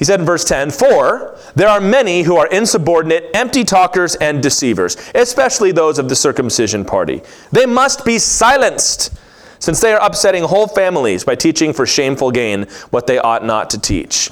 He 0.00 0.06
said 0.06 0.18
in 0.18 0.26
verse 0.26 0.44
10 0.46 0.70
For 0.70 1.36
there 1.54 1.68
are 1.68 1.78
many 1.78 2.22
who 2.22 2.36
are 2.36 2.46
insubordinate, 2.46 3.26
empty 3.34 3.64
talkers, 3.64 4.16
and 4.16 4.42
deceivers, 4.42 4.96
especially 5.14 5.72
those 5.72 5.98
of 5.98 6.08
the 6.08 6.16
circumcision 6.16 6.86
party. 6.86 7.20
They 7.52 7.66
must 7.66 8.02
be 8.02 8.18
silenced, 8.18 9.12
since 9.58 9.78
they 9.78 9.92
are 9.92 10.02
upsetting 10.02 10.44
whole 10.44 10.66
families 10.66 11.22
by 11.22 11.34
teaching 11.34 11.74
for 11.74 11.84
shameful 11.84 12.30
gain 12.30 12.62
what 12.88 13.06
they 13.06 13.18
ought 13.18 13.44
not 13.44 13.68
to 13.70 13.78
teach. 13.78 14.30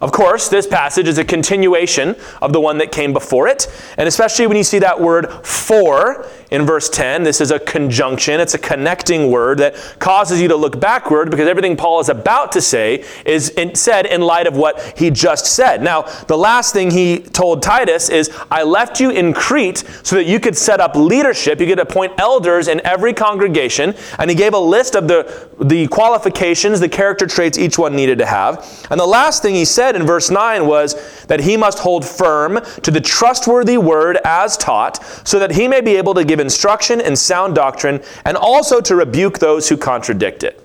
Of 0.00 0.12
course, 0.12 0.48
this 0.48 0.66
passage 0.66 1.08
is 1.08 1.18
a 1.18 1.24
continuation 1.24 2.14
of 2.40 2.52
the 2.52 2.60
one 2.60 2.78
that 2.78 2.92
came 2.92 3.12
before 3.12 3.48
it, 3.48 3.66
and 3.98 4.06
especially 4.06 4.46
when 4.46 4.56
you 4.56 4.62
see 4.62 4.78
that 4.78 5.00
word 5.00 5.28
for 5.44 6.28
in 6.54 6.64
verse 6.64 6.88
10, 6.88 7.24
this 7.24 7.40
is 7.40 7.50
a 7.50 7.58
conjunction, 7.58 8.38
it's 8.38 8.54
a 8.54 8.58
connecting 8.58 9.28
word 9.28 9.58
that 9.58 9.74
causes 9.98 10.40
you 10.40 10.46
to 10.46 10.54
look 10.54 10.78
backward 10.78 11.28
because 11.28 11.48
everything 11.48 11.76
Paul 11.76 11.98
is 11.98 12.08
about 12.08 12.52
to 12.52 12.60
say 12.60 13.04
is 13.26 13.48
in, 13.50 13.74
said 13.74 14.06
in 14.06 14.20
light 14.20 14.46
of 14.46 14.56
what 14.56 14.96
he 14.96 15.10
just 15.10 15.46
said. 15.46 15.82
Now, 15.82 16.02
the 16.28 16.38
last 16.38 16.72
thing 16.72 16.92
he 16.92 17.18
told 17.18 17.60
Titus 17.60 18.08
is, 18.08 18.30
I 18.52 18.62
left 18.62 19.00
you 19.00 19.10
in 19.10 19.34
Crete 19.34 19.78
so 20.04 20.14
that 20.14 20.26
you 20.26 20.38
could 20.38 20.56
set 20.56 20.78
up 20.78 20.94
leadership, 20.94 21.58
you 21.58 21.66
could 21.66 21.80
appoint 21.80 22.12
elders 22.18 22.68
in 22.68 22.80
every 22.86 23.12
congregation, 23.12 23.94
and 24.20 24.30
he 24.30 24.36
gave 24.36 24.54
a 24.54 24.58
list 24.58 24.94
of 24.94 25.08
the, 25.08 25.48
the 25.60 25.88
qualifications, 25.88 26.78
the 26.78 26.88
character 26.88 27.26
traits 27.26 27.58
each 27.58 27.78
one 27.78 27.96
needed 27.96 28.18
to 28.18 28.26
have. 28.26 28.86
And 28.90 29.00
the 29.00 29.06
last 29.06 29.42
thing 29.42 29.56
he 29.56 29.64
said 29.64 29.96
in 29.96 30.06
verse 30.06 30.30
9 30.30 30.66
was 30.66 30.94
that 31.24 31.40
he 31.40 31.56
must 31.56 31.80
hold 31.80 32.04
firm 32.04 32.60
to 32.82 32.92
the 32.92 33.00
trustworthy 33.00 33.76
word 33.76 34.18
as 34.24 34.56
taught, 34.56 35.04
so 35.26 35.40
that 35.40 35.50
he 35.50 35.66
may 35.66 35.80
be 35.80 35.96
able 35.96 36.14
to 36.14 36.24
give 36.24 36.43
instruction 36.44 37.00
and 37.00 37.18
sound 37.18 37.54
doctrine, 37.54 38.00
and 38.24 38.36
also 38.36 38.80
to 38.80 38.94
rebuke 38.94 39.38
those 39.40 39.68
who 39.68 39.76
contradict 39.76 40.44
it. 40.44 40.60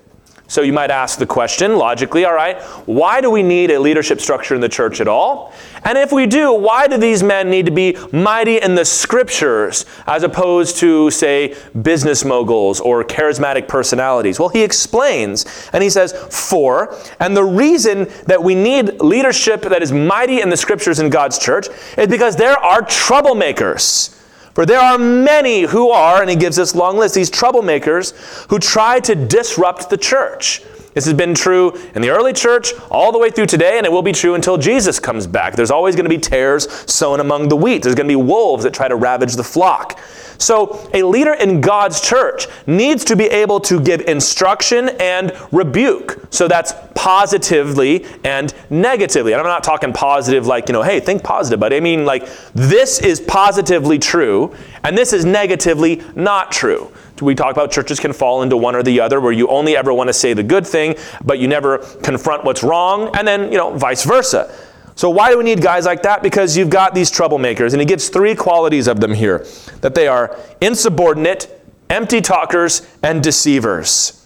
So 0.50 0.64
you 0.64 0.74
might 0.74 0.90
ask 0.90 1.20
the 1.20 1.28
question, 1.28 1.78
logically, 1.78 2.26
all 2.26 2.34
right, 2.34 2.60
why 2.88 3.22
do 3.22 3.30
we 3.30 3.44
need 3.44 3.70
a 3.70 3.80
leadership 3.80 4.20
structure 4.20 4.56
in 4.56 4.62
the 4.62 4.68
church 4.68 5.00
at 5.00 5.08
all? 5.08 5.54
And 5.84 5.96
if 5.96 6.12
we 6.12 6.26
do, 6.26 6.52
why 6.52 6.88
do 6.88 6.98
these 6.98 7.22
men 7.22 7.52
need 7.52 7.68
to 7.68 7.72
be 7.72 7.96
mighty 8.12 8.59
in 8.59 8.73
the 8.73 8.84
scriptures 8.84 9.86
as 10.08 10.23
opposed 10.23 10.78
to, 10.78 11.12
say, 11.12 11.56
business 11.80 12.25
moguls 12.25 12.80
or 12.80 13.03
charismatic 13.03 13.68
personalities? 13.68 14.40
Well, 14.40 14.50
he 14.50 14.64
explains, 14.64 15.46
and 15.72 15.84
he 15.84 15.90
says, 15.92 16.14
for, 16.31 16.98
and 17.20 17.38
the 17.38 17.46
reason 17.46 18.08
that 18.25 18.42
we 18.42 18.56
need 18.56 19.02
leadership 19.02 19.62
that 19.62 19.84
is 19.84 19.92
mighty 19.92 20.42
in 20.42 20.50
the 20.50 20.58
scriptures 20.58 21.00
in 21.00 21.12
God's 21.12 21.38
church 21.38 21.68
is 21.96 22.08
because 22.08 22.36
there 22.36 22.58
are 22.58 22.81
troublemakers. 22.81 24.19
For 24.60 24.66
there 24.66 24.82
are 24.82 24.98
many 24.98 25.62
who 25.62 25.90
are, 25.90 26.20
and 26.20 26.30
he 26.30 26.36
gives 26.36 26.58
this 26.58 26.76
long 26.76 26.98
list, 26.98 27.16
these 27.16 27.32
troublemakers 27.32 28.12
who 28.50 28.60
try 28.60 29.00
to 29.00 29.16
disrupt 29.16 29.90
the 29.90 29.96
church. 29.96 30.62
This 30.94 31.06
has 31.06 31.14
been 31.14 31.34
true 31.34 31.72
in 31.96 32.02
the 32.02 32.10
early 32.10 32.34
church 32.34 32.74
all 32.92 33.14
the 33.14 33.18
way 33.18 33.30
through 33.30 33.46
today, 33.46 33.78
and 33.78 33.86
it 33.86 33.90
will 33.90 34.02
be 34.02 34.12
true 34.12 34.36
until 34.36 34.58
Jesus 34.58 35.00
comes 35.00 35.28
back. 35.28 35.56
There's 35.56 35.72
always 35.72 35.96
going 35.96 36.04
to 36.04 36.10
be 36.10 36.18
tares 36.18 36.70
sown 36.92 37.22
among 37.22 37.48
the 37.48 37.56
wheat. 37.56 37.84
There's 37.84 37.96
going 37.96 38.10
to 38.10 38.12
be 38.12 38.18
wolves 38.18 38.66
that 38.66 38.74
try 38.74 38.90
to 38.90 38.98
ravage 38.98 39.38
the 39.38 39.46
flock. 39.46 39.98
So, 40.40 40.90
a 40.94 41.04
leader 41.04 41.34
in 41.34 41.62
God's 41.62 42.02
church 42.02 42.48
needs 42.66 43.04
to 43.06 43.16
be 43.16 43.26
able 43.26 43.59
to 43.62 43.80
give 43.80 44.02
instruction 44.02 44.90
and 45.00 45.31
rebuke. 45.52 46.28
So, 46.31 46.48
that's 46.48 46.73
positively 46.96 48.06
and 48.23 48.54
negatively. 48.70 49.34
And 49.34 49.40
I'm 49.40 49.48
not 49.48 49.64
talking 49.64 49.94
positive 49.94 50.48
like, 50.48 50.68
you 50.68 50.73
know, 50.73 50.81
hey, 50.81 51.00
think 51.00 51.23
positive, 51.23 51.59
but 51.59 51.73
I 51.73 51.80
mean 51.80 52.06
like 52.06 52.28
this 52.54 53.00
is 53.00 53.22
positively 53.22 54.00
true 54.00 54.54
and 54.84 54.98
this 54.98 55.14
is 55.14 55.23
negatively 55.23 56.02
not 56.16 56.52
true. 56.52 56.92
We 57.22 57.36
talk 57.36 57.52
about 57.52 57.72
churches 57.72 58.00
can 58.00 58.14
fall 58.14 58.44
into 58.44 58.58
one 58.58 58.76
or 58.76 58.84
the 58.84 59.00
other 59.00 59.20
where 59.20 59.31
you 59.31 59.48
only 59.48 59.76
ever 59.76 59.94
want 59.94 60.08
to 60.08 60.14
say 60.14 60.34
the 60.34 60.44
good 60.44 60.66
thing, 60.66 60.96
but 61.24 61.40
you 61.40 61.48
never 61.48 61.80
confront 62.02 62.44
what's 62.46 62.64
wrong, 62.64 63.16
and 63.16 63.28
then, 63.28 63.52
you 63.52 63.58
know, 63.58 63.76
vice 63.78 64.06
versa. 64.06 64.53
So, 65.00 65.09
why 65.09 65.31
do 65.31 65.38
we 65.38 65.45
need 65.45 65.61
guys 65.61 65.86
like 65.86 66.03
that? 66.03 66.22
Because 66.22 66.58
you've 66.58 66.69
got 66.69 66.94
these 66.94 67.09
troublemakers, 67.09 67.72
and 67.72 67.80
he 67.80 67.86
gives 67.86 68.09
three 68.09 68.36
qualities 68.36 68.86
of 68.86 69.00
them 69.00 69.14
here 69.14 69.45
that 69.80 69.95
they 69.95 70.09
are 70.09 70.38
insubordinate, 70.59 71.47
empty 71.89 72.19
talkers, 72.19 72.85
and 73.01 73.24
deceivers. 73.24 74.19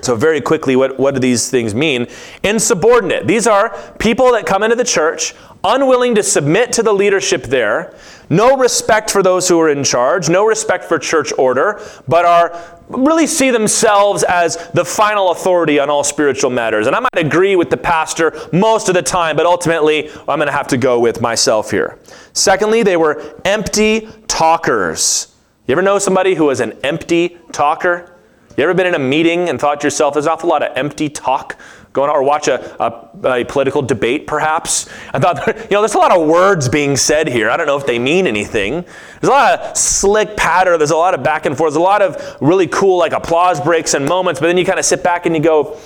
So, 0.00 0.16
very 0.16 0.40
quickly, 0.40 0.76
what, 0.76 0.98
what 0.98 1.14
do 1.14 1.20
these 1.20 1.48
things 1.48 1.74
mean? 1.74 2.06
Insubordinate. 2.42 3.26
These 3.26 3.46
are 3.46 3.94
people 3.98 4.32
that 4.32 4.44
come 4.44 4.62
into 4.62 4.76
the 4.76 4.84
church 4.84 5.34
unwilling 5.64 6.14
to 6.14 6.22
submit 6.22 6.72
to 6.72 6.82
the 6.82 6.92
leadership 6.92 7.44
there, 7.44 7.94
no 8.28 8.56
respect 8.56 9.10
for 9.10 9.22
those 9.22 9.48
who 9.48 9.58
are 9.60 9.70
in 9.70 9.82
charge, 9.82 10.28
no 10.28 10.44
respect 10.44 10.84
for 10.84 10.98
church 10.98 11.32
order, 11.38 11.80
but 12.06 12.26
are 12.26 12.80
really 12.88 13.26
see 13.26 13.50
themselves 13.50 14.22
as 14.24 14.68
the 14.74 14.84
final 14.84 15.30
authority 15.30 15.78
on 15.78 15.88
all 15.88 16.04
spiritual 16.04 16.50
matters. 16.50 16.86
And 16.86 16.94
I 16.94 17.00
might 17.00 17.16
agree 17.16 17.56
with 17.56 17.70
the 17.70 17.78
pastor 17.78 18.38
most 18.52 18.88
of 18.88 18.94
the 18.94 19.02
time, 19.02 19.36
but 19.36 19.46
ultimately 19.46 20.10
I'm 20.28 20.38
going 20.38 20.46
to 20.46 20.52
have 20.52 20.68
to 20.68 20.76
go 20.76 21.00
with 21.00 21.22
myself 21.22 21.70
here. 21.70 21.98
Secondly, 22.34 22.82
they 22.82 22.98
were 22.98 23.40
empty 23.46 24.08
talkers. 24.28 25.34
You 25.66 25.72
ever 25.72 25.82
know 25.82 25.98
somebody 25.98 26.34
who 26.34 26.44
was 26.44 26.60
an 26.60 26.72
empty 26.84 27.38
talker? 27.52 28.13
You 28.56 28.62
ever 28.64 28.74
been 28.74 28.86
in 28.86 28.94
a 28.94 29.00
meeting 29.00 29.48
and 29.48 29.60
thought 29.60 29.80
to 29.80 29.86
yourself, 29.86 30.14
there's 30.14 30.26
an 30.26 30.32
awful 30.32 30.48
lot 30.48 30.62
of 30.62 30.76
empty 30.76 31.08
talk 31.08 31.58
going 31.92 32.10
on, 32.10 32.16
or 32.16 32.22
watch 32.22 32.48
a, 32.48 32.82
a, 32.82 33.40
a, 33.40 33.44
political 33.44 33.80
debate 33.82 34.26
perhaps? 34.26 34.88
I 35.12 35.18
thought, 35.18 35.46
you 35.46 35.70
know, 35.70 35.80
there's 35.80 35.94
a 35.94 35.98
lot 35.98 36.16
of 36.16 36.26
words 36.28 36.68
being 36.68 36.96
said 36.96 37.28
here. 37.28 37.50
I 37.50 37.56
don't 37.56 37.66
know 37.66 37.76
if 37.76 37.86
they 37.86 37.98
mean 37.98 38.26
anything. 38.26 38.82
There's 39.20 39.28
a 39.28 39.30
lot 39.30 39.60
of 39.60 39.76
slick 39.76 40.36
patter. 40.36 40.76
There's 40.76 40.90
a 40.90 40.96
lot 40.96 41.14
of 41.14 41.22
back 41.22 41.46
and 41.46 41.56
forth. 41.56 41.72
There's 41.72 41.80
a 41.80 41.80
lot 41.80 42.02
of 42.02 42.36
really 42.40 42.66
cool 42.66 42.98
like 42.98 43.12
applause 43.12 43.60
breaks 43.60 43.94
and 43.94 44.06
moments, 44.06 44.40
but 44.40 44.48
then 44.48 44.58
you 44.58 44.64
kind 44.64 44.78
of 44.78 44.84
sit 44.84 45.02
back 45.02 45.26
and 45.26 45.34
you 45.34 45.42
go, 45.42 45.76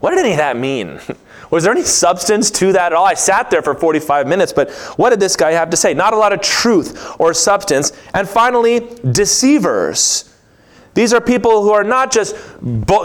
what 0.00 0.10
did 0.10 0.20
any 0.20 0.32
of 0.32 0.38
that 0.38 0.56
mean? 0.56 1.00
Was 1.50 1.64
there 1.64 1.72
any 1.72 1.82
substance 1.82 2.50
to 2.52 2.72
that 2.72 2.86
at 2.86 2.92
all? 2.94 3.04
I 3.04 3.14
sat 3.14 3.50
there 3.50 3.62
for 3.62 3.74
45 3.74 4.26
minutes, 4.26 4.52
but 4.52 4.72
what 4.96 5.10
did 5.10 5.20
this 5.20 5.36
guy 5.36 5.52
have 5.52 5.70
to 5.70 5.76
say? 5.76 5.94
Not 5.94 6.12
a 6.12 6.16
lot 6.16 6.32
of 6.32 6.40
truth 6.40 7.14
or 7.20 7.32
substance. 7.32 7.92
And 8.12 8.28
finally, 8.28 8.80
deceivers. 9.12 10.33
These 10.94 11.12
are 11.12 11.20
people 11.20 11.62
who 11.62 11.72
are 11.72 11.84
not 11.84 12.12
just 12.12 12.36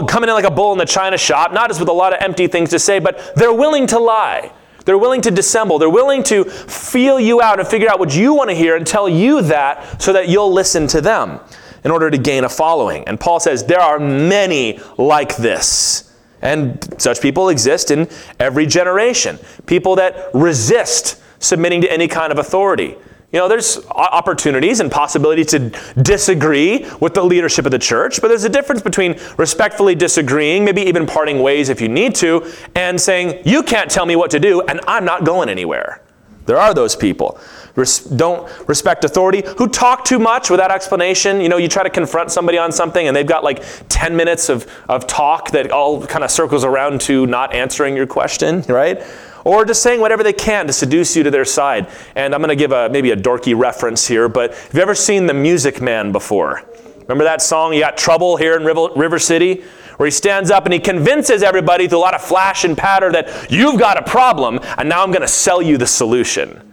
coming 0.08 0.28
in 0.28 0.34
like 0.34 0.44
a 0.44 0.50
bull 0.50 0.72
in 0.72 0.78
the 0.78 0.84
china 0.84 1.18
shop, 1.18 1.52
not 1.52 1.68
just 1.68 1.80
with 1.80 1.88
a 1.88 1.92
lot 1.92 2.12
of 2.12 2.22
empty 2.22 2.46
things 2.46 2.70
to 2.70 2.78
say, 2.78 2.98
but 2.98 3.34
they're 3.34 3.52
willing 3.52 3.86
to 3.88 3.98
lie. 3.98 4.52
They're 4.84 4.98
willing 4.98 5.20
to 5.22 5.30
dissemble. 5.30 5.78
They're 5.78 5.90
willing 5.90 6.22
to 6.24 6.44
feel 6.44 7.20
you 7.20 7.42
out 7.42 7.58
and 7.58 7.68
figure 7.68 7.90
out 7.90 7.98
what 7.98 8.14
you 8.14 8.32
want 8.34 8.50
to 8.50 8.56
hear 8.56 8.76
and 8.76 8.86
tell 8.86 9.08
you 9.08 9.42
that 9.42 10.00
so 10.00 10.12
that 10.12 10.28
you'll 10.28 10.52
listen 10.52 10.86
to 10.88 11.00
them 11.00 11.40
in 11.84 11.90
order 11.90 12.10
to 12.10 12.18
gain 12.18 12.44
a 12.44 12.48
following. 12.48 13.04
And 13.04 13.18
Paul 13.18 13.40
says 13.40 13.64
there 13.64 13.80
are 13.80 13.98
many 13.98 14.80
like 14.96 15.36
this. 15.36 16.14
And 16.42 16.82
such 17.00 17.20
people 17.20 17.50
exist 17.50 17.90
in 17.90 18.08
every 18.38 18.66
generation. 18.66 19.38
People 19.66 19.96
that 19.96 20.30
resist 20.32 21.20
submitting 21.38 21.82
to 21.82 21.92
any 21.92 22.08
kind 22.08 22.32
of 22.32 22.38
authority. 22.38 22.96
You 23.32 23.38
know, 23.38 23.48
there's 23.48 23.86
opportunities 23.86 24.80
and 24.80 24.90
possibility 24.90 25.44
to 25.44 25.70
disagree 26.02 26.84
with 26.98 27.14
the 27.14 27.22
leadership 27.22 27.64
of 27.64 27.70
the 27.70 27.78
church, 27.78 28.20
but 28.20 28.26
there's 28.26 28.42
a 28.42 28.48
difference 28.48 28.82
between 28.82 29.20
respectfully 29.36 29.94
disagreeing, 29.94 30.64
maybe 30.64 30.82
even 30.82 31.06
parting 31.06 31.40
ways 31.40 31.68
if 31.68 31.80
you 31.80 31.88
need 31.88 32.16
to, 32.16 32.52
and 32.74 33.00
saying, 33.00 33.40
You 33.44 33.62
can't 33.62 33.88
tell 33.88 34.04
me 34.04 34.16
what 34.16 34.32
to 34.32 34.40
do, 34.40 34.62
and 34.62 34.80
I'm 34.88 35.04
not 35.04 35.24
going 35.24 35.48
anywhere. 35.48 36.02
There 36.46 36.58
are 36.58 36.74
those 36.74 36.96
people. 36.96 37.38
Res- 37.76 38.00
don't 38.00 38.50
respect 38.68 39.04
authority, 39.04 39.44
who 39.58 39.68
talk 39.68 40.04
too 40.04 40.18
much 40.18 40.50
without 40.50 40.72
explanation. 40.72 41.40
You 41.40 41.48
know, 41.48 41.56
you 41.56 41.68
try 41.68 41.84
to 41.84 41.90
confront 41.90 42.32
somebody 42.32 42.58
on 42.58 42.72
something, 42.72 43.06
and 43.06 43.14
they've 43.14 43.24
got 43.24 43.44
like 43.44 43.62
10 43.88 44.16
minutes 44.16 44.48
of, 44.48 44.66
of 44.88 45.06
talk 45.06 45.52
that 45.52 45.70
all 45.70 46.04
kind 46.04 46.24
of 46.24 46.32
circles 46.32 46.64
around 46.64 47.00
to 47.02 47.26
not 47.26 47.54
answering 47.54 47.94
your 47.94 48.08
question, 48.08 48.62
right? 48.62 49.00
Or 49.44 49.64
just 49.64 49.82
saying 49.82 50.00
whatever 50.00 50.22
they 50.22 50.32
can 50.32 50.66
to 50.66 50.72
seduce 50.72 51.16
you 51.16 51.22
to 51.22 51.30
their 51.30 51.44
side. 51.44 51.88
And 52.14 52.34
I'm 52.34 52.40
going 52.40 52.50
to 52.50 52.56
give 52.56 52.72
a 52.72 52.88
maybe 52.88 53.10
a 53.10 53.16
dorky 53.16 53.58
reference 53.58 54.06
here, 54.06 54.28
but 54.28 54.54
have 54.54 54.74
you 54.74 54.80
ever 54.80 54.94
seen 54.94 55.26
The 55.26 55.34
Music 55.34 55.80
Man 55.80 56.12
before? 56.12 56.62
Remember 57.00 57.24
that 57.24 57.42
song, 57.42 57.74
You 57.74 57.80
Got 57.80 57.96
Trouble 57.96 58.36
here 58.36 58.56
in 58.56 58.64
River 58.64 59.18
City? 59.18 59.64
Where 59.96 60.06
he 60.06 60.10
stands 60.10 60.50
up 60.50 60.64
and 60.64 60.72
he 60.72 60.80
convinces 60.80 61.42
everybody 61.42 61.86
through 61.86 61.98
a 61.98 62.00
lot 62.00 62.14
of 62.14 62.22
flash 62.22 62.64
and 62.64 62.76
patter 62.76 63.12
that 63.12 63.50
you've 63.50 63.78
got 63.78 63.98
a 63.98 64.02
problem, 64.02 64.58
and 64.78 64.88
now 64.88 65.02
I'm 65.02 65.10
going 65.10 65.20
to 65.20 65.28
sell 65.28 65.60
you 65.60 65.76
the 65.76 65.86
solution 65.86 66.70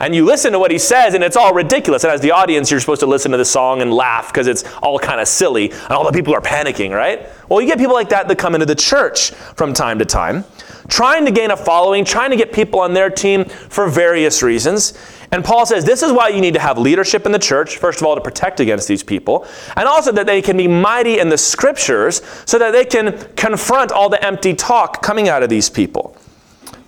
and 0.00 0.14
you 0.14 0.24
listen 0.24 0.52
to 0.52 0.58
what 0.58 0.70
he 0.70 0.78
says 0.78 1.14
and 1.14 1.22
it's 1.22 1.36
all 1.36 1.52
ridiculous. 1.54 2.04
And 2.04 2.12
as 2.12 2.20
the 2.22 2.32
audience, 2.32 2.70
you're 2.70 2.80
supposed 2.80 3.00
to 3.00 3.06
listen 3.06 3.30
to 3.32 3.36
the 3.36 3.44
song 3.44 3.82
and 3.82 3.92
laugh 3.92 4.32
because 4.32 4.46
it's 4.46 4.64
all 4.78 4.98
kind 4.98 5.20
of 5.20 5.28
silly 5.28 5.70
and 5.70 5.90
all 5.90 6.04
the 6.04 6.12
people 6.12 6.34
are 6.34 6.40
panicking, 6.40 6.90
right? 6.90 7.28
Well, 7.48 7.60
you 7.60 7.66
get 7.66 7.78
people 7.78 7.94
like 7.94 8.08
that 8.08 8.26
that 8.26 8.38
come 8.38 8.54
into 8.54 8.66
the 8.66 8.74
church 8.74 9.30
from 9.30 9.74
time 9.74 9.98
to 9.98 10.04
time, 10.06 10.44
trying 10.90 11.24
to 11.24 11.30
gain 11.30 11.50
a 11.50 11.56
following, 11.56 12.04
trying 12.04 12.30
to 12.30 12.36
get 12.36 12.52
people 12.52 12.80
on 12.80 12.92
their 12.92 13.08
team 13.08 13.44
for 13.44 13.88
various 13.88 14.42
reasons. 14.42 14.92
And 15.32 15.44
Paul 15.44 15.64
says 15.64 15.84
this 15.84 16.02
is 16.02 16.12
why 16.12 16.28
you 16.28 16.40
need 16.40 16.54
to 16.54 16.60
have 16.60 16.76
leadership 16.76 17.24
in 17.24 17.32
the 17.32 17.38
church, 17.38 17.78
first 17.78 18.00
of 18.00 18.06
all, 18.06 18.16
to 18.16 18.20
protect 18.20 18.60
against 18.60 18.88
these 18.88 19.02
people, 19.02 19.46
and 19.76 19.88
also 19.88 20.12
that 20.12 20.26
they 20.26 20.42
can 20.42 20.56
be 20.56 20.68
mighty 20.68 21.18
in 21.18 21.28
the 21.28 21.38
scriptures 21.38 22.20
so 22.44 22.58
that 22.58 22.72
they 22.72 22.84
can 22.84 23.16
confront 23.36 23.92
all 23.92 24.08
the 24.08 24.22
empty 24.22 24.52
talk 24.52 25.02
coming 25.02 25.28
out 25.28 25.42
of 25.42 25.48
these 25.48 25.70
people. 25.70 26.16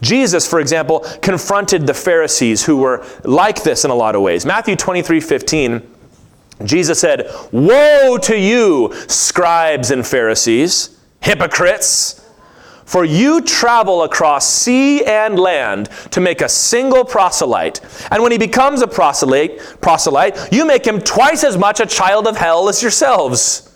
Jesus, 0.01 0.49
for 0.49 0.59
example, 0.59 1.07
confronted 1.23 1.87
the 1.87 1.95
Pharisees 1.95 2.67
who 2.67 2.77
were 2.77 3.07
like 3.23 3.63
this 3.63 3.85
in 3.85 3.93
a 3.93 3.95
lot 3.95 4.17
of 4.17 4.23
ways. 4.23 4.45
Matthew 4.45 4.75
23 4.75 5.21
15, 5.21 5.83
Jesus 6.65 6.99
said, 6.99 7.31
Woe 7.53 8.19
to 8.23 8.37
you, 8.37 8.93
scribes 9.07 9.93
and 9.93 10.05
Pharisees, 10.05 10.99
hypocrites! 11.21 12.22
For 12.93 13.07
you 13.07 13.41
travel 13.41 14.03
across 14.03 14.47
sea 14.47 15.03
and 15.03 15.39
land 15.39 15.89
to 16.11 16.21
make 16.21 16.43
a 16.43 16.49
single 16.49 17.07
proselyte. 17.07 17.81
And 18.11 18.23
when 18.23 18.33
he 18.33 18.37
becomes 18.37 18.83
a 18.83 18.87
proselyte, 18.87 19.81
proselyte, 19.81 20.53
you 20.53 20.67
make 20.67 20.87
him 20.87 21.01
twice 21.01 21.43
as 21.43 21.57
much 21.57 21.81
a 21.81 21.87
child 21.87 22.27
of 22.27 22.37
hell 22.37 22.69
as 22.69 22.83
yourselves. 22.83 23.75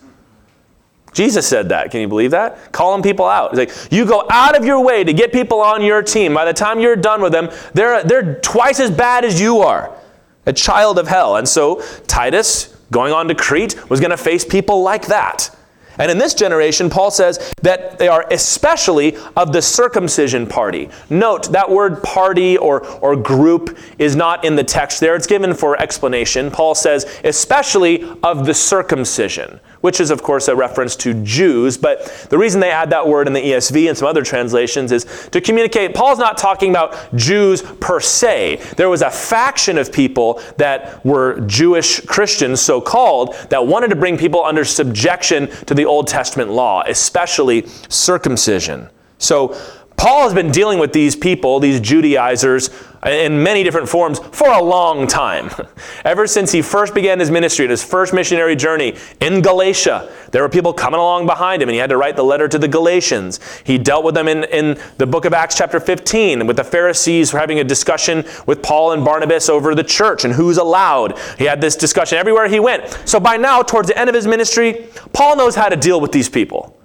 Jesus 1.14 1.48
said 1.48 1.70
that. 1.70 1.90
Can 1.90 2.02
you 2.02 2.08
believe 2.08 2.32
that? 2.32 2.72
Calling 2.72 3.02
people 3.02 3.24
out. 3.24 3.56
Like, 3.56 3.70
you 3.90 4.04
go 4.04 4.26
out 4.28 4.54
of 4.54 4.66
your 4.66 4.84
way 4.84 5.02
to 5.02 5.14
get 5.14 5.32
people 5.32 5.62
on 5.62 5.82
your 5.82 6.02
team. 6.02 6.34
By 6.34 6.44
the 6.44 6.52
time 6.52 6.78
you're 6.78 6.94
done 6.94 7.22
with 7.22 7.32
them, 7.32 7.48
they're, 7.72 8.04
they're 8.04 8.38
twice 8.40 8.80
as 8.80 8.90
bad 8.90 9.24
as 9.24 9.40
you 9.40 9.60
are. 9.60 9.98
A 10.44 10.52
child 10.52 10.98
of 10.98 11.08
hell. 11.08 11.36
And 11.36 11.48
so 11.48 11.82
Titus, 12.06 12.66
going 12.90 13.14
on 13.14 13.28
to 13.28 13.34
Crete, 13.34 13.88
was 13.88 13.98
going 13.98 14.10
to 14.10 14.18
face 14.18 14.44
people 14.44 14.82
like 14.82 15.06
that. 15.06 15.56
And 15.98 16.10
in 16.10 16.18
this 16.18 16.34
generation, 16.34 16.90
Paul 16.90 17.10
says 17.10 17.52
that 17.62 17.98
they 17.98 18.08
are 18.08 18.26
especially 18.30 19.16
of 19.36 19.52
the 19.52 19.62
circumcision 19.62 20.46
party. 20.46 20.90
Note 21.10 21.52
that 21.52 21.70
word 21.70 22.02
party 22.02 22.56
or, 22.56 22.86
or 22.98 23.16
group 23.16 23.78
is 23.98 24.16
not 24.16 24.44
in 24.44 24.56
the 24.56 24.64
text 24.64 25.00
there, 25.00 25.14
it's 25.14 25.26
given 25.26 25.54
for 25.54 25.80
explanation. 25.80 26.50
Paul 26.50 26.74
says, 26.74 27.06
especially 27.24 28.04
of 28.22 28.46
the 28.46 28.54
circumcision 28.54 29.60
which 29.86 30.00
is, 30.00 30.10
of 30.10 30.20
course, 30.20 30.48
a 30.48 30.56
reference 30.56 30.96
to 30.96 31.14
Jews. 31.22 31.78
But 31.78 32.26
the 32.28 32.36
reason 32.36 32.58
they 32.60 32.72
add 32.72 32.90
that 32.90 33.06
word 33.06 33.28
in 33.28 33.32
the 33.32 33.40
ESV 33.40 33.88
and 33.88 33.96
some 33.96 34.08
other 34.08 34.24
translations 34.24 34.90
is 34.90 35.04
to 35.30 35.40
communicate 35.40 35.94
Paul's 35.94 36.18
not 36.18 36.36
talking 36.36 36.70
about 36.70 37.14
Jews 37.14 37.62
per 37.62 38.00
se. 38.00 38.56
There 38.76 38.88
was 38.88 39.02
a 39.02 39.10
faction 39.10 39.78
of 39.78 39.92
people 39.92 40.42
that 40.56 41.04
were 41.04 41.38
Jewish 41.42 42.00
Christians, 42.00 42.60
so 42.60 42.80
called, 42.80 43.36
that 43.50 43.64
wanted 43.64 43.90
to 43.90 43.96
bring 43.96 44.18
people 44.18 44.44
under 44.44 44.64
subjection 44.64 45.46
to 45.66 45.74
the 45.74 45.84
Old 45.84 46.08
Testament 46.08 46.50
law, 46.50 46.82
especially 46.88 47.68
circumcision. 47.88 48.90
So, 49.18 49.56
Paul 49.96 50.24
has 50.24 50.34
been 50.34 50.50
dealing 50.50 50.78
with 50.78 50.92
these 50.92 51.16
people, 51.16 51.58
these 51.58 51.80
Judaizers, 51.80 52.70
in 53.04 53.42
many 53.42 53.62
different 53.62 53.88
forms 53.88 54.18
for 54.18 54.48
a 54.48 54.62
long 54.62 55.06
time. 55.06 55.50
Ever 56.04 56.26
since 56.26 56.52
he 56.52 56.60
first 56.60 56.94
began 56.94 57.18
his 57.18 57.30
ministry, 57.30 57.64
and 57.64 57.70
his 57.70 57.82
first 57.82 58.12
missionary 58.12 58.56
journey 58.56 58.96
in 59.20 59.42
Galatia, 59.42 60.12
there 60.32 60.42
were 60.42 60.48
people 60.48 60.72
coming 60.72 61.00
along 61.00 61.26
behind 61.26 61.62
him, 61.62 61.68
and 61.68 61.74
he 61.74 61.78
had 61.78 61.90
to 61.90 61.96
write 61.96 62.16
the 62.16 62.24
letter 62.24 62.48
to 62.48 62.58
the 62.58 62.68
Galatians. 62.68 63.40
He 63.64 63.78
dealt 63.78 64.04
with 64.04 64.14
them 64.14 64.28
in, 64.28 64.44
in 64.44 64.78
the 64.98 65.06
book 65.06 65.24
of 65.24 65.32
Acts, 65.32 65.56
chapter 65.56 65.80
15, 65.80 66.46
with 66.46 66.56
the 66.56 66.64
Pharisees 66.64 67.30
having 67.30 67.60
a 67.60 67.64
discussion 67.64 68.24
with 68.46 68.62
Paul 68.62 68.92
and 68.92 69.04
Barnabas 69.04 69.48
over 69.48 69.74
the 69.74 69.84
church 69.84 70.24
and 70.24 70.34
who's 70.34 70.58
allowed. 70.58 71.18
He 71.38 71.44
had 71.44 71.60
this 71.60 71.76
discussion 71.76 72.18
everywhere 72.18 72.48
he 72.48 72.60
went. 72.60 72.90
So 73.06 73.20
by 73.20 73.36
now, 73.36 73.62
towards 73.62 73.88
the 73.88 73.98
end 73.98 74.08
of 74.08 74.14
his 74.14 74.26
ministry, 74.26 74.88
Paul 75.12 75.36
knows 75.36 75.54
how 75.54 75.68
to 75.68 75.76
deal 75.76 76.00
with 76.00 76.12
these 76.12 76.28
people. 76.28 76.76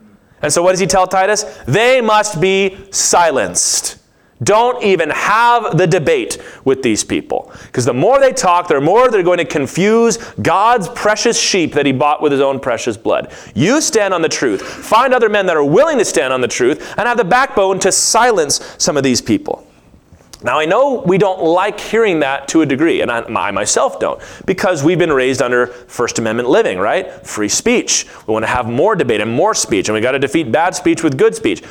And 0.42 0.52
so 0.52 0.64
what 0.64 0.72
does 0.72 0.80
he 0.80 0.88
tell 0.88 1.08
Titus? 1.08 1.44
They 1.68 2.02
must 2.02 2.42
be 2.42 2.78
silenced. 2.92 3.98
Don't 4.44 4.84
even 4.84 5.12
have 5.12 5.78
the 5.78 5.86
debate 5.86 6.40
with 6.66 6.82
these 6.82 7.04
people. 7.04 7.54
Because 7.68 7.86
the 7.86 7.94
more 7.94 8.20
they 8.20 8.34
talk, 8.34 8.68
the 8.68 8.82
more 8.82 9.10
they're 9.12 9.22
going 9.22 9.38
to 9.38 9.46
confuse 9.46 10.18
God's 10.42 10.90
precious 10.90 11.40
sheep 11.40 11.74
that 11.74 11.86
he 11.86 11.92
bought 11.92 12.24
with 12.24 12.32
his 12.32 12.42
own 12.42 12.60
precious 12.60 12.98
blood. 12.98 13.32
You 13.54 13.82
stand 13.82 14.16
on 14.16 14.24
the 14.24 14.30
truth. 14.30 14.64
Find 14.64 15.14
other 15.14 15.30
men 15.30 15.46
that 15.46 15.56
are 15.56 15.64
willing 15.64 16.00
to 16.00 16.06
stand 16.06 16.34
on 16.34 16.42
the 16.42 16.48
truth 16.48 16.82
and 16.98 17.08
have 17.08 17.18
the 17.18 17.24
backbone 17.24 17.80
to 17.82 17.92
silence 17.92 18.76
some 18.80 18.98
of 18.98 19.04
these 19.04 19.22
people. 19.22 19.68
Now, 20.44 20.58
I 20.58 20.66
know 20.66 21.04
we 21.06 21.20
don't 21.20 21.44
like 21.44 21.80
hearing 21.80 22.22
that 22.22 22.48
to 22.50 22.62
a 22.62 22.66
degree, 22.66 23.02
and 23.02 23.12
I, 23.12 23.20
I, 23.22 23.52
myself 23.52 24.00
don't, 24.00 24.20
because 24.46 24.84
we've 24.84 24.98
been 24.98 25.14
raised 25.14 25.42
under 25.42 25.68
First 25.68 26.18
Amendment 26.18 26.50
living, 26.50 26.80
right? 26.80 27.26
Free 27.26 27.50
speech. 27.50 28.08
We 28.26 28.34
want 28.34 28.44
to 28.44 28.48
have 28.48 28.68
more 28.68 28.96
debate 28.96 29.22
and 29.22 29.32
more 29.32 29.54
speech, 29.54 29.88
and 29.88 29.94
we 29.94 30.02
got 30.02 30.14
to 30.14 30.20
defeat 30.20 30.52
bad 30.52 30.74
speech 30.74 31.04
with 31.04 31.18
good 31.18 31.36
speech. 31.36 31.62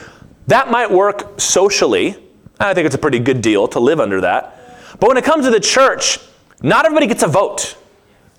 That 0.47 0.71
might 0.71 0.91
work 0.91 1.41
socially. 1.41 2.17
I 2.61 2.73
think 2.75 2.87
it's 2.87 2.95
a 2.95 2.99
pretty 2.99 3.19
good 3.19 3.43
deal 3.43 3.67
to 3.69 3.81
live 3.81 3.99
under 3.99 4.21
that. 4.21 4.57
But 5.01 5.09
when 5.09 5.17
it 5.17 5.25
comes 5.25 5.47
to 5.47 5.51
the 5.51 5.61
church, 5.61 6.21
not 6.63 6.85
everybody 6.85 7.09
gets 7.09 7.25
a 7.25 7.29
vote, 7.29 7.77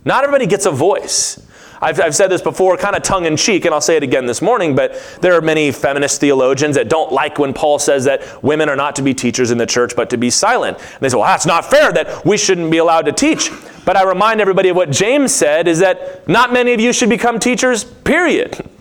not 0.06 0.24
everybody 0.24 0.46
gets 0.46 0.66
a 0.66 0.72
voice. 0.72 1.46
I've, 1.82 2.00
I've 2.00 2.16
said 2.16 2.28
this 2.28 2.42
before, 2.42 2.78
kind 2.78 2.96
of 2.96 3.02
tongue 3.02 3.26
in 3.26 3.36
cheek, 3.36 3.66
and 3.66 3.74
I'll 3.74 3.82
say 3.82 3.98
it 3.98 4.04
again 4.04 4.28
this 4.28 4.42
morning, 4.42 4.76
but 4.76 4.94
there 5.22 5.34
are 5.34 5.42
many 5.42 5.72
feminist 5.72 6.22
theologians 6.22 6.76
that 6.76 6.90
don't 6.90 7.12
like 7.12 7.40
when 7.40 7.54
Paul 7.54 7.80
says 7.80 8.04
that 8.06 8.44
women 8.44 8.70
are 8.70 8.76
not 8.76 8.96
to 8.98 9.02
be 9.02 9.14
teachers 9.14 9.50
in 9.50 9.58
the 9.58 9.66
church, 9.66 9.96
but 9.96 10.10
to 10.12 10.18
be 10.18 10.30
silent. 10.30 10.78
And 10.78 11.00
they 11.00 11.10
say, 11.10 11.18
well, 11.18 11.26
that's 11.26 11.46
not 11.46 11.66
fair 11.66 11.92
that 11.94 12.24
we 12.24 12.38
shouldn't 12.38 12.70
be 12.70 12.78
allowed 12.78 13.04
to 13.04 13.12
teach. 13.12 13.52
But 13.84 13.98
I 13.98 14.04
remind 14.04 14.42
everybody 14.42 14.70
of 14.70 14.76
what 14.76 14.92
James 14.92 15.34
said 15.34 15.68
is 15.68 15.80
that 15.80 16.28
not 16.28 16.54
many 16.54 16.74
of 16.74 16.80
you 16.80 16.94
should 16.94 17.10
become 17.10 17.40
teachers, 17.40 17.84
period. 17.84 18.64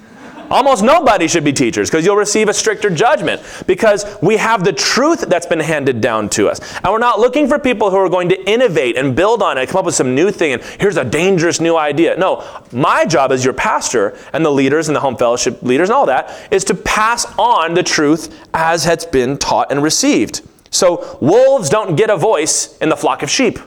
Almost 0.50 0.82
nobody 0.82 1.28
should 1.28 1.44
be 1.44 1.52
teachers 1.52 1.88
because 1.88 2.04
you'll 2.04 2.16
receive 2.16 2.48
a 2.48 2.54
stricter 2.54 2.90
judgment 2.90 3.40
because 3.66 4.04
we 4.20 4.36
have 4.36 4.64
the 4.64 4.72
truth 4.72 5.20
that's 5.22 5.46
been 5.46 5.60
handed 5.60 6.00
down 6.00 6.28
to 6.30 6.48
us. 6.48 6.60
And 6.78 6.92
we're 6.92 6.98
not 6.98 7.20
looking 7.20 7.46
for 7.46 7.58
people 7.58 7.90
who 7.90 7.96
are 7.96 8.08
going 8.08 8.28
to 8.30 8.50
innovate 8.50 8.96
and 8.96 9.14
build 9.14 9.42
on 9.42 9.58
it, 9.58 9.68
come 9.68 9.78
up 9.78 9.84
with 9.84 9.94
some 9.94 10.14
new 10.14 10.32
thing, 10.32 10.52
and 10.54 10.62
here's 10.80 10.96
a 10.96 11.04
dangerous 11.04 11.60
new 11.60 11.76
idea. 11.76 12.16
No, 12.16 12.44
my 12.72 13.06
job 13.06 13.30
as 13.30 13.44
your 13.44 13.54
pastor 13.54 14.18
and 14.32 14.44
the 14.44 14.50
leaders 14.50 14.88
and 14.88 14.96
the 14.96 15.00
home 15.00 15.16
fellowship 15.16 15.62
leaders 15.62 15.88
and 15.88 15.96
all 15.96 16.06
that 16.06 16.52
is 16.52 16.64
to 16.64 16.74
pass 16.74 17.26
on 17.38 17.74
the 17.74 17.82
truth 17.82 18.36
as 18.52 18.84
has 18.84 19.06
been 19.06 19.38
taught 19.38 19.70
and 19.70 19.82
received. 19.82 20.42
So 20.70 21.18
wolves 21.20 21.68
don't 21.68 21.94
get 21.94 22.10
a 22.10 22.16
voice 22.16 22.76
in 22.78 22.88
the 22.88 22.96
flock 22.96 23.22
of 23.22 23.30
sheep 23.30 23.58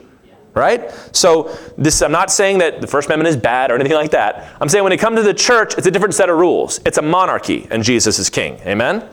right? 0.54 0.90
So 1.12 1.56
this 1.76 2.00
I'm 2.02 2.12
not 2.12 2.30
saying 2.30 2.58
that 2.58 2.80
the 2.80 2.86
First 2.86 3.08
Amendment 3.08 3.28
is 3.28 3.36
bad 3.36 3.70
or 3.70 3.74
anything 3.74 3.96
like 3.96 4.12
that. 4.12 4.52
I'm 4.60 4.68
saying 4.68 4.84
when 4.84 4.92
it 4.92 5.00
comes 5.00 5.16
to 5.16 5.22
the 5.22 5.34
church, 5.34 5.74
it's 5.76 5.86
a 5.86 5.90
different 5.90 6.14
set 6.14 6.30
of 6.30 6.38
rules. 6.38 6.80
It's 6.86 6.98
a 6.98 7.02
monarchy, 7.02 7.66
and 7.70 7.82
Jesus 7.82 8.18
is 8.18 8.30
king. 8.30 8.58
Amen? 8.66 9.08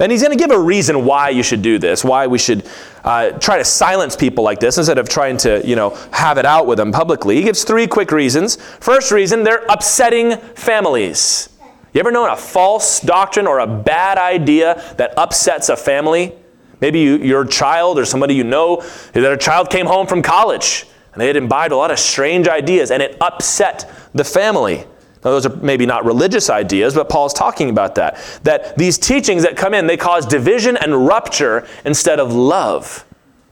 And 0.00 0.12
he's 0.12 0.22
going 0.22 0.36
to 0.36 0.42
give 0.42 0.52
a 0.52 0.60
reason 0.60 1.04
why 1.04 1.30
you 1.30 1.42
should 1.42 1.60
do 1.60 1.78
this, 1.78 2.04
why 2.04 2.28
we 2.28 2.38
should 2.38 2.64
uh, 3.04 3.30
try 3.32 3.58
to 3.58 3.64
silence 3.64 4.14
people 4.14 4.44
like 4.44 4.60
this 4.60 4.78
instead 4.78 4.98
of 4.98 5.08
trying 5.08 5.36
to, 5.38 5.66
you 5.66 5.74
know, 5.74 5.90
have 6.12 6.38
it 6.38 6.46
out 6.46 6.66
with 6.66 6.78
them 6.78 6.92
publicly. 6.92 7.36
He 7.36 7.42
gives 7.42 7.64
three 7.64 7.86
quick 7.88 8.12
reasons. 8.12 8.56
First 8.56 9.10
reason, 9.10 9.42
they're 9.42 9.64
upsetting 9.68 10.36
families. 10.54 11.48
You 11.92 12.00
ever 12.00 12.12
known 12.12 12.30
a 12.30 12.36
false 12.36 13.00
doctrine 13.00 13.46
or 13.46 13.58
a 13.58 13.66
bad 13.66 14.18
idea 14.18 14.94
that 14.98 15.18
upsets 15.18 15.68
a 15.68 15.76
family? 15.76 16.34
Maybe 16.80 17.00
you, 17.00 17.16
your 17.16 17.44
child 17.44 17.98
or 17.98 18.04
somebody 18.04 18.34
you 18.34 18.44
know, 18.44 18.82
that 19.12 19.32
a 19.32 19.36
child 19.36 19.70
came 19.70 19.86
home 19.86 20.06
from 20.06 20.22
college 20.22 20.86
and 21.12 21.20
they 21.20 21.26
had 21.26 21.36
imbibed 21.36 21.72
a 21.72 21.76
lot 21.76 21.90
of 21.90 21.98
strange 21.98 22.48
ideas 22.48 22.90
and 22.90 23.02
it 23.02 23.16
upset 23.20 23.90
the 24.14 24.24
family. 24.24 24.84
Now, 25.24 25.32
those 25.32 25.46
are 25.46 25.56
maybe 25.56 25.84
not 25.84 26.04
religious 26.04 26.48
ideas, 26.48 26.94
but 26.94 27.08
Paul's 27.08 27.34
talking 27.34 27.70
about 27.70 27.96
that. 27.96 28.18
That 28.44 28.76
these 28.78 28.98
teachings 28.98 29.42
that 29.42 29.56
come 29.56 29.74
in, 29.74 29.88
they 29.88 29.96
cause 29.96 30.24
division 30.24 30.76
and 30.76 31.06
rupture 31.06 31.66
instead 31.84 32.20
of 32.20 32.32
love. 32.32 33.04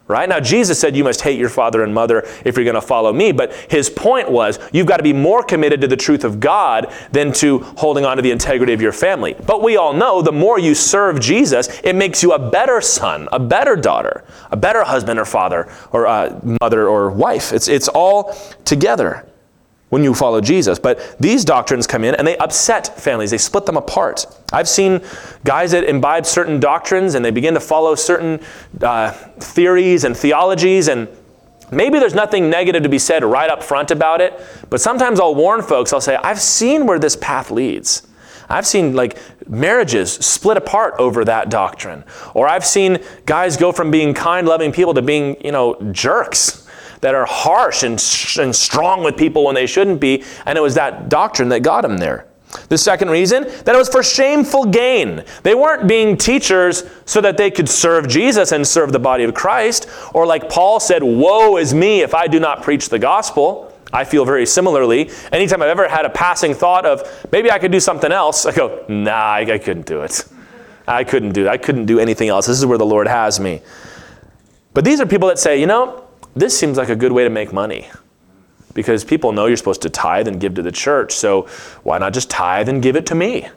Right? 0.09 0.29
Now, 0.29 0.39
Jesus 0.39 0.79
said 0.79 0.95
you 0.95 1.03
must 1.03 1.23
hate 1.23 1.37
your 1.37 1.49
father 1.49 1.83
and 1.83 1.93
mother 1.93 2.21
if 2.45 2.55
you're 2.57 2.65
going 2.65 2.75
to 2.75 2.81
follow 2.81 3.13
me, 3.13 3.33
but 3.33 3.53
his 3.69 3.91
point 3.91 4.31
was 4.31 4.61
you've 4.73 4.87
got 4.87 4.99
to 4.99 5.03
be 5.03 5.13
more 5.13 5.43
committed 5.43 5.81
to 5.81 5.89
the 5.89 5.97
truth 5.97 6.23
of 6.23 6.39
God 6.39 6.95
than 7.11 7.33
to 7.35 7.59
holding 7.77 8.05
on 8.05 8.17
to 8.17 8.23
the 8.23 8.31
integrity 8.31 8.73
of 8.73 8.81
your 8.81 8.93
family. 8.93 9.35
But 9.47 9.65
we 9.65 9.77
all 9.77 9.93
know 9.93 10.23
the 10.23 10.31
more 10.31 10.61
you 10.61 10.77
serve 10.77 11.19
Jesus, 11.19 11.81
it 11.83 11.97
makes 11.97 12.23
you 12.23 12.35
a 12.35 12.51
better 12.51 12.81
son, 12.81 13.29
a 13.33 13.41
better 13.41 13.75
daughter, 13.75 14.25
a 14.53 14.57
better 14.57 14.85
husband 14.85 15.19
or 15.19 15.25
father 15.25 15.69
or 15.91 16.07
uh, 16.07 16.39
mother 16.61 16.89
or 16.89 17.11
wife. 17.11 17.53
It's, 17.53 17.67
it's 17.67 17.89
all 17.89 18.37
together 18.65 19.27
when 19.89 20.03
you 20.03 20.15
follow 20.15 20.41
Jesus. 20.41 20.79
But 20.79 21.17
these 21.21 21.45
doctrines 21.45 21.87
come 21.87 22.05
in 22.05 22.15
and 22.15 22.27
they 22.27 22.37
upset 22.39 22.99
families, 22.99 23.31
they 23.31 23.39
split 23.39 23.67
them 23.67 23.77
apart. 23.77 24.27
I've 24.53 24.69
seen 24.69 25.01
guys 25.45 25.73
that 25.73 25.85
imbibe 25.85 26.27
certain 26.27 26.61
doctrines 26.61 27.15
and 27.15 27.25
they 27.25 27.31
begin 27.31 27.55
to 27.55 27.61
follow 27.61 27.95
certain 27.95 28.41
uh, 28.81 29.11
theories 29.11 30.05
and 30.05 30.17
theologies, 30.17 30.89
and 30.89 31.09
maybe 31.71 31.99
there's 31.99 32.15
nothing 32.15 32.51
negative 32.51 32.83
to 32.83 32.89
be 32.89 32.99
said 32.99 33.25
right 33.25 33.51
up 33.51 33.63
front 33.63 33.91
about 33.91 34.21
it, 34.21 34.41
but 34.71 34.81
sometimes 34.81 35.21
I'll 35.21 35.35
warn 35.35 35.63
folks, 35.63 35.93
I'll 35.93 36.01
say, 36.01 36.17
I've 36.17 36.41
seen 36.41 36.87
where 36.87 36.99
this 36.99 37.17
path 37.17 37.51
leads. 37.51 38.07
I've 38.49 38.67
seen 38.67 38.95
like 38.95 39.19
marriages 39.49 40.13
split 40.13 40.57
apart 40.57 40.95
over 40.99 41.25
that 41.25 41.51
doctrine. 41.51 42.05
Or 42.33 42.47
I've 42.47 42.65
seen 42.65 42.99
guys 43.25 43.57
go 43.57 43.73
from 43.73 43.91
being 43.91 44.15
kind, 44.15 44.47
loving 44.47 44.71
people 44.71 44.95
to 44.95 45.03
being, 45.03 45.37
you 45.45 45.51
know, 45.51 45.81
jerks 45.91 46.66
that 47.07 47.15
are 47.15 47.25
harsh 47.25 47.85
and, 47.85 47.93
and 48.45 48.57
strong 48.57 49.05
with 49.05 49.17
people 49.17 49.45
when 49.45 49.55
they 49.55 49.65
shouldn't 49.65 50.01
be. 50.01 50.25
And 50.45 50.59
it 50.59 50.61
was 50.61 50.75
that 50.75 51.09
doctrine 51.09 51.49
that 51.51 51.61
got 51.61 51.85
him 51.85 51.99
there. 51.99 52.27
The 52.69 52.77
second 52.77 53.11
reason, 53.11 53.45
that 53.45 53.77
it 53.77 53.79
was 53.79 53.89
for 53.89 54.03
shameful 54.03 54.65
gain. 54.65 55.23
They 55.45 55.55
weren't 55.55 55.87
being 55.87 56.17
teachers 56.17 56.83
so 57.05 57.21
that 57.21 57.37
they 57.37 57.53
could 57.53 57.69
serve 57.69 58.09
Jesus 58.09 58.51
and 58.51 58.67
serve 58.67 58.91
the 58.91 58.99
body 58.99 59.23
of 59.23 59.35
Christ, 59.35 59.89
or 60.15 60.27
like 60.27 60.49
Paul 60.49 60.81
said, 60.81 61.01
Woe 61.01 61.59
is 61.59 61.73
me 61.73 62.01
if 62.01 62.13
I 62.13 62.27
do 62.27 62.41
not 62.41 62.65
preach 62.65 62.89
the 62.89 62.99
gospel. 62.99 63.73
I 63.93 64.03
feel 64.03 64.25
very 64.25 64.45
similarly. 64.45 65.09
Anytime 65.31 65.63
I've 65.63 65.69
ever 65.69 65.87
had 65.87 66.07
a 66.07 66.11
passing 66.11 66.55
thought 66.55 66.85
of 66.85 67.29
maybe 67.31 67.53
I 67.53 67.61
could 67.61 67.71
do 67.71 67.79
something 67.79 68.11
else, 68.11 68.47
I 68.47 68.53
go, 68.53 68.85
Nah, 68.89 69.13
I, 69.13 69.43
I 69.43 69.59
couldn't 69.59 69.87
do 69.87 70.03
it. 70.03 70.25
I 70.89 71.05
couldn't 71.05 71.35
do 71.35 71.47
it. 71.47 71.51
I 71.51 71.57
couldn't 71.57 71.87
do 71.87 72.01
anything 72.01 72.31
else. 72.31 72.47
This 72.47 72.59
is 72.59 72.67
where 72.67 72.79
the 72.79 72.85
Lord 72.85 73.07
has 73.07 73.39
me. 73.39 73.63
But 74.75 74.85
these 74.85 75.01
are 75.01 75.07
people 75.07 75.29
that 75.29 75.39
say, 75.39 75.61
you 75.61 75.69
know, 75.69 76.06
this 76.37 76.57
seems 76.57 76.77
like 76.77 76.91
a 76.91 76.97
good 76.97 77.13
way 77.13 77.25
to 77.25 77.31
make 77.31 77.53
money 77.53 77.89
because 78.75 79.05
people 79.05 79.33
know 79.33 79.47
you're 79.47 79.57
supposed 79.57 79.83
to 79.83 79.91
tithe 79.91 80.29
and 80.29 80.39
give 80.39 80.55
to 80.55 80.63
the 80.63 80.71
church. 80.71 81.13
So 81.13 81.49
why 81.83 81.99
not 81.99 82.13
just 82.13 82.29
tithe 82.31 82.69
and 82.69 82.83
give 82.83 82.95
it 82.95 83.07
to 83.07 83.15
me? 83.15 83.49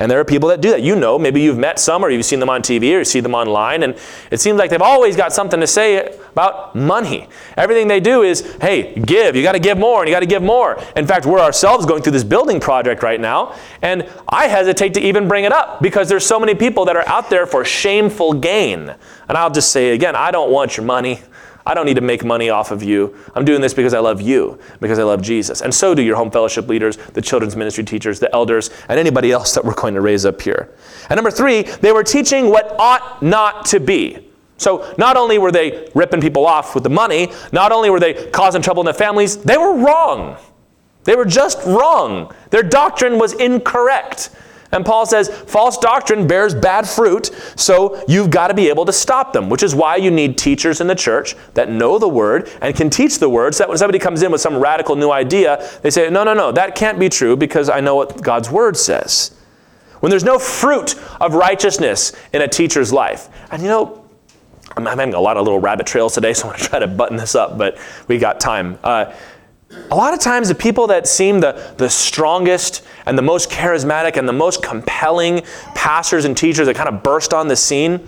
And 0.00 0.10
there 0.10 0.18
are 0.18 0.24
people 0.24 0.48
that 0.48 0.62
do 0.62 0.70
that. 0.70 0.80
You 0.82 0.96
know, 0.96 1.18
maybe 1.18 1.42
you've 1.42 1.58
met 1.58 1.78
some 1.78 2.02
or 2.02 2.08
you've 2.08 2.24
seen 2.24 2.40
them 2.40 2.48
on 2.48 2.62
TV 2.62 2.94
or 2.94 3.00
you 3.00 3.04
see 3.04 3.20
them 3.20 3.34
online, 3.34 3.82
and 3.82 3.94
it 4.30 4.40
seems 4.40 4.58
like 4.58 4.70
they've 4.70 4.80
always 4.80 5.14
got 5.14 5.30
something 5.30 5.60
to 5.60 5.66
say 5.66 6.16
about 6.32 6.74
money. 6.74 7.28
Everything 7.58 7.86
they 7.86 8.00
do 8.00 8.22
is, 8.22 8.56
hey, 8.62 8.94
give. 8.94 9.36
You 9.36 9.42
got 9.42 9.52
to 9.52 9.58
give 9.58 9.76
more 9.76 10.00
and 10.00 10.08
you 10.08 10.14
got 10.14 10.20
to 10.20 10.26
give 10.26 10.42
more. 10.42 10.82
In 10.96 11.06
fact, 11.06 11.26
we're 11.26 11.38
ourselves 11.38 11.84
going 11.84 12.02
through 12.02 12.12
this 12.12 12.24
building 12.24 12.60
project 12.60 13.02
right 13.02 13.20
now, 13.20 13.54
and 13.82 14.08
I 14.26 14.48
hesitate 14.48 14.94
to 14.94 15.00
even 15.00 15.28
bring 15.28 15.44
it 15.44 15.52
up 15.52 15.82
because 15.82 16.08
there's 16.08 16.24
so 16.24 16.40
many 16.40 16.54
people 16.54 16.86
that 16.86 16.96
are 16.96 17.06
out 17.06 17.28
there 17.28 17.44
for 17.44 17.62
shameful 17.62 18.32
gain. 18.32 18.94
And 19.28 19.36
I'll 19.36 19.50
just 19.50 19.70
say 19.70 19.90
again, 19.90 20.16
I 20.16 20.30
don't 20.30 20.50
want 20.50 20.78
your 20.78 20.86
money. 20.86 21.20
I 21.66 21.74
don't 21.74 21.86
need 21.86 21.94
to 21.94 22.00
make 22.00 22.24
money 22.24 22.50
off 22.50 22.70
of 22.70 22.82
you. 22.82 23.16
I'm 23.34 23.44
doing 23.44 23.60
this 23.60 23.74
because 23.74 23.94
I 23.94 23.98
love 23.98 24.20
you, 24.20 24.58
because 24.80 24.98
I 24.98 25.02
love 25.02 25.22
Jesus. 25.22 25.60
And 25.60 25.74
so 25.74 25.94
do 25.94 26.02
your 26.02 26.16
home 26.16 26.30
fellowship 26.30 26.68
leaders, 26.68 26.96
the 26.96 27.22
children's 27.22 27.56
ministry 27.56 27.84
teachers, 27.84 28.18
the 28.18 28.32
elders, 28.34 28.70
and 28.88 28.98
anybody 28.98 29.30
else 29.30 29.54
that 29.54 29.64
we're 29.64 29.74
going 29.74 29.94
to 29.94 30.00
raise 30.00 30.24
up 30.24 30.40
here. 30.40 30.74
And 31.08 31.16
number 31.16 31.30
three, 31.30 31.62
they 31.62 31.92
were 31.92 32.04
teaching 32.04 32.48
what 32.48 32.74
ought 32.78 33.22
not 33.22 33.66
to 33.66 33.80
be. 33.80 34.26
So 34.56 34.94
not 34.98 35.16
only 35.16 35.38
were 35.38 35.52
they 35.52 35.90
ripping 35.94 36.20
people 36.20 36.46
off 36.46 36.74
with 36.74 36.84
the 36.84 36.90
money, 36.90 37.32
not 37.52 37.72
only 37.72 37.88
were 37.88 38.00
they 38.00 38.30
causing 38.30 38.60
trouble 38.60 38.82
in 38.82 38.84
their 38.84 38.94
families, 38.94 39.38
they 39.38 39.56
were 39.56 39.74
wrong. 39.74 40.36
They 41.04 41.16
were 41.16 41.24
just 41.24 41.64
wrong. 41.66 42.34
Their 42.50 42.62
doctrine 42.62 43.18
was 43.18 43.32
incorrect. 43.32 44.30
And 44.72 44.86
Paul 44.86 45.04
says 45.04 45.28
false 45.28 45.76
doctrine 45.78 46.26
bears 46.26 46.54
bad 46.54 46.88
fruit, 46.88 47.30
so 47.56 48.02
you've 48.06 48.30
got 48.30 48.48
to 48.48 48.54
be 48.54 48.68
able 48.68 48.84
to 48.84 48.92
stop 48.92 49.32
them, 49.32 49.48
which 49.48 49.62
is 49.62 49.74
why 49.74 49.96
you 49.96 50.10
need 50.10 50.38
teachers 50.38 50.80
in 50.80 50.86
the 50.86 50.94
church 50.94 51.34
that 51.54 51.70
know 51.70 51.98
the 51.98 52.08
word 52.08 52.48
and 52.60 52.74
can 52.76 52.88
teach 52.88 53.18
the 53.18 53.28
word 53.28 53.54
so 53.54 53.64
that 53.64 53.68
when 53.68 53.78
somebody 53.78 53.98
comes 53.98 54.22
in 54.22 54.30
with 54.30 54.40
some 54.40 54.56
radical 54.56 54.94
new 54.94 55.10
idea, 55.10 55.68
they 55.82 55.90
say, 55.90 56.08
no, 56.08 56.22
no, 56.22 56.34
no, 56.34 56.52
that 56.52 56.74
can't 56.74 56.98
be 56.98 57.08
true 57.08 57.36
because 57.36 57.68
I 57.68 57.80
know 57.80 57.96
what 57.96 58.22
God's 58.22 58.50
word 58.50 58.76
says. 58.76 59.34
When 59.98 60.10
there's 60.10 60.24
no 60.24 60.38
fruit 60.38 60.94
of 61.20 61.34
righteousness 61.34 62.12
in 62.32 62.40
a 62.40 62.48
teacher's 62.48 62.92
life, 62.92 63.28
and 63.50 63.62
you 63.62 63.68
know, 63.68 64.04
I'm 64.76 64.86
having 64.86 65.14
a 65.14 65.20
lot 65.20 65.36
of 65.36 65.44
little 65.44 65.60
rabbit 65.60 65.86
trails 65.86 66.14
today, 66.14 66.32
so 66.34 66.44
I'm 66.44 66.50
going 66.50 66.60
to 66.60 66.68
try 66.68 66.78
to 66.78 66.86
button 66.86 67.16
this 67.16 67.34
up, 67.34 67.58
but 67.58 67.76
we 68.08 68.18
got 68.18 68.40
time. 68.40 68.78
Uh, 68.84 69.12
a 69.90 69.96
lot 69.96 70.14
of 70.14 70.20
times, 70.20 70.48
the 70.48 70.54
people 70.54 70.86
that 70.88 71.06
seem 71.06 71.40
the, 71.40 71.74
the 71.76 71.88
strongest 71.88 72.82
and 73.06 73.18
the 73.18 73.22
most 73.22 73.50
charismatic 73.50 74.16
and 74.16 74.28
the 74.28 74.32
most 74.32 74.62
compelling 74.62 75.42
pastors 75.74 76.24
and 76.24 76.36
teachers 76.36 76.66
that 76.66 76.76
kind 76.76 76.88
of 76.88 77.02
burst 77.02 77.32
on 77.32 77.48
the 77.48 77.56
scene, 77.56 78.04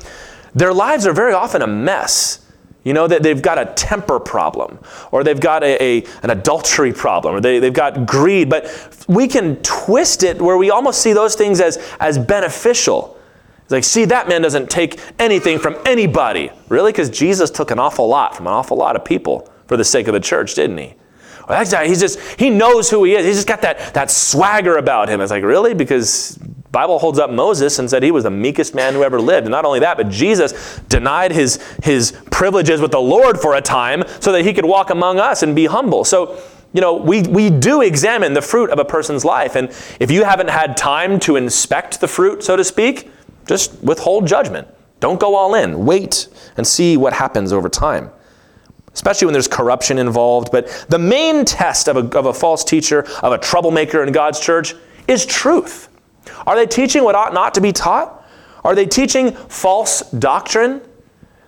their 0.55 0.73
lives 0.73 1.07
are 1.07 1.13
very 1.13 1.33
often 1.33 1.63
a 1.63 1.67
mess. 1.67 2.39
You 2.85 2.93
know, 2.93 3.07
that 3.07 3.23
they've 3.23 3.41
got 3.41 3.59
a 3.59 3.67
temper 3.75 4.19
problem, 4.19 4.81
or 5.13 5.23
they've 5.23 5.39
got 5.39 5.63
a, 5.63 5.81
a, 5.81 6.05
an 6.25 6.31
adultery 6.31 6.93
problem, 6.93 7.37
or 7.37 7.41
they, 7.41 7.61
they've 7.61 7.73
got 7.73 8.07
greed. 8.07 8.51
But 8.51 9.05
we 9.07 9.29
can 9.29 9.55
twist 9.63 10.25
it 10.25 10.43
where 10.43 10.57
we 10.57 10.73
almost 10.73 11.01
see 11.01 11.13
those 11.13 11.37
things 11.37 11.61
as, 11.61 11.77
as 12.01 12.19
beneficial. 12.19 13.17
It's 13.63 13.71
like, 13.71 13.85
see, 13.85 14.05
that 14.07 14.29
man 14.29 14.43
doesn't 14.43 14.69
take 14.69 14.99
anything 15.21 15.61
from 15.61 15.77
anybody. 15.87 16.51
Really? 16.69 16.91
Because 16.91 17.09
Jesus 17.09 17.51
took 17.51 17.71
an 17.71 17.79
awful 17.79 18.09
lot 18.09 18.35
from 18.35 18.49
an 18.49 18.53
awful 18.53 18.77
lot 18.77 18.97
of 18.97 19.05
people 19.05 19.49
for 19.69 19.77
the 19.77 19.85
sake 19.85 20.09
of 20.09 20.15
the 20.15 20.21
church, 20.21 20.57
didn't 20.57 20.79
he? 20.79 20.95
Well, 21.49 21.63
that 21.63 21.71
guy, 21.71 21.89
he's 21.89 22.01
just, 22.01 22.19
he 22.39 22.51
knows 22.51 22.91
who 22.91 23.05
he 23.05 23.15
is. 23.15 23.27
He's 23.27 23.37
just 23.37 23.49
got 23.49 23.63
that, 23.63 23.95
that 23.95 24.11
swagger 24.11 24.77
about 24.77 25.09
him. 25.09 25.21
It's 25.21 25.31
like, 25.31 25.43
really? 25.43 25.75
Because 25.75 26.39
Bible 26.71 26.99
holds 26.99 27.19
up 27.19 27.31
Moses 27.31 27.79
and 27.79 27.91
said 27.91 28.03
he 28.03 28.11
was 28.11 28.25
the 28.25 28.31
meekest 28.31 28.75
man 28.75 28.95
who 28.95 29.03
ever 29.03 29.21
lived. 29.21 29.47
And 29.47 29.53
not 29.53 29.65
only 29.65 29.81
that, 29.81 29.97
but 29.97 30.09
Jesus 30.09 30.79
denied 30.89 31.33
his, 31.33 31.63
his 31.83 32.13
privileges 32.31 32.81
with 32.81 32.93
the 32.93 33.01
Lord 33.01 33.41
for 33.41 33.55
a 33.55 33.61
time 33.61 34.05
so 34.21 34.33
that 34.33 34.45
he 34.45 34.55
could 34.55 34.65
walk 34.65 34.91
among 34.91 35.19
us 35.19 35.43
and 35.43 35.55
be 35.55 35.67
humble. 35.67 36.05
So, 36.05 36.41
you 36.73 36.81
know, 36.81 36.95
we, 36.95 37.23
we 37.23 37.51
do 37.51 37.83
examine 37.83 38.33
the 38.33 38.41
fruit 38.41 38.71
of 38.71 38.79
a 38.79 38.85
person's 38.85 39.25
life. 39.25 39.57
And 39.57 39.69
if 40.01 40.11
you 40.11 40.25
haven't 40.25 40.49
had 40.49 40.77
time 40.77 41.21
to 41.21 41.37
inspect 41.37 42.01
the 42.01 42.09
fruit, 42.09 42.43
so 42.43 42.57
to 42.57 42.65
speak, 42.65 43.11
just 43.47 43.83
withhold 43.83 44.27
judgment. 44.27 44.69
Don't 45.01 45.19
go 45.19 45.35
all 45.35 45.55
in. 45.55 45.85
Wait 45.85 46.29
and 46.57 46.67
see 46.67 46.97
what 46.97 47.13
happens 47.13 47.53
over 47.53 47.69
time 47.69 48.11
especially 48.95 49.27
when 49.27 49.33
there's 49.33 49.49
corruption 49.49 49.99
involved. 49.99 50.51
But 50.53 50.87
the 50.89 50.99
main 50.99 51.45
test 51.45 51.89
of 51.89 51.97
a, 51.97 52.19
of 52.19 52.27
a 52.27 52.33
false 52.33 52.65
teacher, 52.65 53.07
of 53.23 53.33
a 53.33 53.39
troublemaker 53.39 54.03
in 54.03 54.13
God's 54.13 54.41
church, 54.41 54.75
is 55.09 55.27
truth. 55.27 55.89
Are 56.47 56.57
they 56.57 56.67
teaching 56.67 57.05
what 57.05 57.15
ought 57.15 57.35
not 57.35 57.55
to 57.55 57.61
be 57.61 57.73
taught? 57.73 58.25
Are 58.65 58.75
they 58.75 58.87
teaching 58.87 59.33
false 59.33 60.03
doctrine? 60.13 60.81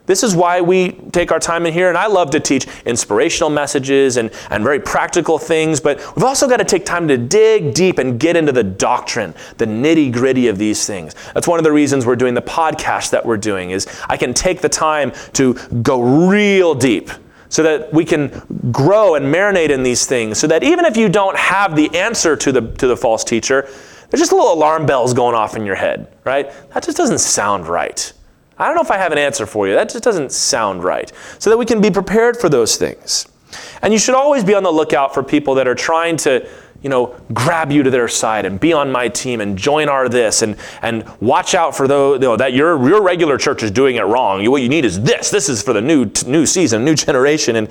This 0.06 0.22
is 0.22 0.36
why 0.36 0.60
we 0.60 0.92
take 1.12 1.32
our 1.32 1.38
time 1.38 1.64
in 1.64 1.72
here, 1.72 1.88
and 1.88 1.96
I 1.96 2.08
love 2.08 2.30
to 2.32 2.40
teach 2.40 2.66
inspirational 2.84 3.48
messages 3.48 4.18
and, 4.18 4.30
and 4.50 4.62
very 4.62 4.78
practical 4.78 5.38
things, 5.38 5.80
but 5.80 5.98
we've 6.14 6.24
also 6.24 6.46
got 6.46 6.58
to 6.58 6.64
take 6.64 6.84
time 6.84 7.08
to 7.08 7.16
dig 7.16 7.72
deep 7.72 7.96
and 7.96 8.20
get 8.20 8.36
into 8.36 8.52
the 8.52 8.62
doctrine, 8.62 9.32
the 9.56 9.64
nitty 9.64 10.12
gritty 10.12 10.48
of 10.48 10.58
these 10.58 10.86
things. 10.86 11.14
That's 11.32 11.48
one 11.48 11.58
of 11.58 11.64
the 11.64 11.72
reasons 11.72 12.04
we're 12.04 12.16
doing 12.16 12.34
the 12.34 12.42
podcast 12.42 13.10
that 13.10 13.24
we're 13.24 13.38
doing, 13.38 13.70
is 13.70 13.86
I 14.06 14.18
can 14.18 14.34
take 14.34 14.60
the 14.60 14.68
time 14.68 15.12
to 15.34 15.54
go 15.82 16.02
real 16.28 16.74
deep 16.74 17.08
so 17.54 17.62
that 17.62 17.94
we 17.94 18.04
can 18.04 18.42
grow 18.72 19.14
and 19.14 19.32
marinate 19.32 19.70
in 19.70 19.84
these 19.84 20.06
things 20.06 20.38
so 20.38 20.48
that 20.48 20.64
even 20.64 20.84
if 20.84 20.96
you 20.96 21.08
don't 21.08 21.36
have 21.36 21.76
the 21.76 21.88
answer 21.94 22.34
to 22.34 22.50
the, 22.50 22.62
to 22.78 22.88
the 22.88 22.96
false 22.96 23.22
teacher, 23.22 23.62
there's 24.10 24.20
just 24.20 24.32
little 24.32 24.52
alarm 24.52 24.86
bells 24.86 25.14
going 25.14 25.36
off 25.36 25.54
in 25.54 25.64
your 25.64 25.76
head, 25.76 26.12
right? 26.24 26.50
That 26.70 26.82
just 26.82 26.96
doesn't 26.96 27.20
sound 27.20 27.68
right. 27.68 28.12
I 28.58 28.66
don't 28.66 28.74
know 28.74 28.82
if 28.82 28.90
I 28.90 28.98
have 28.98 29.12
an 29.12 29.18
answer 29.18 29.46
for 29.46 29.68
you. 29.68 29.74
That 29.74 29.88
just 29.88 30.02
doesn't 30.02 30.32
sound 30.32 30.82
right. 30.82 31.12
So 31.38 31.48
that 31.48 31.56
we 31.56 31.64
can 31.64 31.80
be 31.80 31.92
prepared 31.92 32.36
for 32.36 32.48
those 32.48 32.74
things. 32.74 33.28
And 33.82 33.92
you 33.92 34.00
should 34.00 34.16
always 34.16 34.42
be 34.42 34.54
on 34.54 34.64
the 34.64 34.72
lookout 34.72 35.14
for 35.14 35.22
people 35.22 35.54
that 35.54 35.68
are 35.68 35.76
trying 35.76 36.16
to 36.18 36.48
you 36.84 36.90
know, 36.90 37.18
grab 37.32 37.72
you 37.72 37.82
to 37.82 37.90
their 37.90 38.08
side 38.08 38.44
and 38.44 38.60
be 38.60 38.74
on 38.74 38.92
my 38.92 39.08
team 39.08 39.40
and 39.40 39.56
join 39.56 39.88
our 39.88 40.06
this 40.06 40.42
and, 40.42 40.54
and 40.82 41.08
watch 41.18 41.54
out 41.54 41.74
for 41.74 41.88
those, 41.88 42.20
you 42.20 42.28
know, 42.28 42.36
that 42.36 42.52
your, 42.52 42.86
your 42.86 43.02
regular 43.02 43.38
church 43.38 43.62
is 43.62 43.70
doing 43.70 43.96
it 43.96 44.02
wrong. 44.02 44.48
What 44.50 44.60
you 44.60 44.68
need 44.68 44.84
is 44.84 45.00
this. 45.00 45.30
This 45.30 45.48
is 45.48 45.62
for 45.62 45.72
the 45.72 45.80
new, 45.80 46.10
new 46.26 46.44
season, 46.44 46.84
new 46.84 46.94
generation. 46.94 47.56
And 47.56 47.70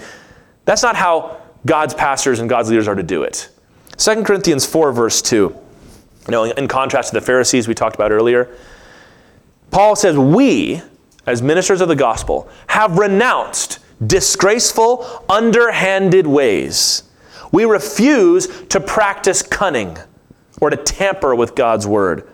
that's 0.66 0.82
not 0.82 0.96
how 0.96 1.40
God's 1.64 1.94
pastors 1.94 2.40
and 2.40 2.50
God's 2.50 2.72
leaders 2.72 2.88
are 2.88 2.96
to 2.96 3.04
do 3.04 3.22
it. 3.22 3.50
2 3.98 4.24
Corinthians 4.24 4.66
4, 4.66 4.92
verse 4.92 5.22
2. 5.22 5.36
You 5.36 6.32
know, 6.32 6.46
in 6.46 6.68
contrast 6.68 7.10
to 7.10 7.14
the 7.14 7.26
Pharisees 7.26 7.68
we 7.68 7.76
talked 7.76 7.96
about 7.96 8.12
earlier, 8.12 8.58
Paul 9.70 9.96
says, 9.96 10.18
We, 10.18 10.82
as 11.28 11.44
ministers 11.44 11.82
of 11.82 11.88
the 11.88 11.96
gospel, 11.96 12.50
have 12.66 12.98
renounced 12.98 13.78
disgraceful, 14.08 15.24
underhanded 15.30 16.26
ways 16.26 17.04
we 17.54 17.64
refuse 17.64 18.48
to 18.66 18.82
practice 18.82 19.42
cunning 19.42 19.98
or 20.60 20.70
to 20.70 20.76
tamper 20.76 21.34
with 21.36 21.56
God's 21.56 21.88
word. 21.88 22.30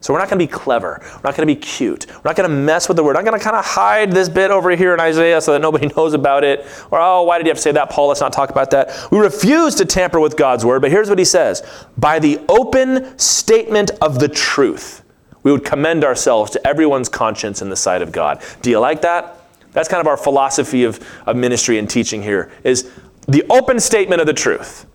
So 0.00 0.12
we're 0.12 0.18
not 0.18 0.28
going 0.28 0.38
to 0.38 0.46
be 0.46 0.52
clever. 0.52 0.98
We're 1.00 1.08
not 1.24 1.36
going 1.36 1.46
to 1.48 1.54
be 1.54 1.56
cute. 1.56 2.06
We're 2.08 2.22
not 2.24 2.36
going 2.36 2.48
to 2.48 2.54
mess 2.54 2.86
with 2.86 2.96
the 2.96 3.02
word. 3.02 3.16
I'm 3.16 3.24
going 3.24 3.38
to 3.38 3.42
kind 3.42 3.56
of 3.56 3.64
hide 3.64 4.12
this 4.12 4.28
bit 4.28 4.50
over 4.50 4.70
here 4.70 4.94
in 4.94 5.00
Isaiah 5.00 5.40
so 5.40 5.52
that 5.52 5.60
nobody 5.60 5.86
knows 5.96 6.12
about 6.12 6.44
it. 6.44 6.66
Or, 6.90 7.00
oh, 7.00 7.22
why 7.22 7.38
did 7.38 7.46
you 7.46 7.50
have 7.50 7.56
to 7.56 7.62
say 7.62 7.72
that, 7.72 7.90
Paul? 7.90 8.08
Let's 8.08 8.20
not 8.20 8.32
talk 8.32 8.50
about 8.50 8.70
that. 8.72 9.08
We 9.10 9.18
refuse 9.18 9.74
to 9.76 9.84
tamper 9.84 10.20
with 10.20 10.36
God's 10.36 10.64
word, 10.64 10.82
but 10.82 10.90
here's 10.90 11.08
what 11.08 11.18
he 11.18 11.24
says 11.24 11.62
By 11.96 12.18
the 12.18 12.40
open 12.48 13.18
statement 13.18 13.90
of 14.02 14.20
the 14.20 14.28
truth, 14.28 15.02
we 15.42 15.50
would 15.50 15.64
commend 15.64 16.04
ourselves 16.04 16.52
to 16.52 16.66
everyone's 16.66 17.08
conscience 17.08 17.62
in 17.62 17.68
the 17.68 17.76
sight 17.76 18.02
of 18.02 18.12
God. 18.12 18.42
Do 18.62 18.70
you 18.70 18.78
like 18.78 19.02
that? 19.02 19.37
That's 19.78 19.88
kind 19.88 20.00
of 20.00 20.08
our 20.08 20.16
philosophy 20.16 20.82
of, 20.82 20.98
of 21.24 21.36
ministry 21.36 21.78
and 21.78 21.88
teaching 21.88 22.20
here 22.20 22.50
is 22.64 22.90
the 23.28 23.44
open 23.48 23.78
statement 23.78 24.20
of 24.20 24.26
the 24.26 24.34
truth. 24.34 24.86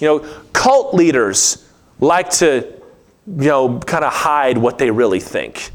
You 0.00 0.06
know, 0.06 0.18
cult 0.52 0.92
leaders 0.92 1.66
like 1.98 2.28
to, 2.32 2.74
you 3.26 3.48
know, 3.48 3.78
kind 3.78 4.04
of 4.04 4.12
hide 4.12 4.58
what 4.58 4.76
they 4.76 4.90
really 4.90 5.18
think. 5.18 5.70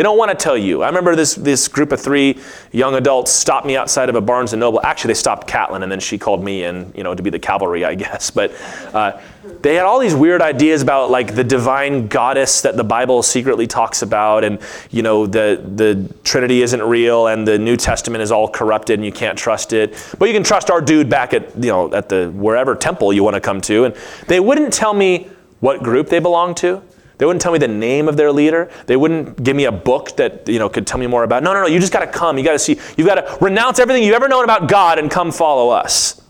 They 0.00 0.04
don't 0.04 0.16
want 0.16 0.30
to 0.30 0.34
tell 0.34 0.56
you. 0.56 0.82
I 0.82 0.86
remember 0.86 1.14
this, 1.14 1.34
this 1.34 1.68
group 1.68 1.92
of 1.92 2.00
three 2.00 2.38
young 2.72 2.94
adults 2.94 3.30
stopped 3.30 3.66
me 3.66 3.76
outside 3.76 4.08
of 4.08 4.14
a 4.14 4.20
Barnes 4.22 4.54
& 4.54 4.56
Noble. 4.56 4.80
Actually, 4.82 5.08
they 5.08 5.18
stopped 5.18 5.46
Catlin, 5.46 5.82
and 5.82 5.92
then 5.92 6.00
she 6.00 6.16
called 6.16 6.42
me 6.42 6.64
in, 6.64 6.90
you 6.96 7.02
know, 7.02 7.14
to 7.14 7.22
be 7.22 7.28
the 7.28 7.38
cavalry, 7.38 7.84
I 7.84 7.94
guess. 7.96 8.30
But 8.30 8.54
uh, 8.94 9.20
they 9.60 9.74
had 9.74 9.84
all 9.84 9.98
these 9.98 10.14
weird 10.14 10.40
ideas 10.40 10.80
about, 10.80 11.10
like, 11.10 11.34
the 11.34 11.44
divine 11.44 12.08
goddess 12.08 12.62
that 12.62 12.78
the 12.78 12.82
Bible 12.82 13.22
secretly 13.22 13.66
talks 13.66 14.00
about, 14.00 14.42
and, 14.42 14.58
you 14.90 15.02
know, 15.02 15.26
the, 15.26 15.62
the 15.74 16.10
Trinity 16.24 16.62
isn't 16.62 16.82
real, 16.82 17.26
and 17.26 17.46
the 17.46 17.58
New 17.58 17.76
Testament 17.76 18.22
is 18.22 18.32
all 18.32 18.48
corrupted, 18.48 19.00
and 19.00 19.04
you 19.04 19.12
can't 19.12 19.36
trust 19.36 19.74
it. 19.74 19.92
But 20.18 20.28
you 20.28 20.32
can 20.32 20.44
trust 20.44 20.70
our 20.70 20.80
dude 20.80 21.10
back 21.10 21.34
at, 21.34 21.54
you 21.62 21.70
know, 21.70 21.92
at 21.92 22.08
the 22.08 22.30
wherever 22.30 22.74
temple 22.74 23.12
you 23.12 23.22
want 23.22 23.34
to 23.34 23.40
come 23.42 23.60
to. 23.60 23.84
And 23.84 23.94
they 24.28 24.40
wouldn't 24.40 24.72
tell 24.72 24.94
me 24.94 25.28
what 25.60 25.82
group 25.82 26.08
they 26.08 26.20
belonged 26.20 26.56
to. 26.56 26.82
They 27.20 27.26
wouldn't 27.26 27.42
tell 27.42 27.52
me 27.52 27.58
the 27.58 27.68
name 27.68 28.08
of 28.08 28.16
their 28.16 28.32
leader. 28.32 28.70
They 28.86 28.96
wouldn't 28.96 29.44
give 29.44 29.54
me 29.54 29.66
a 29.66 29.72
book 29.72 30.16
that 30.16 30.48
you 30.48 30.58
know 30.58 30.70
could 30.70 30.86
tell 30.86 30.98
me 30.98 31.06
more 31.06 31.22
about. 31.22 31.42
No, 31.42 31.52
no, 31.52 31.60
no. 31.60 31.66
You 31.66 31.78
just 31.78 31.92
got 31.92 32.00
to 32.00 32.06
come. 32.06 32.38
You 32.38 32.44
got 32.44 32.52
to 32.52 32.58
see. 32.58 32.80
You've 32.96 33.06
got 33.06 33.16
to 33.16 33.44
renounce 33.44 33.78
everything 33.78 34.02
you've 34.02 34.14
ever 34.14 34.26
known 34.26 34.42
about 34.42 34.70
God 34.70 34.98
and 34.98 35.10
come 35.10 35.30
follow 35.30 35.68
us. 35.68 36.22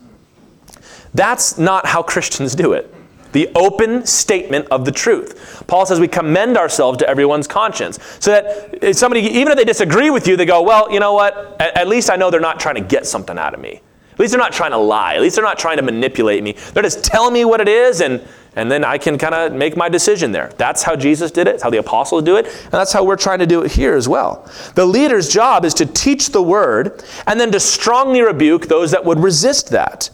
That's 1.15 1.59
not 1.59 1.87
how 1.87 2.03
Christians 2.03 2.57
do 2.57 2.73
it. 2.73 2.93
The 3.31 3.53
open 3.55 4.05
statement 4.05 4.67
of 4.73 4.85
the 4.85 4.91
truth. 4.91 5.63
Paul 5.69 5.87
says 5.87 6.01
we 6.01 6.09
commend 6.09 6.57
ourselves 6.57 6.99
to 6.99 7.09
everyone's 7.09 7.47
conscience. 7.47 8.01
So 8.19 8.33
that 8.33 8.97
somebody, 8.97 9.21
even 9.21 9.53
if 9.53 9.59
they 9.59 9.65
disagree 9.65 10.11
with 10.11 10.27
you, 10.27 10.37
they 10.37 10.45
go, 10.45 10.61
well, 10.61 10.93
you 10.93 10.99
know 10.99 11.13
what? 11.13 11.57
At, 11.61 11.77
at 11.77 11.89
least 11.89 12.11
I 12.11 12.17
know 12.17 12.33
they're 12.33 12.41
not 12.41 12.59
trying 12.59 12.75
to 12.75 12.81
get 12.81 13.07
something 13.07 13.39
out 13.39 13.55
of 13.55 13.61
me. 13.61 13.81
At 14.13 14.19
least 14.19 14.33
they're 14.33 14.41
not 14.41 14.53
trying 14.53 14.73
to 14.73 14.77
lie. 14.77 15.15
At 15.15 15.21
least 15.21 15.37
they're 15.37 15.45
not 15.45 15.61
trying 15.61 15.77
to 15.77 15.85
manipulate 15.85 16.43
me. 16.43 16.57
They're 16.75 16.83
just 16.83 17.05
telling 17.05 17.33
me 17.33 17.45
what 17.45 17.61
it 17.61 17.69
is, 17.69 18.01
and, 18.01 18.27
and 18.57 18.71
then 18.71 18.85
I 18.85 18.99
can 18.99 19.17
kind 19.17 19.35
of 19.35 19.53
make 19.53 19.77
my 19.77 19.89
decision 19.89 20.33
there. 20.33 20.51
That's 20.57 20.83
how 20.83 20.97
Jesus 20.97 21.31
did 21.31 21.47
it. 21.47 21.63
How 21.63 21.71
the 21.71 21.79
apostles 21.79 22.25
do 22.25 22.37
it. 22.37 22.47
And 22.47 22.73
that's 22.73 22.93
how 22.93 23.05
we're 23.05 23.17
trying 23.17 23.39
to 23.39 23.47
do 23.47 23.63
it 23.63 23.71
here 23.71 23.95
as 23.95 24.09
well. 24.09 24.51
The 24.75 24.85
leader's 24.85 25.29
job 25.29 25.65
is 25.65 25.73
to 25.75 25.87
teach 25.87 26.31
the 26.31 26.43
word 26.43 27.05
and 27.27 27.39
then 27.39 27.53
to 27.53 27.61
strongly 27.61 28.23
rebuke 28.23 28.67
those 28.67 28.91
that 28.91 29.05
would 29.05 29.21
resist 29.21 29.71
that. 29.71 30.11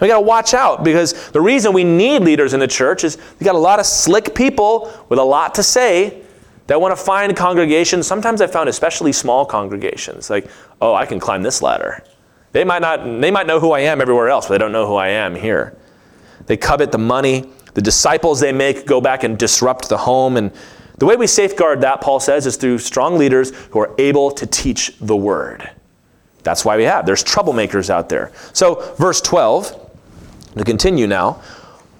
We 0.00 0.08
got 0.08 0.16
to 0.16 0.26
watch 0.26 0.54
out 0.54 0.82
because 0.82 1.30
the 1.30 1.40
reason 1.40 1.72
we 1.72 1.84
need 1.84 2.22
leaders 2.22 2.52
in 2.52 2.60
the 2.60 2.66
church 2.66 3.04
is 3.04 3.18
we 3.38 3.44
got 3.44 3.54
a 3.54 3.58
lot 3.58 3.78
of 3.78 3.86
slick 3.86 4.34
people 4.34 4.92
with 5.08 5.18
a 5.18 5.24
lot 5.24 5.54
to 5.56 5.62
say 5.62 6.22
that 6.66 6.80
want 6.80 6.96
to 6.96 7.02
find 7.02 7.36
congregations. 7.36 8.06
Sometimes 8.06 8.40
I 8.40 8.46
found 8.46 8.68
especially 8.68 9.12
small 9.12 9.44
congregations 9.44 10.30
like, 10.30 10.48
oh, 10.80 10.94
I 10.94 11.06
can 11.06 11.20
climb 11.20 11.42
this 11.42 11.62
ladder. 11.62 12.02
They 12.52 12.64
might 12.64 12.82
not 12.82 13.04
they 13.20 13.30
might 13.30 13.46
know 13.46 13.60
who 13.60 13.72
I 13.72 13.80
am 13.80 14.00
everywhere 14.00 14.28
else, 14.28 14.46
but 14.46 14.52
they 14.52 14.58
don't 14.58 14.72
know 14.72 14.86
who 14.86 14.94
I 14.94 15.08
am 15.08 15.34
here. 15.34 15.76
They 16.46 16.56
covet 16.56 16.92
the 16.92 16.98
money. 16.98 17.50
The 17.74 17.82
disciples 17.82 18.40
they 18.40 18.52
make 18.52 18.86
go 18.86 19.00
back 19.00 19.24
and 19.24 19.38
disrupt 19.38 19.88
the 19.88 19.98
home 19.98 20.36
and 20.36 20.52
the 20.98 21.06
way 21.06 21.16
we 21.16 21.26
safeguard 21.26 21.80
that, 21.80 22.00
Paul 22.00 22.20
says, 22.20 22.46
is 22.46 22.56
through 22.56 22.78
strong 22.78 23.18
leaders 23.18 23.50
who 23.70 23.80
are 23.80 23.92
able 23.98 24.30
to 24.30 24.46
teach 24.46 24.96
the 25.00 25.16
word. 25.16 25.68
That's 26.44 26.64
why 26.64 26.76
we 26.76 26.84
have. 26.84 27.04
There's 27.04 27.24
troublemakers 27.24 27.90
out 27.90 28.08
there. 28.08 28.30
So, 28.52 28.94
verse 28.96 29.20
12, 29.20 29.90
to 30.56 30.64
continue 30.64 31.06
now, 31.06 31.42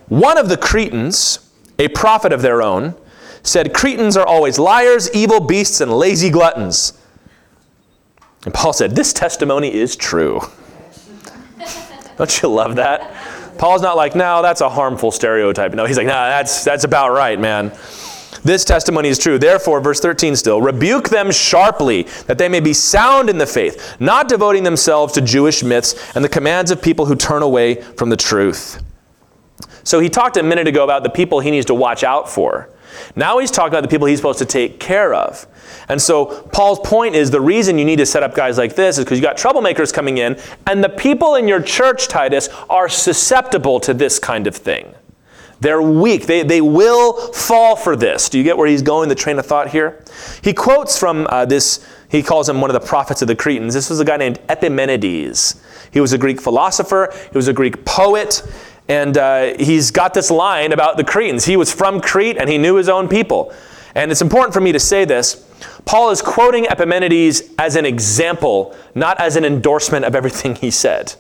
one 0.09 0.39
of 0.39 0.49
the 0.49 0.57
Cretans, 0.57 1.51
a 1.79 1.89
prophet 1.89 2.33
of 2.33 2.43
their 2.43 2.63
own, 2.63 2.95
said, 3.43 3.75
Cretans 3.75 4.17
are 4.17 4.27
always 4.27 4.59
liars, 4.59 5.13
evil 5.13 5.41
beasts, 5.41 5.81
and 5.81 5.93
lazy 5.93 6.31
gluttons. 6.31 6.93
And 8.45 8.55
Paul 8.55 8.73
said, 8.73 8.95
This 8.95 9.13
testimony 9.13 9.75
is 9.75 9.97
true. 9.97 10.41
Don't 12.17 12.43
you 12.43 12.49
love 12.49 12.77
that? 12.77 13.13
Paul's 13.59 13.83
not 13.83 13.97
like, 13.97 14.15
no, 14.15 14.43
that's 14.43 14.61
a 14.61 14.69
harmful 14.69 15.11
stereotype. 15.11 15.73
No, 15.75 15.85
he's 15.85 15.97
like, 15.97 16.07
no, 16.07 16.13
that's, 16.13 16.65
that's 16.65 16.85
about 16.85 17.13
right, 17.13 17.39
man. 17.39 17.73
This 18.43 18.65
testimony 18.65 19.09
is 19.09 19.19
true. 19.19 19.39
Therefore, 19.39 19.81
verse 19.81 20.01
13 20.01 20.37
still, 20.37 20.61
rebuke 20.61 21.09
them 21.09 21.31
sharply, 21.33 22.03
that 22.27 22.37
they 22.37 22.49
may 22.49 22.61
be 22.61 22.75
sound 22.75 23.31
in 23.31 23.39
the 23.39 23.47
faith, 23.47 23.97
not 24.01 24.29
devoting 24.29 24.65
themselves 24.65 25.15
to 25.15 25.21
Jewish 25.21 25.63
myths 25.63 25.95
and 26.15 26.25
the 26.25 26.29
commands 26.29 26.71
of 26.71 26.83
people 26.83 27.07
who 27.07 27.17
turn 27.17 27.43
away 27.43 27.81
from 27.81 28.11
the 28.11 28.17
truth. 28.17 28.83
So 29.83 30.01
he 30.01 30.09
talked 30.09 30.37
a 30.37 30.43
minute 30.43 30.69
ago 30.69 30.85
about 30.85 31.05
the 31.05 31.11
people 31.11 31.41
he 31.41 31.51
needs 31.51 31.67
to 31.67 31.75
watch 31.75 32.05
out 32.05 32.29
for. 32.29 32.69
Now 33.17 33.39
he's 33.39 33.51
talking 33.51 33.73
about 33.73 33.83
the 33.83 33.89
people 33.89 34.07
he's 34.07 34.19
supposed 34.19 34.39
to 34.41 34.45
take 34.45 34.81
care 34.81 35.15
of. 35.15 35.47
And 35.89 36.01
so 36.01 36.43
Paul's 36.53 36.81
point 36.81 37.15
is 37.15 37.31
the 37.31 37.41
reason 37.41 37.79
you 37.79 37.85
need 37.85 37.97
to 37.97 38.07
set 38.07 38.23
up 38.23 38.35
guys 38.35 38.59
like 38.59 38.75
this 38.75 38.99
is 38.99 39.05
because 39.05 39.19
you 39.19 39.23
got 39.23 39.37
troublemakers 39.37 39.93
coming 39.93 40.19
in, 40.19 40.39
and 40.67 40.83
the 40.83 40.89
people 40.89 41.35
in 41.35 41.49
your 41.49 41.63
church, 41.63 42.09
Titus, 42.09 42.49
are 42.71 42.89
susceptible 42.89 43.81
to 43.81 43.95
this 43.95 44.19
kind 44.19 44.47
of 44.47 44.57
thing. 44.57 44.95
They're 45.61 45.81
weak. 45.81 46.27
They, 46.27 46.43
they 46.43 46.61
will 46.61 47.33
fall 47.33 47.77
for 47.77 47.97
this. 47.97 48.29
Do 48.29 48.39
you 48.39 48.45
get 48.45 48.59
where 48.59 48.69
he's 48.69 48.83
going, 48.83 49.09
the 49.09 49.15
train 49.15 49.39
of 49.39 49.47
thought 49.47 49.71
here? 49.71 50.05
He 50.43 50.53
quotes 50.53 50.99
from 50.99 51.27
uh, 51.31 51.47
this, 51.47 51.87
he 52.11 52.23
calls 52.23 52.49
him 52.49 52.61
one 52.61 52.69
of 52.69 52.79
the 52.79 52.87
prophets 52.87 53.23
of 53.23 53.29
the 53.29 53.37
Cretans. 53.37 53.73
This 53.73 53.89
was 53.89 54.01
a 54.01 54.05
guy 54.05 54.17
named 54.17 54.41
Epimenides. 54.49 55.63
He 55.91 56.01
was 56.01 56.13
a 56.13 56.19
Greek 56.19 56.41
philosopher, 56.41 57.15
he 57.31 57.39
was 57.39 57.49
a 57.49 57.53
Greek 57.53 57.85
poet, 57.85 58.43
and 58.89 59.17
uh, 59.17 59.57
he's 59.59 59.91
got 59.91 60.15
this 60.15 60.31
line 60.31 60.73
about 60.73 60.97
the 60.97 61.05
Cretans. 61.05 61.45
He 61.45 61.57
was 61.57 61.73
from 61.73 62.01
Crete 62.01 62.37
and 62.39 62.49
he 62.49 62.59
knew 62.59 62.77
his 62.77 62.89
own 62.89 63.09
people. 63.09 63.53
And 63.95 64.11
it's 64.11 64.23
important 64.23 64.53
for 64.53 64.61
me 64.61 64.73
to 64.73 64.81
say 64.81 65.05
this. 65.05 65.49
Paul 65.85 66.11
is 66.11 66.21
quoting 66.21 66.67
Epimenides 66.67 67.43
as 67.59 67.77
an 67.77 67.87
example, 67.87 68.77
not 68.95 69.21
as 69.21 69.37
an 69.37 69.45
endorsement 69.45 70.05
of 70.05 70.15
everything 70.15 70.55
he 70.57 70.71
said. 70.71 71.15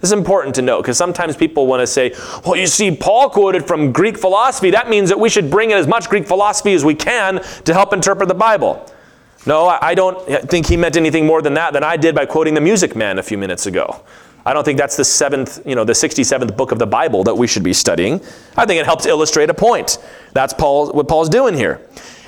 This 0.00 0.08
is 0.08 0.12
important 0.12 0.54
to 0.56 0.62
note 0.62 0.82
because 0.82 0.98
sometimes 0.98 1.36
people 1.36 1.66
want 1.66 1.80
to 1.80 1.86
say, 1.86 2.12
well, 2.44 2.56
you 2.56 2.66
see, 2.66 2.94
Paul 2.94 3.30
quoted 3.30 3.66
from 3.66 3.92
Greek 3.92 4.18
philosophy. 4.18 4.70
That 4.70 4.88
means 4.88 5.08
that 5.10 5.20
we 5.20 5.28
should 5.28 5.50
bring 5.50 5.70
in 5.70 5.76
as 5.76 5.86
much 5.86 6.08
Greek 6.08 6.26
philosophy 6.26 6.74
as 6.74 6.84
we 6.84 6.94
can 6.94 7.40
to 7.64 7.72
help 7.72 7.92
interpret 7.92 8.28
the 8.28 8.34
Bible. 8.34 8.84
No, 9.46 9.66
I 9.66 9.94
don't 9.94 10.48
think 10.48 10.66
he 10.66 10.76
meant 10.76 10.96
anything 10.96 11.26
more 11.26 11.42
than 11.42 11.54
that 11.54 11.72
than 11.72 11.82
I 11.84 11.96
did 11.96 12.14
by 12.14 12.26
quoting 12.26 12.54
the 12.54 12.60
Music 12.60 12.94
Man 12.94 13.18
a 13.18 13.22
few 13.22 13.38
minutes 13.38 13.66
ago. 13.66 14.02
I 14.44 14.52
don't 14.52 14.64
think 14.64 14.78
that's 14.78 14.96
the 14.96 15.04
seventh, 15.04 15.64
you 15.66 15.74
know, 15.74 15.84
the 15.84 15.92
67th 15.92 16.56
book 16.56 16.72
of 16.72 16.78
the 16.78 16.86
Bible 16.86 17.24
that 17.24 17.34
we 17.34 17.46
should 17.46 17.62
be 17.62 17.72
studying. 17.72 18.20
I 18.56 18.66
think 18.66 18.80
it 18.80 18.86
helps 18.86 19.06
illustrate 19.06 19.50
a 19.50 19.54
point. 19.54 19.98
That's 20.32 20.52
Paul, 20.52 20.92
what 20.92 21.08
Paul's 21.08 21.28
doing 21.28 21.54
here. 21.54 21.80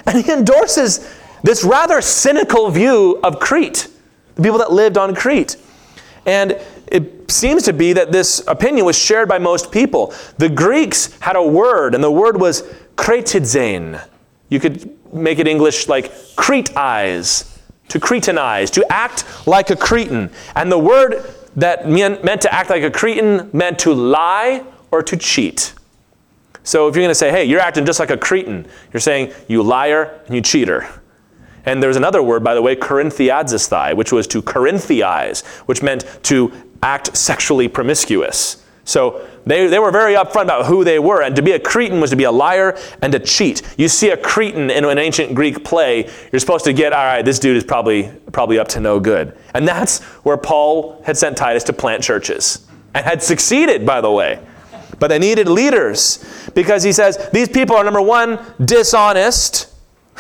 And 0.07 0.25
he 0.25 0.33
endorses 0.33 1.13
this 1.43 1.65
rather 1.65 2.01
cynical 2.01 2.71
view 2.71 3.21
of 3.25 3.41
Crete, 3.41 3.89
the 4.37 4.43
people 4.43 4.59
that 4.59 4.73
lived 4.73 4.97
on 4.97 5.15
Crete. 5.15 5.57
And 6.27 6.59
it 6.87 7.31
seems 7.31 7.65
to 7.65 7.73
be 7.73 7.93
that 7.95 8.13
this 8.13 8.45
opinion 8.47 8.87
was 8.87 8.97
shared 8.97 9.29
by 9.29 9.39
most 9.39 9.73
people. 9.73 10.15
The 10.39 10.49
Greeks 10.49 11.19
had 11.21 11.37
a 11.37 11.43
word, 11.43 11.95
and 11.95 12.05
the 12.05 12.11
word 12.11 12.41
was 12.41 12.63
kretizein. 12.97 14.07
You 14.49 14.61
could 14.61 14.91
make 15.13 15.39
it 15.39 15.49
English 15.49 15.89
like 15.89 16.13
Crete-eyes, 16.37 17.59
to 17.89 18.01
Cretanize, 18.01 18.71
to 18.71 18.93
act 18.93 19.47
like 19.47 19.71
a 19.71 19.77
Cretan. 19.77 20.31
And 20.55 20.71
the 20.71 20.79
word 20.79 21.25
that 21.57 21.89
meant 21.89 22.43
to 22.43 22.53
act 22.53 22.71
like 22.71 22.83
a 22.83 22.91
Cretan 22.91 23.51
meant 23.53 23.79
to 23.81 23.95
lie 23.95 24.65
or 24.91 25.03
to 25.03 25.17
cheat. 25.17 25.75
So 26.63 26.89
if 26.89 26.95
you're 26.95 27.03
going 27.03 27.11
to 27.11 27.15
say, 27.15 27.31
hey, 27.31 27.45
you're 27.45 27.61
acting 27.61 27.85
just 27.85 28.01
like 28.01 28.11
a 28.11 28.17
Cretan, 28.17 28.67
you're 28.93 29.01
saying 29.01 29.33
you 29.49 29.63
liar 29.63 30.21
and 30.27 30.35
you 30.35 30.41
cheater. 30.41 30.89
And 31.67 31.83
there's 31.83 31.97
another 31.97 32.23
word, 32.23 32.43
by 32.43 32.55
the 32.55 32.63
way, 32.63 32.77
Corinthiazesthai, 32.77 33.97
which 33.97 34.13
was 34.13 34.27
to 34.29 34.43
Corinthioize, 34.43 35.45
which 35.67 35.83
meant 35.83 36.05
to 36.25 36.53
act 36.83 37.17
sexually 37.17 37.69
promiscuous. 37.69 38.65
So 38.85 39.27
they, 39.47 39.67
they 39.67 39.79
were 39.79 39.91
very 39.91 40.15
upfront 40.15 40.45
about 40.45 40.67
who 40.67 40.85
they 40.85 40.99
were. 40.99 41.23
And 41.23 41.37
to 41.37 41.43
be 41.43 41.53
a 41.53 41.59
Cretan 41.59 42.01
was 42.01 42.11
to 42.11 42.17
be 42.17 42.25
a 42.25 42.33
liar 42.33 42.79
and 43.03 43.13
to 43.13 43.19
cheat. 43.19 43.63
You 43.77 43.89
see 43.89 44.11
a 44.11 44.17
Cretan 44.17 44.71
in 44.71 44.85
an 44.85 44.99
ancient 44.99 45.35
Greek 45.35 45.65
play, 45.65 46.11
you're 46.33 46.41
supposed 46.41 46.65
to 46.65 46.73
get, 46.73 46.93
all 46.93 47.05
right, 47.05 47.25
this 47.25 47.39
dude 47.39 47.57
is 47.57 47.65
probably, 47.65 48.11
probably 48.33 48.59
up 48.59 48.69
to 48.69 48.81
no 48.81 48.99
good. 49.01 49.37
And 49.53 49.67
that's 49.69 50.03
where 50.25 50.37
Paul 50.37 51.03
had 51.05 51.17
sent 51.17 51.37
Titus 51.37 51.65
to 51.65 51.73
plant 51.73 52.03
churches 52.03 52.67
and 52.95 53.05
had 53.05 53.23
succeeded, 53.23 53.85
by 53.85 54.01
the 54.01 54.11
way. 54.11 54.41
But 54.99 55.09
they 55.09 55.19
needed 55.19 55.49
leaders 55.49 56.25
because 56.55 56.83
he 56.83 56.93
says 56.93 57.29
these 57.33 57.49
people 57.49 57.77
are, 57.77 57.85
number 57.85 58.01
one, 58.01 58.39
dishonest 58.65 59.74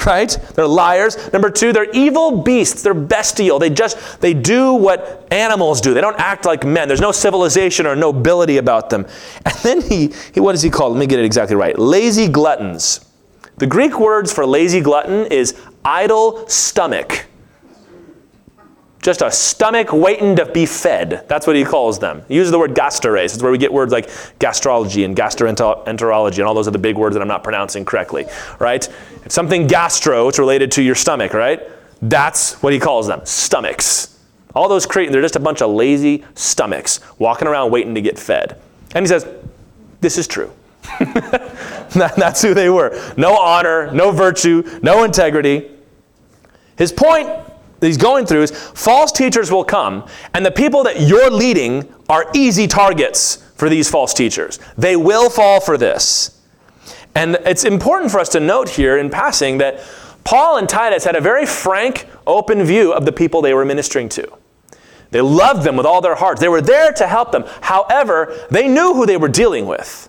right? 0.06 0.36
They're 0.54 0.66
liars. 0.66 1.32
Number 1.32 1.50
two, 1.50 1.72
they're 1.72 1.90
evil 1.90 2.42
beasts. 2.42 2.82
They're 2.82 2.94
bestial. 2.94 3.58
They 3.58 3.70
just 3.70 4.20
they 4.20 4.34
do 4.34 4.74
what 4.74 5.26
animals 5.30 5.80
do. 5.80 5.94
They 5.94 6.00
don't 6.00 6.18
act 6.18 6.44
like 6.44 6.64
men. 6.64 6.88
There's 6.88 7.00
no 7.00 7.12
civilization 7.12 7.86
or 7.86 7.96
nobility 7.96 8.58
about 8.58 8.90
them. 8.90 9.06
And 9.44 9.54
then 9.62 9.80
he, 9.82 10.12
he 10.32 10.40
what 10.40 10.52
does 10.52 10.62
he 10.62 10.70
call? 10.70 10.90
Let 10.90 10.98
me 10.98 11.06
get 11.06 11.18
it 11.18 11.24
exactly 11.24 11.56
right. 11.56 11.78
Lazy 11.78 12.28
gluttons. 12.28 13.00
The 13.56 13.66
Greek 13.66 13.98
words 14.00 14.32
for 14.32 14.44
lazy 14.44 14.80
glutton 14.80 15.26
is 15.26 15.54
idle 15.84 16.46
stomach 16.48 17.26
just 19.04 19.20
a 19.20 19.30
stomach 19.30 19.92
waiting 19.92 20.34
to 20.34 20.46
be 20.46 20.64
fed. 20.64 21.26
That's 21.28 21.46
what 21.46 21.56
he 21.56 21.62
calls 21.62 21.98
them. 21.98 22.22
He 22.26 22.36
uses 22.36 22.50
the 22.50 22.58
word 22.58 22.74
gasteres. 22.74 23.34
It's 23.34 23.42
where 23.42 23.52
we 23.52 23.58
get 23.58 23.70
words 23.70 23.92
like 23.92 24.08
gastrology 24.40 25.04
and 25.04 25.14
gastroenterology 25.14 26.38
and 26.38 26.46
all 26.48 26.54
those 26.54 26.66
are 26.66 26.70
the 26.70 26.78
big 26.78 26.96
words 26.96 27.14
that 27.14 27.20
I'm 27.20 27.28
not 27.28 27.44
pronouncing 27.44 27.84
correctly, 27.84 28.24
right? 28.58 28.88
If 29.24 29.30
something 29.30 29.66
gastro, 29.66 30.26
it's 30.28 30.38
related 30.38 30.72
to 30.72 30.82
your 30.82 30.94
stomach, 30.94 31.34
right? 31.34 31.60
That's 32.00 32.62
what 32.62 32.72
he 32.72 32.80
calls 32.80 33.06
them, 33.06 33.20
stomachs. 33.26 34.18
All 34.54 34.68
those 34.70 34.86
Cretans, 34.86 35.12
they're 35.12 35.20
just 35.20 35.36
a 35.36 35.40
bunch 35.40 35.60
of 35.60 35.70
lazy 35.70 36.24
stomachs 36.34 37.00
walking 37.18 37.46
around 37.46 37.72
waiting 37.72 37.94
to 37.96 38.00
get 38.00 38.18
fed. 38.18 38.58
And 38.94 39.04
he 39.04 39.08
says, 39.08 39.26
this 40.00 40.16
is 40.16 40.26
true. 40.26 40.50
That's 41.90 42.40
who 42.40 42.54
they 42.54 42.70
were. 42.70 43.14
No 43.18 43.36
honor, 43.36 43.92
no 43.92 44.12
virtue, 44.12 44.62
no 44.82 45.04
integrity. 45.04 45.70
His 46.76 46.90
point 46.90 47.28
he's 47.80 47.96
going 47.96 48.26
through 48.26 48.42
is 48.42 48.50
false 48.50 49.12
teachers 49.12 49.50
will 49.50 49.64
come, 49.64 50.06
and 50.32 50.44
the 50.44 50.50
people 50.50 50.82
that 50.84 51.00
you're 51.00 51.30
leading 51.30 51.92
are 52.08 52.30
easy 52.34 52.66
targets 52.66 53.36
for 53.56 53.68
these 53.68 53.88
false 53.88 54.14
teachers. 54.14 54.58
They 54.76 54.96
will 54.96 55.30
fall 55.30 55.60
for 55.60 55.76
this. 55.76 56.40
And 57.14 57.36
it's 57.44 57.64
important 57.64 58.10
for 58.10 58.18
us 58.18 58.28
to 58.30 58.40
note 58.40 58.68
here 58.68 58.98
in 58.98 59.08
passing 59.08 59.58
that 59.58 59.80
Paul 60.24 60.56
and 60.56 60.68
Titus 60.68 61.04
had 61.04 61.16
a 61.16 61.20
very 61.20 61.46
frank, 61.46 62.06
open 62.26 62.64
view 62.64 62.92
of 62.92 63.04
the 63.04 63.12
people 63.12 63.42
they 63.42 63.54
were 63.54 63.64
ministering 63.64 64.08
to. 64.10 64.26
They 65.10 65.20
loved 65.20 65.62
them 65.62 65.76
with 65.76 65.86
all 65.86 66.00
their 66.00 66.16
hearts. 66.16 66.40
They 66.40 66.48
were 66.48 66.62
there 66.62 66.92
to 66.92 67.06
help 67.06 67.30
them. 67.30 67.44
However, 67.60 68.36
they 68.50 68.66
knew 68.66 68.94
who 68.94 69.06
they 69.06 69.16
were 69.16 69.28
dealing 69.28 69.66
with. 69.66 70.08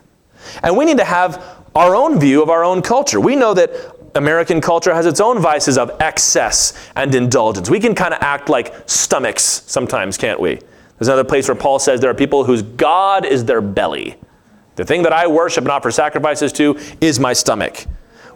And 0.64 0.76
we 0.76 0.86
need 0.86 0.98
to 0.98 1.06
have 1.06 1.44
our 1.76 1.96
own 1.96 2.20
view 2.20 2.42
of 2.42 2.50
our 2.50 2.64
own 2.64 2.82
culture. 2.82 3.20
We 3.20 3.36
know 3.36 3.54
that 3.54 3.95
American 4.16 4.62
culture 4.62 4.94
has 4.94 5.06
its 5.06 5.20
own 5.20 5.40
vices 5.40 5.78
of 5.78 5.92
excess 6.00 6.90
and 6.96 7.14
indulgence. 7.14 7.70
We 7.70 7.80
can 7.80 7.94
kind 7.94 8.14
of 8.14 8.22
act 8.22 8.50
like 8.50 8.74
stomachs 8.88 9.64
sometimes, 9.68 10.18
can't 10.18 10.40
we? 10.40 10.56
There's 10.98 11.10
another 11.10 11.26
place 11.26 11.48
where 11.48 11.56
Paul 11.56 11.80
says 11.80 12.00
there 12.00 12.10
are 12.10 12.16
people 12.16 12.46
whose 12.46 12.62
God 12.62 13.26
is 13.26 13.44
their 13.46 13.62
belly. 13.62 14.16
The 14.78 14.86
thing 14.86 15.04
that 15.04 15.14
I 15.14 15.28
worship 15.28 15.64
and 15.64 15.72
offer 15.72 15.92
sacrifices 15.92 16.54
to 16.54 16.80
is 17.02 17.20
my 17.20 17.34
stomach. 17.34 17.86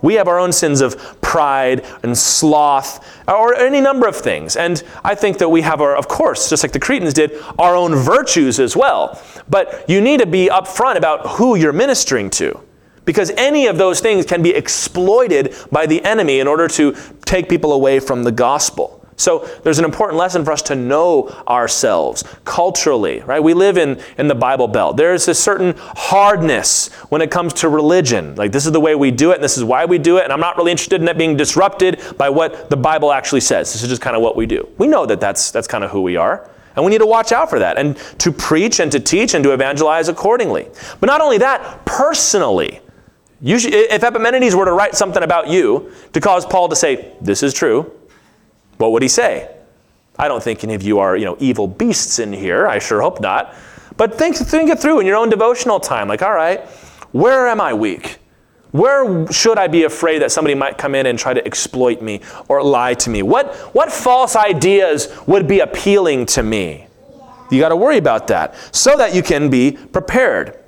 We 0.02 0.14
have 0.16 0.28
our 0.28 0.40
own 0.40 0.52
sins 0.52 0.82
of 0.82 1.22
pride 1.22 1.86
and 2.04 2.18
sloth, 2.18 3.06
or 3.28 3.54
any 3.56 3.82
number 3.82 4.08
of 4.08 4.16
things. 4.16 4.56
And 4.56 4.82
I 5.04 5.16
think 5.16 5.38
that 5.40 5.50
we 5.50 5.62
have 5.62 5.82
our, 5.82 5.96
of 5.96 6.08
course, 6.08 6.50
just 6.50 6.64
like 6.64 6.72
the 6.72 6.80
Cretans 6.80 7.14
did, 7.14 7.32
our 7.58 7.76
own 7.76 7.96
virtues 7.96 8.60
as 8.60 8.76
well. 8.76 9.22
But 9.50 9.90
you 9.90 10.00
need 10.00 10.22
to 10.22 10.26
be 10.26 10.48
upfront 10.48 10.96
about 10.96 11.28
who 11.28 11.56
you're 11.56 11.74
ministering 11.74 12.30
to. 12.32 12.62
Because 13.10 13.32
any 13.38 13.66
of 13.66 13.80
those 13.80 14.02
things 14.02 14.24
can 14.24 14.44
be 14.44 14.52
exploited 14.52 15.56
by 15.72 15.88
the 15.88 16.00
enemy 16.06 16.42
in 16.42 16.48
order 16.48 16.68
to 16.68 16.96
take 17.26 17.50
people 17.50 17.74
away 17.74 18.00
from 18.00 18.22
the 18.22 18.32
gospel. 18.32 19.04
So 19.16 19.50
there's 19.64 19.80
an 19.80 19.86
important 19.86 20.20
lesson 20.20 20.46
for 20.46 20.52
us 20.52 20.62
to 20.62 20.76
know 20.76 21.30
ourselves 21.48 22.24
culturally, 22.46 23.22
right? 23.22 23.42
We 23.42 23.56
live 23.56 23.80
in, 23.80 24.00
in 24.20 24.28
the 24.28 24.36
Bible 24.36 24.68
Belt. 24.68 24.96
There's 24.96 25.28
a 25.28 25.34
certain 25.34 25.74
hardness 25.80 26.94
when 27.10 27.24
it 27.24 27.32
comes 27.32 27.54
to 27.54 27.70
religion. 27.70 28.36
Like, 28.36 28.52
this 28.52 28.68
is 28.68 28.74
the 28.74 28.80
way 28.80 28.94
we 28.94 29.10
do 29.10 29.32
it, 29.32 29.36
and 29.38 29.44
this 29.44 29.58
is 29.58 29.64
why 29.64 29.86
we 29.86 29.98
do 29.98 30.20
it, 30.20 30.26
and 30.26 30.32
I'm 30.32 30.40
not 30.40 30.56
really 30.56 30.70
interested 30.70 31.02
in 31.02 31.08
it 31.08 31.18
being 31.18 31.36
disrupted 31.36 32.00
by 32.16 32.30
what 32.30 32.70
the 32.70 32.78
Bible 32.78 33.12
actually 33.12 33.42
says. 33.42 33.74
This 33.74 33.82
is 33.82 33.90
just 33.90 34.04
kind 34.04 34.16
of 34.16 34.22
what 34.22 34.36
we 34.36 34.46
do. 34.46 34.70
We 34.78 34.86
know 34.86 35.08
that 35.08 35.20
that's, 35.20 35.50
that's 35.50 35.68
kind 35.68 35.84
of 35.84 35.90
who 35.90 36.04
we 36.04 36.16
are. 36.16 36.48
And 36.76 36.86
we 36.86 36.92
need 36.92 37.00
to 37.00 37.08
watch 37.08 37.32
out 37.32 37.50
for 37.50 37.58
that 37.58 37.80
and 37.80 37.98
to 38.20 38.32
preach 38.32 38.80
and 38.80 38.92
to 38.92 39.00
teach 39.00 39.34
and 39.34 39.44
to 39.46 39.52
evangelize 39.52 40.10
accordingly. 40.10 40.68
But 41.00 41.08
not 41.08 41.22
only 41.22 41.40
that, 41.40 41.84
personally, 41.86 42.82
should, 43.44 43.74
if 43.74 44.04
Epimenides 44.04 44.56
were 44.56 44.66
to 44.66 44.74
write 44.74 44.96
something 44.96 45.24
about 45.24 45.48
you 45.48 45.92
to 46.14 46.20
cause 46.20 46.46
Paul 46.46 46.70
to 46.70 46.76
say, 46.76 47.14
This 47.22 47.42
is 47.44 47.54
true, 47.54 47.92
what 48.78 48.92
would 48.92 49.02
he 49.02 49.08
say? 49.08 49.56
I 50.18 50.28
don't 50.28 50.44
think 50.44 50.64
any 50.64 50.74
of 50.74 50.84
you 50.84 51.00
are, 51.00 51.16
you 51.16 51.26
know, 51.26 51.38
evil 51.40 51.68
beasts 51.68 52.20
in 52.20 52.34
here. 52.34 52.68
I 52.68 52.80
sure 52.80 53.02
hope 53.02 53.22
not. 53.22 53.56
But 53.96 54.16
think, 54.16 54.36
think 54.36 54.70
it 54.70 54.80
through 54.80 55.00
in 55.00 55.06
your 55.06 55.16
own 55.16 55.30
devotional 55.30 55.80
time. 55.80 56.08
Like, 56.10 56.22
all 56.22 56.34
right, 56.34 56.62
where 57.12 57.48
am 57.48 57.62
I 57.62 57.74
weak? 57.74 58.18
Where 58.72 59.32
should 59.32 59.58
I 59.58 59.68
be 59.68 59.84
afraid 59.84 60.22
that 60.22 60.32
somebody 60.32 60.54
might 60.56 60.78
come 60.78 60.94
in 60.94 61.08
and 61.08 61.18
try 61.18 61.34
to 61.34 61.44
exploit 61.46 62.02
me 62.02 62.22
or 62.48 62.62
lie 62.62 62.94
to 62.96 63.10
me? 63.10 63.24
What, 63.24 63.56
what 63.74 63.92
false 63.92 64.36
ideas 64.36 65.08
would 65.26 65.48
be 65.48 65.62
appealing 65.62 66.28
to 66.28 66.44
me? 66.44 66.86
You 67.50 67.60
got 67.60 67.70
to 67.70 67.76
worry 67.76 67.98
about 67.98 68.28
that 68.28 68.56
so 68.76 68.96
that 68.98 69.16
you 69.16 69.24
can 69.24 69.50
be 69.50 69.72
prepared. 69.72 70.60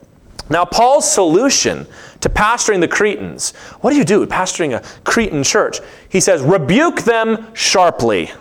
Now, 0.49 0.65
Paul's 0.65 1.10
solution 1.12 1.86
to 2.21 2.29
pastoring 2.29 2.79
the 2.79 2.88
Cretans. 2.88 3.51
What 3.81 3.91
do 3.91 3.97
you 3.97 4.05
do 4.05 4.25
pastoring 4.25 4.73
a 4.73 5.01
Cretan 5.03 5.43
church? 5.43 5.79
He 6.10 6.19
says, 6.19 6.41
rebuke 6.41 7.01
them 7.01 7.53
sharply. 7.53 8.31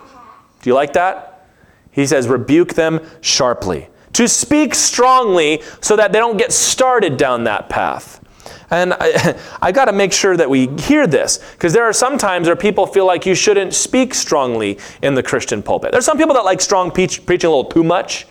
Do 0.61 0.69
you 0.69 0.73
like 0.73 0.93
that? 0.93 1.47
He 1.91 2.05
says, 2.05 2.27
rebuke 2.27 2.73
them 2.75 3.01
sharply. 3.21 3.89
To 4.13 4.27
speak 4.27 4.75
strongly 4.75 5.61
so 5.81 5.95
that 5.95 6.11
they 6.11 6.19
don't 6.19 6.37
get 6.37 6.51
started 6.51 7.17
down 7.17 7.43
that 7.45 7.69
path. 7.69 8.21
And 8.69 8.93
I, 8.93 9.37
I 9.61 9.71
got 9.71 9.85
to 9.85 9.93
make 9.93 10.13
sure 10.13 10.35
that 10.37 10.49
we 10.49 10.67
hear 10.77 11.05
this 11.05 11.39
because 11.53 11.73
there 11.73 11.83
are 11.83 11.93
some 11.93 12.17
times 12.17 12.47
where 12.47 12.55
people 12.55 12.87
feel 12.87 13.05
like 13.05 13.25
you 13.25 13.35
shouldn't 13.35 13.73
speak 13.73 14.13
strongly 14.13 14.79
in 15.01 15.13
the 15.13 15.23
Christian 15.23 15.61
pulpit. 15.61 15.91
There's 15.91 16.05
some 16.05 16.17
people 16.17 16.33
that 16.35 16.45
like 16.45 16.61
strong 16.61 16.91
preach, 16.91 17.25
preaching 17.25 17.49
a 17.49 17.51
little 17.51 17.69
too 17.69 17.83
much. 17.83 18.25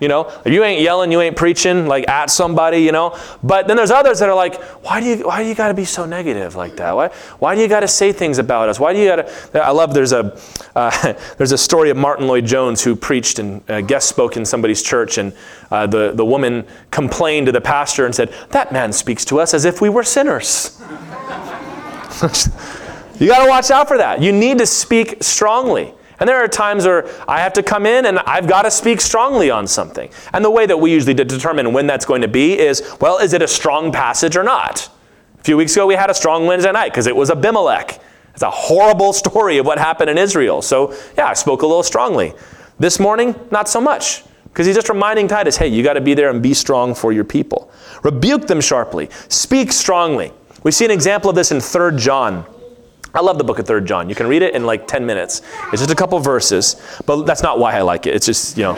You 0.00 0.08
know, 0.08 0.30
you 0.44 0.64
ain't 0.64 0.82
yelling, 0.82 1.12
you 1.12 1.20
ain't 1.20 1.36
preaching 1.36 1.86
like 1.86 2.08
at 2.08 2.28
somebody, 2.28 2.78
you 2.78 2.90
know. 2.90 3.16
But 3.44 3.68
then 3.68 3.76
there's 3.76 3.92
others 3.92 4.18
that 4.18 4.28
are 4.28 4.34
like, 4.34 4.60
why 4.84 5.00
do 5.00 5.06
you 5.06 5.26
why 5.26 5.42
do 5.42 5.48
you 5.48 5.54
got 5.54 5.68
to 5.68 5.74
be 5.74 5.84
so 5.84 6.04
negative 6.04 6.56
like 6.56 6.76
that? 6.76 6.96
Why 6.96 7.08
why 7.38 7.54
do 7.54 7.60
you 7.60 7.68
got 7.68 7.80
to 7.80 7.88
say 7.88 8.12
things 8.12 8.38
about 8.38 8.68
us? 8.68 8.80
Why 8.80 8.92
do 8.92 8.98
you 8.98 9.06
got 9.06 9.16
to? 9.16 9.64
I 9.64 9.70
love 9.70 9.94
there's 9.94 10.12
a 10.12 10.36
uh, 10.74 11.12
there's 11.38 11.52
a 11.52 11.58
story 11.58 11.90
of 11.90 11.96
Martyn 11.96 12.26
Lloyd-Jones 12.26 12.82
who 12.82 12.96
preached 12.96 13.38
and 13.38 13.62
uh, 13.70 13.80
guest 13.82 14.08
spoke 14.08 14.36
in 14.36 14.44
somebody's 14.44 14.82
church, 14.82 15.16
and 15.18 15.32
uh, 15.70 15.86
the 15.86 16.12
the 16.12 16.24
woman 16.24 16.66
complained 16.90 17.46
to 17.46 17.52
the 17.52 17.60
pastor 17.60 18.04
and 18.04 18.12
said, 18.14 18.34
"That 18.50 18.72
man 18.72 18.92
speaks 18.92 19.24
to 19.26 19.38
us 19.38 19.54
as 19.54 19.64
if 19.64 19.80
we 19.80 19.88
were 19.88 20.02
sinners." 20.02 20.80
you 23.20 23.28
got 23.28 23.44
to 23.44 23.48
watch 23.48 23.70
out 23.70 23.86
for 23.86 23.96
that. 23.98 24.20
You 24.20 24.32
need 24.32 24.58
to 24.58 24.66
speak 24.66 25.22
strongly. 25.22 25.94
And 26.24 26.28
there 26.30 26.42
are 26.42 26.48
times 26.48 26.86
where 26.86 27.06
I 27.28 27.40
have 27.40 27.52
to 27.52 27.62
come 27.62 27.84
in 27.84 28.06
and 28.06 28.18
I've 28.20 28.46
got 28.46 28.62
to 28.62 28.70
speak 28.70 29.02
strongly 29.02 29.50
on 29.50 29.66
something. 29.66 30.08
And 30.32 30.42
the 30.42 30.50
way 30.50 30.64
that 30.64 30.80
we 30.80 30.90
usually 30.90 31.12
determine 31.12 31.74
when 31.74 31.86
that's 31.86 32.06
going 32.06 32.22
to 32.22 32.28
be 32.28 32.58
is 32.58 32.82
well, 32.98 33.18
is 33.18 33.34
it 33.34 33.42
a 33.42 33.46
strong 33.46 33.92
passage 33.92 34.34
or 34.34 34.42
not? 34.42 34.88
A 35.38 35.42
few 35.42 35.58
weeks 35.58 35.74
ago, 35.74 35.86
we 35.86 35.96
had 35.96 36.08
a 36.08 36.14
strong 36.14 36.46
Wednesday 36.46 36.72
night 36.72 36.92
because 36.92 37.06
it 37.06 37.14
was 37.14 37.30
Abimelech. 37.30 38.00
It's 38.32 38.40
a 38.40 38.50
horrible 38.50 39.12
story 39.12 39.58
of 39.58 39.66
what 39.66 39.76
happened 39.76 40.08
in 40.08 40.16
Israel. 40.16 40.62
So, 40.62 40.96
yeah, 41.18 41.26
I 41.26 41.34
spoke 41.34 41.60
a 41.60 41.66
little 41.66 41.82
strongly. 41.82 42.32
This 42.78 42.98
morning, 42.98 43.38
not 43.50 43.68
so 43.68 43.78
much. 43.78 44.24
Because 44.44 44.64
he's 44.64 44.76
just 44.76 44.88
reminding 44.88 45.28
Titus, 45.28 45.58
hey, 45.58 45.68
you 45.68 45.82
got 45.82 45.92
to 45.92 46.00
be 46.00 46.14
there 46.14 46.30
and 46.30 46.42
be 46.42 46.54
strong 46.54 46.94
for 46.94 47.12
your 47.12 47.24
people. 47.24 47.70
Rebuke 48.02 48.46
them 48.46 48.62
sharply. 48.62 49.10
Speak 49.28 49.72
strongly. 49.72 50.32
We 50.62 50.70
see 50.70 50.86
an 50.86 50.90
example 50.90 51.28
of 51.28 51.36
this 51.36 51.52
in 51.52 51.60
3 51.60 51.98
John. 51.98 52.46
I 53.14 53.20
love 53.20 53.38
the 53.38 53.44
book 53.44 53.60
of 53.60 53.66
Third 53.66 53.86
John. 53.86 54.08
You 54.08 54.16
can 54.16 54.26
read 54.26 54.42
it 54.42 54.54
in 54.54 54.66
like 54.66 54.88
10 54.88 55.06
minutes. 55.06 55.40
It's 55.72 55.80
just 55.80 55.90
a 55.92 55.94
couple 55.94 56.18
verses, 56.18 56.76
but 57.06 57.22
that's 57.24 57.42
not 57.42 57.60
why 57.60 57.74
I 57.74 57.82
like 57.82 58.06
it. 58.06 58.14
It's 58.14 58.26
just, 58.26 58.56
you 58.56 58.64
know. 58.64 58.74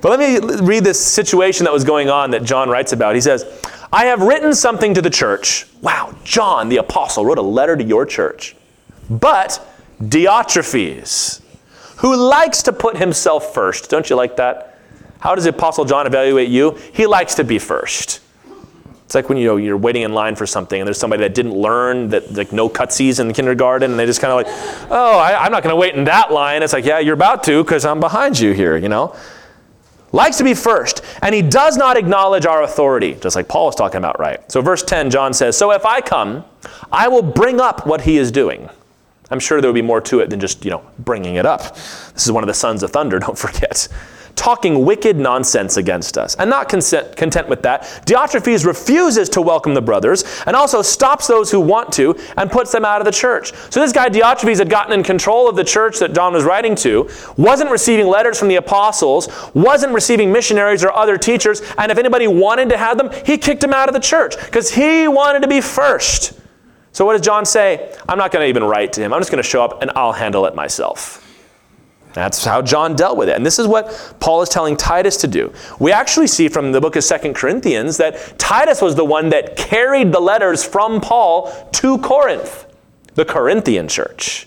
but 0.00 0.16
let 0.16 0.20
me 0.20 0.38
read 0.64 0.84
this 0.84 1.04
situation 1.04 1.64
that 1.64 1.72
was 1.72 1.82
going 1.82 2.08
on 2.08 2.30
that 2.30 2.44
John 2.44 2.68
writes 2.68 2.92
about. 2.92 3.16
He 3.16 3.20
says, 3.20 3.44
I 3.92 4.06
have 4.06 4.22
written 4.22 4.54
something 4.54 4.94
to 4.94 5.02
the 5.02 5.10
church. 5.10 5.66
Wow, 5.82 6.14
John 6.24 6.68
the 6.68 6.76
apostle 6.76 7.26
wrote 7.26 7.38
a 7.38 7.42
letter 7.42 7.76
to 7.76 7.82
your 7.82 8.06
church. 8.06 8.54
But 9.10 9.66
Diotrephes, 10.00 11.42
who 11.96 12.16
likes 12.16 12.62
to 12.62 12.72
put 12.72 12.96
himself 12.96 13.52
first. 13.52 13.90
Don't 13.90 14.08
you 14.08 14.16
like 14.16 14.36
that? 14.36 14.78
How 15.18 15.34
does 15.34 15.44
the 15.44 15.50
apostle 15.50 15.84
John 15.84 16.06
evaluate 16.06 16.48
you? 16.48 16.78
He 16.92 17.06
likes 17.06 17.34
to 17.36 17.44
be 17.44 17.58
first. 17.58 18.20
It's 19.12 19.14
like 19.14 19.28
when 19.28 19.36
you 19.36 19.46
know 19.46 19.56
you're 19.58 19.76
waiting 19.76 20.04
in 20.04 20.14
line 20.14 20.36
for 20.36 20.46
something 20.46 20.80
and 20.80 20.86
there's 20.88 20.96
somebody 20.96 21.20
that 21.20 21.34
didn't 21.34 21.52
learn 21.52 22.08
that 22.08 22.32
like 22.32 22.50
no 22.50 22.70
cutsies 22.70 23.20
in 23.20 23.30
kindergarten 23.34 23.90
and 23.90 24.00
they 24.00 24.06
just 24.06 24.22
kind 24.22 24.32
of 24.32 24.36
like, 24.38 24.86
oh, 24.90 25.18
I, 25.18 25.44
am 25.44 25.52
not 25.52 25.62
going 25.62 25.70
to 25.70 25.76
wait 25.76 25.94
in 25.94 26.04
that 26.04 26.32
line. 26.32 26.62
It's 26.62 26.72
like, 26.72 26.86
yeah, 26.86 26.98
you're 26.98 27.12
about 27.12 27.44
to 27.44 27.62
because 27.62 27.84
I'm 27.84 28.00
behind 28.00 28.40
you 28.40 28.52
here. 28.52 28.74
You 28.78 28.88
know, 28.88 29.14
likes 30.12 30.38
to 30.38 30.44
be 30.44 30.54
first, 30.54 31.02
and 31.20 31.34
he 31.34 31.42
does 31.42 31.76
not 31.76 31.98
acknowledge 31.98 32.46
our 32.46 32.62
authority, 32.62 33.12
just 33.20 33.36
like 33.36 33.48
Paul 33.48 33.66
was 33.66 33.74
talking 33.74 33.98
about, 33.98 34.18
right? 34.18 34.50
So 34.50 34.62
verse 34.62 34.82
10, 34.82 35.10
John 35.10 35.34
says, 35.34 35.58
so 35.58 35.72
if 35.72 35.84
I 35.84 36.00
come, 36.00 36.46
I 36.90 37.08
will 37.08 37.20
bring 37.22 37.60
up 37.60 37.86
what 37.86 38.00
he 38.00 38.16
is 38.16 38.32
doing. 38.32 38.70
I'm 39.30 39.40
sure 39.40 39.60
there 39.60 39.68
would 39.68 39.74
be 39.74 39.82
more 39.82 40.00
to 40.00 40.20
it 40.20 40.30
than 40.30 40.40
just 40.40 40.64
you 40.64 40.70
know 40.70 40.86
bringing 40.98 41.34
it 41.34 41.44
up. 41.44 41.74
This 42.14 42.24
is 42.24 42.32
one 42.32 42.42
of 42.42 42.48
the 42.48 42.54
sons 42.54 42.82
of 42.82 42.92
thunder. 42.92 43.18
Don't 43.26 43.36
forget 43.36 43.88
talking 44.36 44.84
wicked 44.84 45.16
nonsense 45.16 45.76
against 45.76 46.18
us. 46.18 46.34
And 46.36 46.50
not 46.50 46.68
content 46.68 47.48
with 47.48 47.62
that, 47.62 47.82
Diotrephes 48.06 48.66
refuses 48.66 49.28
to 49.30 49.40
welcome 49.40 49.74
the 49.74 49.82
brothers 49.82 50.24
and 50.46 50.56
also 50.56 50.82
stops 50.82 51.26
those 51.26 51.50
who 51.50 51.60
want 51.60 51.92
to 51.92 52.18
and 52.36 52.50
puts 52.50 52.72
them 52.72 52.84
out 52.84 53.00
of 53.00 53.04
the 53.04 53.12
church. 53.12 53.52
So 53.70 53.80
this 53.80 53.92
guy 53.92 54.08
Diotrephes 54.08 54.58
had 54.58 54.70
gotten 54.70 54.92
in 54.92 55.02
control 55.02 55.48
of 55.48 55.56
the 55.56 55.64
church 55.64 55.98
that 55.98 56.14
John 56.14 56.32
was 56.32 56.44
writing 56.44 56.74
to, 56.76 57.08
wasn't 57.36 57.70
receiving 57.70 58.06
letters 58.06 58.38
from 58.38 58.48
the 58.48 58.56
apostles, 58.56 59.28
wasn't 59.54 59.92
receiving 59.92 60.32
missionaries 60.32 60.84
or 60.84 60.92
other 60.92 61.16
teachers, 61.16 61.62
and 61.78 61.92
if 61.92 61.98
anybody 61.98 62.26
wanted 62.26 62.68
to 62.70 62.76
have 62.76 62.98
them, 62.98 63.10
he 63.24 63.38
kicked 63.38 63.60
them 63.60 63.72
out 63.72 63.88
of 63.88 63.94
the 63.94 64.00
church 64.00 64.36
because 64.36 64.70
he 64.70 65.08
wanted 65.08 65.42
to 65.42 65.48
be 65.48 65.60
first. 65.60 66.38
So 66.92 67.06
what 67.06 67.12
does 67.12 67.22
John 67.22 67.46
say? 67.46 67.96
I'm 68.08 68.18
not 68.18 68.32
going 68.32 68.44
to 68.44 68.48
even 68.48 68.64
write 68.64 68.92
to 68.94 69.00
him. 69.00 69.12
I'm 69.12 69.20
just 69.20 69.30
going 69.30 69.42
to 69.42 69.48
show 69.48 69.64
up 69.64 69.80
and 69.82 69.90
I'll 69.94 70.12
handle 70.12 70.44
it 70.46 70.54
myself. 70.54 71.21
That's 72.14 72.44
how 72.44 72.60
John 72.62 72.94
dealt 72.94 73.16
with 73.16 73.28
it. 73.28 73.36
And 73.36 73.44
this 73.44 73.58
is 73.58 73.66
what 73.66 74.16
Paul 74.20 74.42
is 74.42 74.48
telling 74.48 74.76
Titus 74.76 75.16
to 75.18 75.26
do. 75.26 75.52
We 75.78 75.92
actually 75.92 76.26
see 76.26 76.48
from 76.48 76.72
the 76.72 76.80
book 76.80 76.96
of 76.96 77.04
Second 77.04 77.34
Corinthians 77.34 77.96
that 77.96 78.38
Titus 78.38 78.82
was 78.82 78.94
the 78.94 79.04
one 79.04 79.30
that 79.30 79.56
carried 79.56 80.12
the 80.12 80.20
letters 80.20 80.62
from 80.64 81.00
Paul 81.00 81.50
to 81.72 81.98
Corinth, 81.98 82.66
the 83.14 83.24
Corinthian 83.24 83.88
church. 83.88 84.46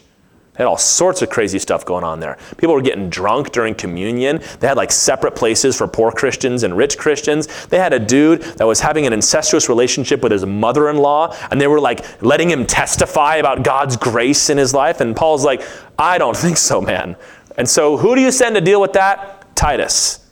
They 0.56 0.64
had 0.64 0.70
all 0.70 0.78
sorts 0.78 1.22
of 1.22 1.30
crazy 1.30 1.60
stuff 1.60 1.86
going 1.86 2.06
on 2.06 2.22
there. 2.22 2.38
People 2.56 2.76
were 2.76 2.82
getting 2.82 3.10
drunk 3.10 3.52
during 3.52 3.76
communion. 3.76 4.42
They 4.62 4.68
had 4.68 4.78
like 4.78 4.90
separate 4.90 5.36
places 5.36 5.78
for 5.78 5.86
poor 5.86 6.14
Christians 6.14 6.64
and 6.64 6.78
rich 6.78 6.98
Christians. 6.98 7.48
They 7.66 7.78
had 7.78 7.92
a 7.92 8.00
dude 8.00 8.42
that 8.42 8.66
was 8.66 8.80
having 8.80 9.06
an 9.06 9.12
incestuous 9.12 9.68
relationship 9.68 10.24
with 10.24 10.32
his 10.32 10.46
mother 10.46 10.90
in 10.90 10.96
law, 10.96 11.36
and 11.52 11.60
they 11.60 11.68
were 11.68 11.82
like 11.82 12.24
letting 12.24 12.50
him 12.50 12.66
testify 12.66 13.36
about 13.36 13.64
God's 13.64 13.98
grace 13.98 14.50
in 14.50 14.58
his 14.58 14.74
life. 14.74 15.02
And 15.02 15.14
Paul's 15.14 15.44
like, 15.44 15.62
I 16.00 16.18
don't 16.18 16.38
think 16.46 16.56
so, 16.56 16.80
man. 16.80 17.18
And 17.58 17.68
so, 17.68 17.98
who 17.98 18.16
do 18.16 18.22
you 18.22 18.32
send 18.32 18.56
to 18.56 18.62
deal 18.62 18.82
with 18.82 18.94
that? 18.94 19.56
Titus. 19.56 20.26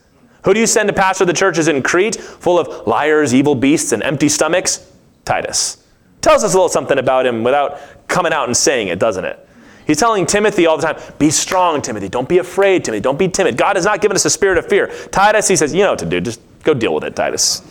Who 0.43 0.53
do 0.53 0.59
you 0.59 0.67
send 0.67 0.89
to 0.89 0.93
pastor 0.93 1.25
the 1.25 1.33
churches 1.33 1.67
in 1.67 1.81
Crete, 1.81 2.15
full 2.15 2.59
of 2.59 2.85
liars, 2.85 3.33
evil 3.33 3.55
beasts, 3.55 3.93
and 3.93 4.03
empty 4.03 4.27
stomachs? 4.27 4.91
Titus. 5.23 5.83
Tells 6.21 6.43
us 6.43 6.53
a 6.53 6.57
little 6.57 6.69
something 6.69 6.97
about 6.97 7.25
him 7.25 7.43
without 7.43 7.79
coming 8.07 8.33
out 8.33 8.47
and 8.47 8.55
saying 8.55 8.89
it, 8.89 8.99
doesn't 8.99 9.23
it? 9.23 9.47
He's 9.85 9.99
telling 9.99 10.25
Timothy 10.25 10.65
all 10.65 10.77
the 10.77 10.93
time, 10.93 11.01
be 11.19 11.29
strong, 11.29 11.81
Timothy. 11.81 12.07
Don't 12.07 12.29
be 12.29 12.37
afraid, 12.37 12.85
Timothy. 12.85 13.01
Don't 13.01 13.19
be 13.19 13.27
timid. 13.27 13.57
God 13.57 13.75
has 13.75 13.85
not 13.85 14.01
given 14.01 14.15
us 14.15 14.23
a 14.25 14.29
spirit 14.29 14.57
of 14.57 14.67
fear. 14.67 14.87
Titus, 15.11 15.47
he 15.47 15.55
says, 15.55 15.73
you 15.73 15.83
know 15.83 15.91
what 15.91 15.99
to 15.99 16.05
do. 16.05 16.21
Just 16.21 16.39
go 16.63 16.73
deal 16.73 16.93
with 16.93 17.03
it, 17.03 17.15
Titus. 17.15 17.61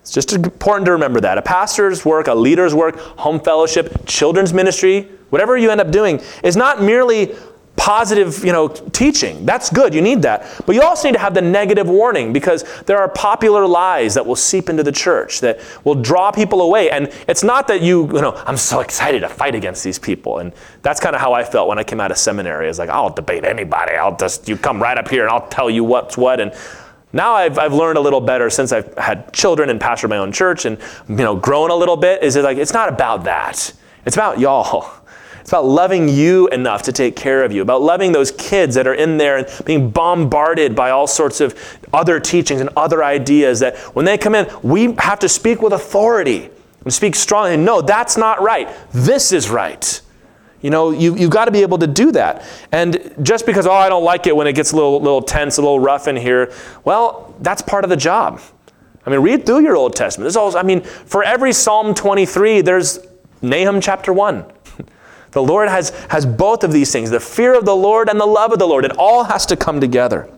It's 0.00 0.12
just 0.12 0.32
important 0.32 0.86
to 0.86 0.92
remember 0.92 1.20
that. 1.20 1.38
A 1.38 1.42
pastor's 1.42 2.04
work, 2.04 2.26
a 2.26 2.34
leader's 2.34 2.74
work, 2.74 2.98
home 2.98 3.38
fellowship, 3.38 4.06
children's 4.06 4.52
ministry, 4.52 5.08
whatever 5.28 5.56
you 5.56 5.70
end 5.70 5.80
up 5.80 5.92
doing, 5.92 6.20
is 6.42 6.56
not 6.56 6.82
merely 6.82 7.36
positive, 7.80 8.44
you 8.44 8.52
know, 8.52 8.68
teaching. 8.68 9.46
That's 9.46 9.70
good. 9.70 9.94
You 9.94 10.02
need 10.02 10.20
that. 10.20 10.44
But 10.66 10.74
you 10.74 10.82
also 10.82 11.08
need 11.08 11.14
to 11.14 11.18
have 11.18 11.32
the 11.32 11.40
negative 11.40 11.88
warning 11.88 12.30
because 12.30 12.62
there 12.82 12.98
are 12.98 13.08
popular 13.08 13.66
lies 13.66 14.12
that 14.12 14.26
will 14.26 14.36
seep 14.36 14.68
into 14.68 14.82
the 14.82 14.92
church 14.92 15.40
that 15.40 15.60
will 15.82 15.94
draw 15.94 16.30
people 16.30 16.60
away. 16.60 16.90
And 16.90 17.10
it's 17.26 17.42
not 17.42 17.66
that 17.68 17.80
you, 17.80 18.06
you 18.08 18.20
know, 18.20 18.34
I'm 18.46 18.58
so 18.58 18.80
excited 18.80 19.20
to 19.20 19.30
fight 19.30 19.54
against 19.54 19.82
these 19.82 19.98
people. 19.98 20.40
And 20.40 20.52
that's 20.82 21.00
kind 21.00 21.16
of 21.16 21.22
how 21.22 21.32
I 21.32 21.42
felt 21.42 21.68
when 21.68 21.78
I 21.78 21.82
came 21.82 22.02
out 22.02 22.10
of 22.10 22.18
seminary. 22.18 22.68
It's 22.68 22.78
like, 22.78 22.90
I'll 22.90 23.08
debate 23.08 23.46
anybody. 23.46 23.94
I'll 23.94 24.14
just, 24.14 24.46
you 24.46 24.58
come 24.58 24.78
right 24.82 24.98
up 24.98 25.08
here 25.08 25.22
and 25.22 25.30
I'll 25.30 25.48
tell 25.48 25.70
you 25.70 25.82
what's 25.82 26.18
what. 26.18 26.38
And 26.38 26.52
now 27.14 27.32
I've, 27.32 27.58
I've 27.58 27.72
learned 27.72 27.96
a 27.96 28.02
little 28.02 28.20
better 28.20 28.50
since 28.50 28.72
I've 28.72 28.92
had 28.98 29.32
children 29.32 29.70
and 29.70 29.80
pastored 29.80 30.10
my 30.10 30.18
own 30.18 30.32
church 30.32 30.66
and, 30.66 30.76
you 31.08 31.16
know, 31.16 31.34
grown 31.34 31.70
a 31.70 31.76
little 31.76 31.96
bit 31.96 32.22
is 32.22 32.36
it 32.36 32.44
like, 32.44 32.58
it's 32.58 32.74
not 32.74 32.90
about 32.90 33.24
that. 33.24 33.72
It's 34.04 34.16
about 34.16 34.38
y'all. 34.38 34.99
It's 35.40 35.50
about 35.50 35.64
loving 35.64 36.08
you 36.08 36.48
enough 36.48 36.82
to 36.82 36.92
take 36.92 37.16
care 37.16 37.42
of 37.44 37.52
you, 37.52 37.62
about 37.62 37.82
loving 37.82 38.12
those 38.12 38.30
kids 38.32 38.74
that 38.74 38.86
are 38.86 38.94
in 38.94 39.16
there 39.16 39.38
and 39.38 39.64
being 39.64 39.90
bombarded 39.90 40.74
by 40.76 40.90
all 40.90 41.06
sorts 41.06 41.40
of 41.40 41.54
other 41.92 42.20
teachings 42.20 42.60
and 42.60 42.70
other 42.76 43.02
ideas 43.02 43.60
that 43.60 43.76
when 43.94 44.04
they 44.04 44.18
come 44.18 44.34
in, 44.34 44.48
we 44.62 44.92
have 44.98 45.18
to 45.20 45.28
speak 45.28 45.62
with 45.62 45.72
authority 45.72 46.50
and 46.84 46.92
speak 46.92 47.14
strongly. 47.14 47.56
No, 47.56 47.80
that's 47.80 48.16
not 48.16 48.40
right. 48.40 48.68
This 48.92 49.32
is 49.32 49.50
right. 49.50 50.00
You 50.62 50.68
know, 50.68 50.90
you, 50.90 51.16
you've 51.16 51.30
got 51.30 51.46
to 51.46 51.50
be 51.50 51.62
able 51.62 51.78
to 51.78 51.86
do 51.86 52.12
that. 52.12 52.44
And 52.70 53.14
just 53.22 53.46
because, 53.46 53.66
oh, 53.66 53.72
I 53.72 53.88
don't 53.88 54.04
like 54.04 54.26
it 54.26 54.36
when 54.36 54.46
it 54.46 54.52
gets 54.52 54.72
a 54.72 54.76
little, 54.76 55.00
little 55.00 55.22
tense, 55.22 55.56
a 55.56 55.62
little 55.62 55.80
rough 55.80 56.06
in 56.06 56.16
here, 56.16 56.52
well, 56.84 57.34
that's 57.40 57.62
part 57.62 57.84
of 57.84 57.90
the 57.90 57.96
job. 57.96 58.40
I 59.06 59.10
mean, 59.10 59.20
read 59.20 59.46
through 59.46 59.62
your 59.62 59.76
Old 59.76 59.96
Testament. 59.96 60.24
There's 60.24 60.36
always, 60.36 60.54
I 60.54 60.62
mean, 60.62 60.82
for 60.82 61.24
every 61.24 61.54
Psalm 61.54 61.94
23, 61.94 62.60
there's 62.60 62.98
Nahum 63.40 63.80
chapter 63.80 64.12
1. 64.12 64.44
The 65.32 65.42
Lord 65.42 65.68
has, 65.68 65.90
has 66.08 66.26
both 66.26 66.64
of 66.64 66.72
these 66.72 66.90
things 66.92 67.10
the 67.10 67.20
fear 67.20 67.56
of 67.56 67.64
the 67.64 67.76
Lord 67.76 68.08
and 68.08 68.20
the 68.20 68.26
love 68.26 68.52
of 68.52 68.58
the 68.58 68.66
Lord. 68.66 68.84
It 68.84 68.96
all 68.96 69.24
has 69.24 69.46
to 69.46 69.56
come 69.56 69.80
together. 69.80 70.30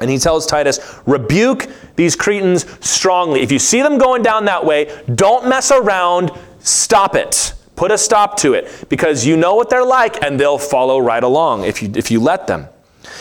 And 0.00 0.10
he 0.10 0.18
tells 0.18 0.46
Titus, 0.46 1.00
rebuke 1.06 1.68
these 1.96 2.16
Cretans 2.16 2.66
strongly. 2.84 3.42
If 3.42 3.52
you 3.52 3.58
see 3.58 3.80
them 3.80 3.98
going 3.98 4.22
down 4.22 4.46
that 4.46 4.64
way, 4.64 5.04
don't 5.14 5.48
mess 5.48 5.70
around, 5.70 6.32
stop 6.58 7.14
it. 7.14 7.54
Put 7.76 7.90
a 7.90 7.98
stop 7.98 8.36
to 8.38 8.54
it 8.54 8.86
because 8.88 9.26
you 9.26 9.36
know 9.36 9.54
what 9.54 9.68
they're 9.68 9.84
like 9.84 10.22
and 10.22 10.38
they'll 10.38 10.58
follow 10.58 10.98
right 10.98 11.22
along 11.22 11.64
if 11.64 11.82
you, 11.82 11.90
if 11.94 12.10
you 12.10 12.20
let 12.20 12.46
them. 12.46 12.68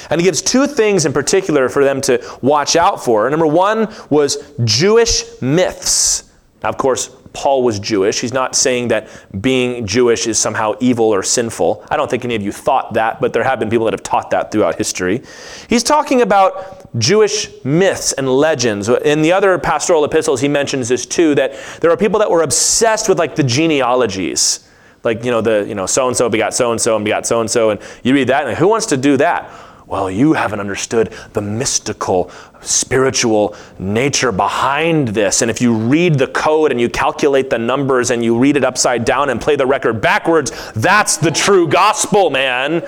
And 0.09 0.21
he 0.21 0.25
gives 0.25 0.41
two 0.41 0.67
things 0.67 1.05
in 1.05 1.13
particular 1.13 1.69
for 1.69 1.83
them 1.83 2.01
to 2.01 2.23
watch 2.41 2.75
out 2.75 3.03
for. 3.03 3.29
Number 3.29 3.47
one 3.47 3.93
was 4.09 4.37
Jewish 4.63 5.23
myths. 5.41 6.31
Now, 6.63 6.69
of 6.69 6.77
course, 6.77 7.09
Paul 7.33 7.63
was 7.63 7.79
Jewish. 7.79 8.21
He's 8.21 8.31
not 8.31 8.55
saying 8.55 8.87
that 8.89 9.09
being 9.41 9.85
Jewish 9.85 10.27
is 10.27 10.39
somehow 10.39 10.75
evil 10.79 11.05
or 11.05 11.23
sinful. 11.23 11.85
I 11.89 11.97
don't 11.97 12.09
think 12.09 12.23
any 12.23 12.35
of 12.35 12.41
you 12.41 12.51
thought 12.51 12.93
that, 12.93 13.19
but 13.19 13.33
there 13.33 13.43
have 13.43 13.59
been 13.59 13.69
people 13.69 13.85
that 13.85 13.93
have 13.93 14.03
taught 14.03 14.29
that 14.29 14.51
throughout 14.51 14.75
history. 14.75 15.23
He's 15.67 15.83
talking 15.83 16.21
about 16.21 16.97
Jewish 16.99 17.49
myths 17.65 18.13
and 18.13 18.29
legends. 18.29 18.87
In 18.87 19.23
the 19.23 19.31
other 19.31 19.57
pastoral 19.57 20.05
epistles, 20.05 20.41
he 20.41 20.47
mentions 20.47 20.89
this 20.89 21.05
too 21.05 21.35
that 21.35 21.53
there 21.81 21.91
are 21.91 21.97
people 21.97 22.19
that 22.19 22.29
were 22.29 22.43
obsessed 22.43 23.09
with 23.09 23.17
like 23.17 23.35
the 23.35 23.43
genealogies. 23.43 24.69
Like, 25.03 25.25
you 25.25 25.31
know, 25.31 25.41
the, 25.41 25.65
you 25.67 25.75
know, 25.75 25.85
so 25.85 26.07
and 26.07 26.15
so 26.15 26.29
begot 26.29 26.53
so 26.53 26.71
and 26.71 26.79
so 26.79 26.95
and 26.95 27.03
begot 27.03 27.25
so 27.25 27.41
and 27.41 27.51
so. 27.51 27.71
And 27.71 27.81
you 28.03 28.13
read 28.13 28.29
that, 28.29 28.47
and 28.47 28.57
who 28.57 28.69
wants 28.69 28.85
to 28.87 28.97
do 28.97 29.17
that? 29.17 29.51
Well, 29.93 30.09
you 30.09 30.33
haven't 30.33 30.59
understood 30.59 31.13
the 31.33 31.41
mystical, 31.43 32.31
spiritual 32.61 33.55
nature 33.77 34.31
behind 34.31 35.09
this. 35.09 35.43
And 35.43 35.51
if 35.51 35.61
you 35.61 35.71
read 35.71 36.15
the 36.15 36.25
code 36.25 36.71
and 36.71 36.81
you 36.81 36.89
calculate 36.89 37.51
the 37.51 37.59
numbers 37.59 38.09
and 38.09 38.25
you 38.25 38.35
read 38.35 38.57
it 38.57 38.63
upside 38.63 39.05
down 39.05 39.29
and 39.29 39.39
play 39.39 39.55
the 39.55 39.67
record 39.67 40.01
backwards, 40.01 40.51
that's 40.71 41.17
the 41.17 41.29
true 41.29 41.67
gospel, 41.67 42.31
man. 42.31 42.83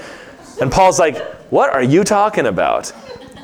And 0.60 0.72
Paul's 0.72 0.98
like, 0.98 1.20
What 1.52 1.72
are 1.72 1.84
you 1.84 2.04
talking 2.04 2.48
about? 2.48 2.92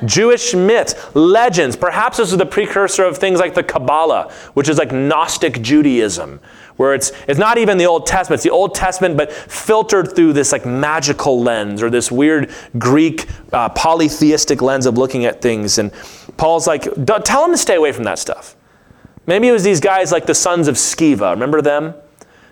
Jewish 0.05 0.55
myths, 0.55 0.95
legends. 1.15 1.75
Perhaps 1.75 2.17
this 2.17 2.31
is 2.31 2.39
the 2.39 2.47
precursor 2.47 3.03
of 3.03 3.19
things 3.19 3.39
like 3.39 3.53
the 3.53 3.61
Kabbalah, 3.61 4.33
which 4.55 4.69
is 4.69 4.79
like 4.79 4.91
Gnostic 4.91 5.61
Judaism, 5.61 6.39
where 6.81 6.95
it's, 6.95 7.11
it's 7.27 7.37
not 7.37 7.59
even 7.59 7.77
the 7.77 7.85
Old 7.85 8.07
Testament, 8.07 8.39
it's 8.39 8.43
the 8.43 8.49
Old 8.49 8.73
Testament, 8.73 9.15
but 9.15 9.31
filtered 9.31 10.15
through 10.15 10.33
this 10.33 10.51
like 10.51 10.65
magical 10.65 11.39
lens 11.39 11.83
or 11.83 11.91
this 11.91 12.11
weird 12.11 12.49
Greek 12.79 13.27
uh, 13.53 13.69
polytheistic 13.69 14.63
lens 14.63 14.87
of 14.87 14.97
looking 14.97 15.25
at 15.25 15.43
things. 15.43 15.77
And 15.77 15.93
Paul's 16.37 16.65
like, 16.65 16.81
tell 17.05 17.43
them 17.43 17.51
to 17.51 17.57
stay 17.57 17.75
away 17.75 17.91
from 17.91 18.05
that 18.05 18.17
stuff. 18.17 18.55
Maybe 19.27 19.47
it 19.47 19.51
was 19.51 19.63
these 19.63 19.79
guys 19.79 20.11
like 20.11 20.25
the 20.25 20.33
sons 20.33 20.67
of 20.67 20.73
Sceva. 20.73 21.29
Remember 21.31 21.61
them? 21.61 21.93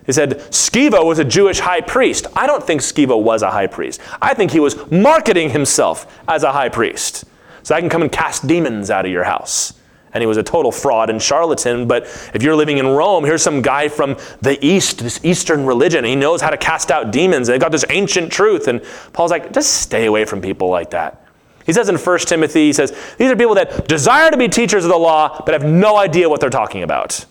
He 0.06 0.12
said 0.12 0.38
Sceva 0.50 1.04
was 1.04 1.18
a 1.18 1.24
Jewish 1.24 1.58
high 1.58 1.80
priest. 1.80 2.28
I 2.36 2.46
don't 2.46 2.62
think 2.62 2.82
Sceva 2.82 3.20
was 3.20 3.42
a 3.42 3.50
high 3.50 3.66
priest. 3.66 4.00
I 4.22 4.32
think 4.34 4.52
he 4.52 4.60
was 4.60 4.88
marketing 4.92 5.50
himself 5.50 6.20
as 6.28 6.44
a 6.44 6.52
high 6.52 6.68
priest. 6.68 7.24
So 7.64 7.74
I 7.74 7.80
can 7.80 7.90
come 7.90 8.02
and 8.02 8.12
cast 8.12 8.46
demons 8.46 8.90
out 8.90 9.04
of 9.04 9.10
your 9.10 9.24
house 9.24 9.74
and 10.12 10.22
he 10.22 10.26
was 10.26 10.36
a 10.36 10.42
total 10.42 10.72
fraud 10.72 11.10
and 11.10 11.22
charlatan. 11.22 11.86
But 11.86 12.04
if 12.34 12.42
you're 12.42 12.56
living 12.56 12.78
in 12.78 12.86
Rome, 12.86 13.24
here's 13.24 13.42
some 13.42 13.62
guy 13.62 13.88
from 13.88 14.16
the 14.42 14.64
East, 14.64 14.98
this 14.98 15.20
Eastern 15.24 15.64
religion. 15.64 16.04
He 16.04 16.16
knows 16.16 16.40
how 16.40 16.50
to 16.50 16.56
cast 16.56 16.90
out 16.90 17.10
demons. 17.12 17.46
They've 17.46 17.60
got 17.60 17.72
this 17.72 17.84
ancient 17.90 18.32
truth. 18.32 18.68
And 18.68 18.82
Paul's 19.12 19.30
like, 19.30 19.52
just 19.52 19.82
stay 19.82 20.06
away 20.06 20.24
from 20.24 20.40
people 20.40 20.68
like 20.68 20.90
that. 20.90 21.26
He 21.64 21.72
says 21.72 21.88
in 21.88 21.96
1 21.96 22.18
Timothy, 22.20 22.66
he 22.66 22.72
says, 22.72 22.90
these 23.18 23.30
are 23.30 23.36
people 23.36 23.54
that 23.54 23.86
desire 23.86 24.30
to 24.30 24.36
be 24.36 24.48
teachers 24.48 24.84
of 24.84 24.90
the 24.90 24.96
law, 24.96 25.42
but 25.44 25.52
have 25.52 25.70
no 25.70 25.96
idea 25.96 26.28
what 26.28 26.40
they're 26.40 26.50
talking 26.50 26.82
about. 26.82 27.24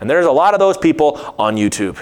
And 0.00 0.10
there's 0.10 0.26
a 0.26 0.32
lot 0.32 0.52
of 0.52 0.60
those 0.60 0.76
people 0.76 1.34
on 1.38 1.56
YouTube 1.56 1.96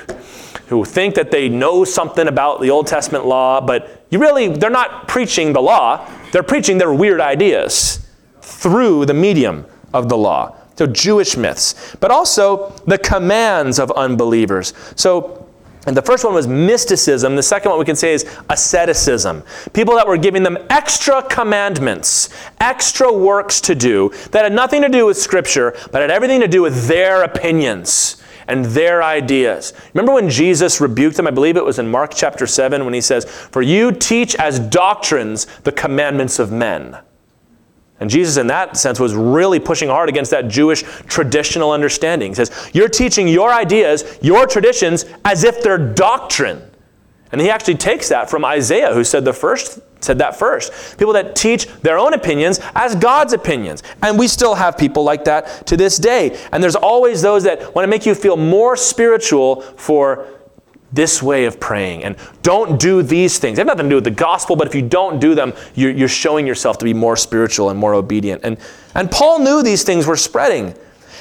who 0.66 0.85
think 0.85 1.14
that 1.14 1.31
they 1.31 1.49
know 1.49 1.85
something 1.85 2.27
about 2.27 2.61
the 2.61 2.70
Old 2.70 2.87
Testament 2.87 3.27
law, 3.27 3.61
but 3.61 4.07
you 4.11 4.18
really, 4.18 4.49
they're 4.49 4.70
not 4.70 5.07
preaching 5.07 5.53
the 5.53 5.61
law, 5.61 6.09
they're 6.33 6.42
preaching 6.42 6.79
their 6.79 6.92
weird 6.92 7.20
ideas 7.20 8.05
through 8.40 9.07
the 9.07 9.14
medium 9.14 9.66
of 9.94 10.11
the 10.11 10.18
law. 10.18 10.57
So, 10.76 10.87
Jewish 10.87 11.37
myths, 11.37 11.96
but 12.00 12.11
also 12.11 12.70
the 12.87 12.98
commands 12.98 13.78
of 13.78 13.90
unbelievers. 13.92 14.74
So, 14.96 15.46
and 15.87 15.96
the 15.96 16.02
first 16.02 16.24
one 16.24 16.35
was 16.35 16.48
mysticism. 16.48 17.37
The 17.37 17.42
second 17.42 17.70
one 17.70 17.78
we 17.78 17.85
can 17.85 17.94
say 17.94 18.12
is 18.12 18.24
asceticism. 18.50 19.44
People 19.72 19.94
that 19.94 20.09
were 20.09 20.16
giving 20.16 20.42
them 20.42 20.59
extra 20.70 21.22
commandments, 21.22 22.30
extra 22.59 23.12
works 23.12 23.61
to 23.62 23.74
do 23.74 24.11
that 24.33 24.44
had 24.44 24.52
nothing 24.52 24.83
to 24.83 24.88
do 24.88 25.07
with 25.07 25.16
Scripture, 25.16 25.76
but 25.92 26.00
had 26.00 26.11
everything 26.11 26.40
to 26.40 26.48
do 26.48 26.62
with 26.62 26.88
their 26.88 27.22
opinions 27.22 28.22
and 28.48 28.64
their 28.64 29.02
ideas. 29.02 29.72
Remember 29.92 30.14
when 30.14 30.28
Jesus 30.28 30.80
rebuked 30.80 31.16
them? 31.16 31.26
I 31.26 31.30
believe 31.30 31.57
it 31.57 31.64
was 31.64 31.78
in 31.78 31.90
Mark 31.90 32.12
chapter 32.14 32.46
7 32.46 32.85
when 32.85 32.94
he 32.94 33.00
says, 33.00 33.24
For 33.24 33.62
you 33.62 33.92
teach 33.92 34.35
as 34.37 34.59
doctrines 34.59 35.44
the 35.62 35.72
commandments 35.72 36.38
of 36.38 36.50
men. 36.50 36.98
And 38.00 38.11
Jesus, 38.11 38.37
in 38.37 38.48
that 38.48 38.76
sense, 38.76 38.98
was 38.98 39.14
really 39.14 39.61
pushing 39.61 39.88
hard 39.88 40.09
against 40.09 40.30
that 40.33 40.48
Jewish 40.48 40.83
traditional 41.07 41.70
understanding. 41.70 42.33
He 42.33 42.35
says, 42.35 42.70
You're 42.72 42.88
teaching 42.88 43.28
your 43.28 43.52
ideas, 43.52 44.18
your 44.20 44.46
traditions, 44.46 45.04
as 45.24 45.44
if 45.44 45.62
they're 45.62 45.78
doctrine. 45.78 46.61
And 47.30 47.40
he 47.40 47.50
actually 47.50 47.76
takes 47.76 48.09
that 48.11 48.30
from 48.30 48.44
Isaiah, 48.44 48.94
who 48.94 49.04
said 49.04 49.24
the 49.24 49.33
first 49.33 49.80
said 50.04 50.18
that 50.18 50.37
first. 50.37 50.98
People 50.98 51.14
that 51.14 51.35
teach 51.35 51.66
their 51.80 51.98
own 51.98 52.14
opinions 52.14 52.61
as 52.74 52.94
God's 52.94 53.33
opinions. 53.33 53.83
And 54.02 54.18
we 54.18 54.28
still 54.28 54.54
have 54.54 54.76
people 54.76 55.02
like 55.02 55.24
that 55.24 55.66
to 55.66 55.76
this 55.76 55.96
day. 55.96 56.38
And 56.52 56.62
there's 56.62 56.76
always 56.76 57.22
those 57.22 57.42
that 57.44 57.74
want 57.74 57.85
to 57.85 57.90
make 57.90 58.07
you 58.07 58.14
feel 58.14 58.37
more 58.37 58.76
spiritual 58.76 59.62
for 59.62 60.28
this 60.94 61.22
way 61.22 61.44
of 61.44 61.59
praying 61.59 62.04
and 62.04 62.16
don't 62.42 62.78
do 62.78 63.02
these 63.02 63.38
things. 63.38 63.57
They 63.57 63.61
have 63.61 63.66
nothing 63.66 63.87
to 63.87 63.90
do 63.90 63.94
with 63.96 64.04
the 64.04 64.11
gospel, 64.11 64.57
but 64.57 64.66
if 64.66 64.74
you 64.74 64.83
don't 64.83 65.20
do 65.20 65.35
them, 65.35 65.52
you're, 65.74 65.90
you're 65.90 66.09
showing 66.09 66.46
yourself 66.46 66.78
to 66.78 66.85
be 66.85 66.94
more 66.94 67.16
spiritual 67.16 67.70
and 67.70 67.78
more 67.78 67.94
obedient. 67.94 68.42
And, 68.44 68.59
and 68.94 69.11
Paul 69.11 69.40
knew 69.40 69.62
these 69.62 69.83
things 69.83 70.07
were 70.07 70.16
spreading. 70.16 70.74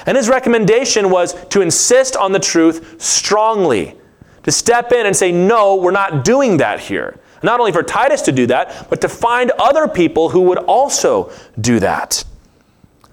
And 0.05 0.17
his 0.17 0.29
recommendation 0.29 1.09
was 1.09 1.33
to 1.47 1.61
insist 1.61 2.15
on 2.15 2.31
the 2.31 2.39
truth 2.39 3.01
strongly, 3.01 3.95
to 4.43 4.51
step 4.51 4.91
in 4.91 5.05
and 5.05 5.15
say, 5.15 5.31
no, 5.31 5.75
we're 5.75 5.91
not 5.91 6.23
doing 6.23 6.57
that 6.57 6.79
here. 6.79 7.19
Not 7.41 7.59
only 7.59 7.71
for 7.71 7.83
Titus 7.83 8.21
to 8.23 8.31
do 8.31 8.47
that, 8.47 8.89
but 8.89 9.01
to 9.01 9.09
find 9.09 9.51
other 9.51 9.87
people 9.87 10.29
who 10.29 10.41
would 10.41 10.59
also 10.59 11.31
do 11.59 11.79
that. 11.79 12.23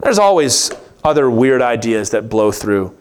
There's 0.01 0.19
always 0.19 0.71
other 1.03 1.31
weird 1.31 1.63
ideas 1.63 2.11
that 2.11 2.29
blow 2.29 2.53
through 2.53 2.97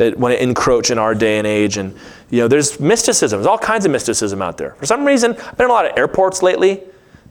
that 0.00 0.16
want 0.16 0.32
to 0.32 0.42
encroach 0.42 0.90
in 0.90 0.98
our 0.98 1.14
day 1.14 1.36
and 1.36 1.46
age. 1.46 1.76
And, 1.76 1.94
you 2.30 2.38
know, 2.38 2.48
there's 2.48 2.80
mysticism. 2.80 3.38
There's 3.38 3.46
all 3.46 3.58
kinds 3.58 3.84
of 3.84 3.92
mysticism 3.92 4.40
out 4.40 4.56
there. 4.56 4.72
For 4.76 4.86
some 4.86 5.04
reason, 5.04 5.32
I've 5.32 5.58
been 5.58 5.66
in 5.66 5.70
a 5.70 5.74
lot 5.74 5.84
of 5.84 5.92
airports 5.98 6.42
lately. 6.42 6.80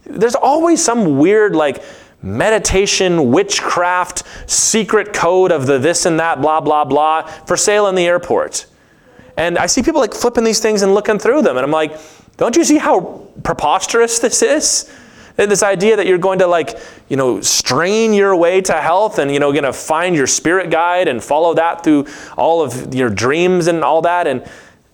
There's 0.05 0.35
always 0.35 0.83
some 0.83 1.17
weird, 1.17 1.55
like, 1.55 1.83
meditation, 2.21 3.31
witchcraft, 3.31 4.21
secret 4.45 5.13
code 5.13 5.51
of 5.51 5.65
the 5.65 5.79
this 5.79 6.05
and 6.05 6.19
that, 6.19 6.41
blah, 6.41 6.61
blah, 6.61 6.85
blah, 6.85 7.23
for 7.23 7.57
sale 7.57 7.87
in 7.87 7.95
the 7.95 8.05
airport. 8.05 8.67
And 9.35 9.57
I 9.57 9.65
see 9.65 9.81
people 9.81 10.01
like 10.01 10.13
flipping 10.13 10.43
these 10.43 10.59
things 10.59 10.83
and 10.83 10.93
looking 10.93 11.17
through 11.17 11.41
them. 11.41 11.57
And 11.57 11.65
I'm 11.65 11.71
like, 11.71 11.99
don't 12.37 12.55
you 12.55 12.63
see 12.63 12.77
how 12.77 13.27
preposterous 13.41 14.19
this 14.19 14.43
is? 14.43 14.93
This 15.47 15.63
idea 15.63 15.95
that 15.95 16.05
you're 16.05 16.17
going 16.17 16.39
to 16.39 16.47
like, 16.47 16.77
you 17.07 17.15
know, 17.15 17.39
strain 17.39 18.13
your 18.13 18.35
way 18.35 18.59
to 18.61 18.73
health 18.73 19.19
and, 19.19 19.31
you 19.31 19.39
know, 19.39 19.51
going 19.53 19.63
to 19.63 19.71
find 19.71 20.15
your 20.15 20.27
spirit 20.27 20.69
guide 20.69 21.07
and 21.07 21.23
follow 21.23 21.53
that 21.53 21.83
through 21.83 22.07
all 22.37 22.61
of 22.61 22.93
your 22.93 23.09
dreams 23.09 23.67
and 23.67 23.83
all 23.83 24.01
that. 24.01 24.27
And, 24.27 24.45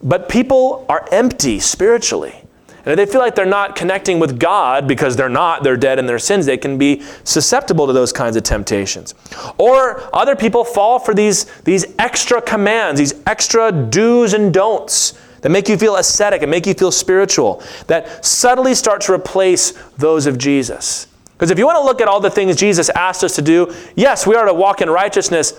but 0.04 0.30
people 0.30 0.86
are 0.88 1.08
empty 1.12 1.60
spiritually. 1.60 2.46
And 2.86 3.00
they 3.00 3.08
feel 3.08 3.20
like 3.20 3.34
they're 3.34 3.46
not 3.48 3.76
connecting 3.76 4.20
with 4.20 4.40
God 4.40 4.88
because 4.88 5.16
they're 5.16 5.28
not, 5.28 5.64
they're 5.64 5.78
dead 5.78 5.98
in 5.98 6.06
their 6.06 6.20
sins, 6.20 6.46
they 6.46 6.58
can 6.58 6.78
be 6.78 7.02
susceptible 7.24 7.88
to 7.88 7.94
those 7.94 8.14
kinds 8.14 8.36
of 8.36 8.44
temptations. 8.44 9.16
Or 9.58 10.08
other 10.16 10.36
people 10.36 10.64
fall 10.64 11.00
for 11.00 11.16
these, 11.16 11.46
these 11.64 11.86
extra 11.98 12.42
commands, 12.42 13.00
these 13.00 13.16
extra 13.26 13.72
do's 13.72 14.34
and 14.34 14.54
don'ts 14.54 15.14
that 15.46 15.52
make 15.52 15.70
you 15.70 15.78
feel 15.78 15.98
ascetic 15.98 16.42
and 16.42 16.50
make 16.50 16.66
you 16.66 16.74
feel 16.74 16.92
spiritual, 16.92 17.62
that 17.86 18.26
subtly 18.26 18.74
start 18.74 19.00
to 19.00 19.14
replace 19.14 19.74
those 19.96 20.26
of 20.26 20.40
Jesus. 20.40 21.06
Because 21.34 21.52
if 21.52 21.60
you 21.60 21.68
want 21.68 21.78
to 21.78 21.84
look 21.84 22.02
at 22.02 22.08
all 22.08 22.20
the 22.20 22.32
things 22.32 22.56
Jesus 22.56 22.90
asked 22.90 23.24
us 23.24 23.36
to 23.36 23.44
do, 23.44 23.72
yes, 23.96 24.26
we 24.26 24.34
are 24.34 24.48
to 24.48 24.54
walk 24.56 24.82
in 24.82 24.90
righteousness, 24.90 25.54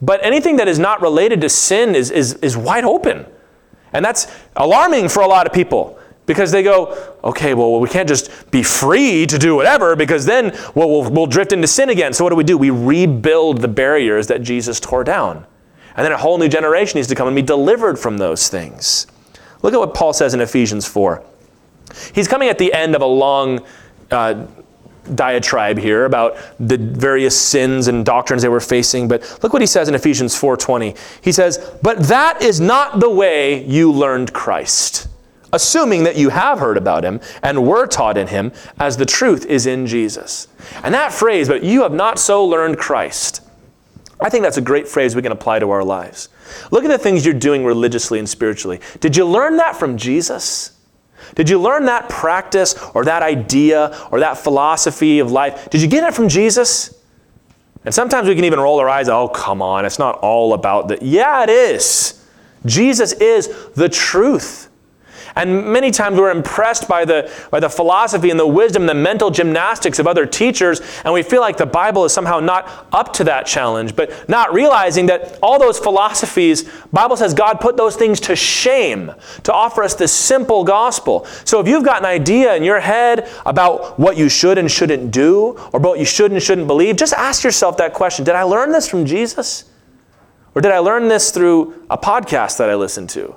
but 0.00 0.24
anything 0.24 0.56
that 0.56 0.68
is 0.68 0.78
not 0.78 1.02
related 1.02 1.42
to 1.42 1.50
sin 1.50 1.94
is, 1.94 2.10
is, 2.10 2.32
is 2.36 2.56
wide 2.56 2.84
open. 2.84 3.26
And 3.92 4.02
that's 4.02 4.26
alarming 4.56 5.10
for 5.10 5.20
a 5.20 5.26
lot 5.26 5.46
of 5.46 5.52
people 5.52 5.98
because 6.24 6.50
they 6.50 6.62
go, 6.62 7.14
okay, 7.22 7.52
well, 7.52 7.78
we 7.78 7.90
can't 7.90 8.08
just 8.08 8.50
be 8.50 8.62
free 8.62 9.26
to 9.26 9.36
do 9.36 9.54
whatever 9.54 9.96
because 9.96 10.24
then 10.24 10.58
well, 10.74 10.88
we'll, 10.88 11.10
we'll 11.10 11.26
drift 11.26 11.52
into 11.52 11.66
sin 11.66 11.90
again. 11.90 12.14
So 12.14 12.24
what 12.24 12.30
do 12.30 12.36
we 12.36 12.44
do? 12.44 12.56
We 12.56 12.70
rebuild 12.70 13.60
the 13.60 13.68
barriers 13.68 14.28
that 14.28 14.40
Jesus 14.40 14.80
tore 14.80 15.04
down. 15.04 15.46
And 15.94 16.06
then 16.06 16.12
a 16.12 16.16
whole 16.16 16.38
new 16.38 16.48
generation 16.48 16.96
needs 16.96 17.08
to 17.08 17.14
come 17.14 17.28
and 17.28 17.36
be 17.36 17.42
delivered 17.42 17.98
from 17.98 18.16
those 18.16 18.48
things. 18.48 19.06
Look 19.66 19.74
at 19.74 19.80
what 19.80 19.94
Paul 19.94 20.12
says 20.12 20.32
in 20.32 20.40
Ephesians 20.40 20.86
4. 20.86 21.24
He's 22.14 22.28
coming 22.28 22.48
at 22.48 22.56
the 22.56 22.72
end 22.72 22.94
of 22.94 23.02
a 23.02 23.06
long 23.06 23.66
uh, 24.12 24.46
diatribe 25.12 25.76
here 25.76 26.04
about 26.04 26.36
the 26.60 26.76
various 26.76 27.36
sins 27.36 27.88
and 27.88 28.06
doctrines 28.06 28.42
they 28.42 28.48
were 28.48 28.60
facing 28.60 29.06
but 29.06 29.38
look 29.42 29.52
what 29.52 29.62
he 29.62 29.66
says 29.66 29.88
in 29.88 29.94
ephesians 29.94 30.34
4.20 30.34 30.98
he 31.22 31.30
says 31.30 31.58
but 31.80 32.00
that 32.08 32.42
is 32.42 32.60
not 32.60 32.98
the 32.98 33.08
way 33.08 33.64
you 33.66 33.92
learned 33.92 34.32
christ 34.32 35.06
assuming 35.52 36.02
that 36.02 36.16
you 36.16 36.30
have 36.30 36.58
heard 36.58 36.76
about 36.76 37.04
him 37.04 37.20
and 37.40 37.68
were 37.68 37.86
taught 37.86 38.16
in 38.16 38.26
him 38.26 38.50
as 38.80 38.96
the 38.96 39.06
truth 39.06 39.46
is 39.46 39.64
in 39.64 39.86
jesus. 39.86 40.48
And 40.82 40.92
that 40.92 41.12
phrase 41.12 41.46
but 41.46 41.62
you 41.62 41.82
have 41.82 41.92
not 41.92 42.18
so 42.18 42.44
learned 42.44 42.76
christ 42.76 43.42
i 44.20 44.28
think 44.28 44.42
that's 44.42 44.56
a 44.56 44.62
great 44.62 44.88
phrase 44.88 45.14
we 45.14 45.22
can 45.22 45.30
apply 45.30 45.60
to 45.60 45.70
our 45.70 45.84
lives 45.84 46.30
look 46.70 46.84
at 46.84 46.88
the 46.88 46.98
things 46.98 47.24
you're 47.24 47.34
doing 47.34 47.64
religiously 47.64 48.18
and 48.18 48.28
spiritually 48.28 48.80
did 49.00 49.16
you 49.16 49.24
learn 49.24 49.56
that 49.56 49.76
from 49.76 49.96
jesus 49.96 50.76
did 51.34 51.50
you 51.50 51.60
learn 51.60 51.86
that 51.86 52.08
practice 52.08 52.74
or 52.94 53.04
that 53.04 53.22
idea 53.22 53.96
or 54.10 54.20
that 54.20 54.38
philosophy 54.38 55.18
of 55.18 55.32
life? 55.32 55.68
Did 55.70 55.82
you 55.82 55.88
get 55.88 56.04
it 56.04 56.14
from 56.14 56.28
Jesus? 56.28 56.94
And 57.84 57.94
sometimes 57.94 58.28
we 58.28 58.34
can 58.34 58.44
even 58.44 58.58
roll 58.58 58.78
our 58.80 58.88
eyes, 58.88 59.08
oh, 59.08 59.28
come 59.28 59.62
on, 59.62 59.84
it's 59.84 59.98
not 59.98 60.16
all 60.18 60.54
about 60.54 60.88
that. 60.88 61.02
Yeah, 61.02 61.42
it 61.42 61.50
is. 61.50 62.24
Jesus 62.64 63.12
is 63.12 63.48
the 63.74 63.88
truth. 63.88 64.65
And 65.36 65.66
many 65.66 65.90
times 65.90 66.18
we're 66.18 66.30
impressed 66.30 66.88
by 66.88 67.04
the, 67.04 67.30
by 67.50 67.60
the 67.60 67.68
philosophy 67.68 68.30
and 68.30 68.40
the 68.40 68.46
wisdom, 68.46 68.86
the 68.86 68.94
mental 68.94 69.30
gymnastics 69.30 69.98
of 69.98 70.06
other 70.06 70.24
teachers, 70.24 70.80
and 71.04 71.12
we 71.12 71.22
feel 71.22 71.42
like 71.42 71.58
the 71.58 71.66
Bible 71.66 72.06
is 72.06 72.12
somehow 72.12 72.40
not 72.40 72.88
up 72.90 73.12
to 73.14 73.24
that 73.24 73.46
challenge, 73.46 73.94
but 73.94 74.28
not 74.30 74.54
realizing 74.54 75.06
that 75.06 75.38
all 75.42 75.58
those 75.58 75.78
philosophies, 75.78 76.64
Bible 76.90 77.18
says 77.18 77.34
God 77.34 77.60
put 77.60 77.76
those 77.76 77.96
things 77.96 78.18
to 78.20 78.34
shame 78.34 79.12
to 79.42 79.52
offer 79.52 79.82
us 79.82 79.94
this 79.94 80.12
simple 80.12 80.64
gospel. 80.64 81.26
So 81.44 81.60
if 81.60 81.68
you've 81.68 81.84
got 81.84 82.00
an 82.00 82.06
idea 82.06 82.56
in 82.56 82.62
your 82.62 82.80
head 82.80 83.28
about 83.44 83.98
what 83.98 84.16
you 84.16 84.30
should 84.30 84.56
and 84.56 84.70
shouldn't 84.70 85.10
do, 85.10 85.58
or 85.72 85.78
about 85.78 85.90
what 85.90 85.98
you 85.98 86.06
should 86.06 86.32
and 86.32 86.42
shouldn't 86.42 86.66
believe, 86.66 86.96
just 86.96 87.12
ask 87.12 87.44
yourself 87.44 87.76
that 87.76 87.92
question 87.92 88.24
Did 88.24 88.34
I 88.34 88.42
learn 88.42 88.72
this 88.72 88.88
from 88.88 89.04
Jesus? 89.04 89.70
Or 90.54 90.62
did 90.62 90.72
I 90.72 90.78
learn 90.78 91.08
this 91.08 91.30
through 91.30 91.84
a 91.90 91.98
podcast 91.98 92.56
that 92.56 92.70
I 92.70 92.74
listened 92.74 93.10
to? 93.10 93.36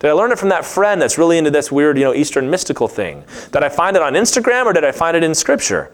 Did 0.00 0.08
I 0.08 0.12
learn 0.12 0.32
it 0.32 0.38
from 0.38 0.48
that 0.48 0.64
friend 0.64 1.00
that's 1.00 1.18
really 1.18 1.36
into 1.36 1.50
this 1.50 1.70
weird, 1.70 1.98
you 1.98 2.04
know, 2.04 2.14
Eastern 2.14 2.48
mystical 2.48 2.88
thing? 2.88 3.22
Did 3.52 3.62
I 3.62 3.68
find 3.68 3.96
it 3.96 4.02
on 4.02 4.14
Instagram 4.14 4.64
or 4.64 4.72
did 4.72 4.84
I 4.84 4.92
find 4.92 5.14
it 5.14 5.22
in 5.22 5.34
Scripture? 5.34 5.92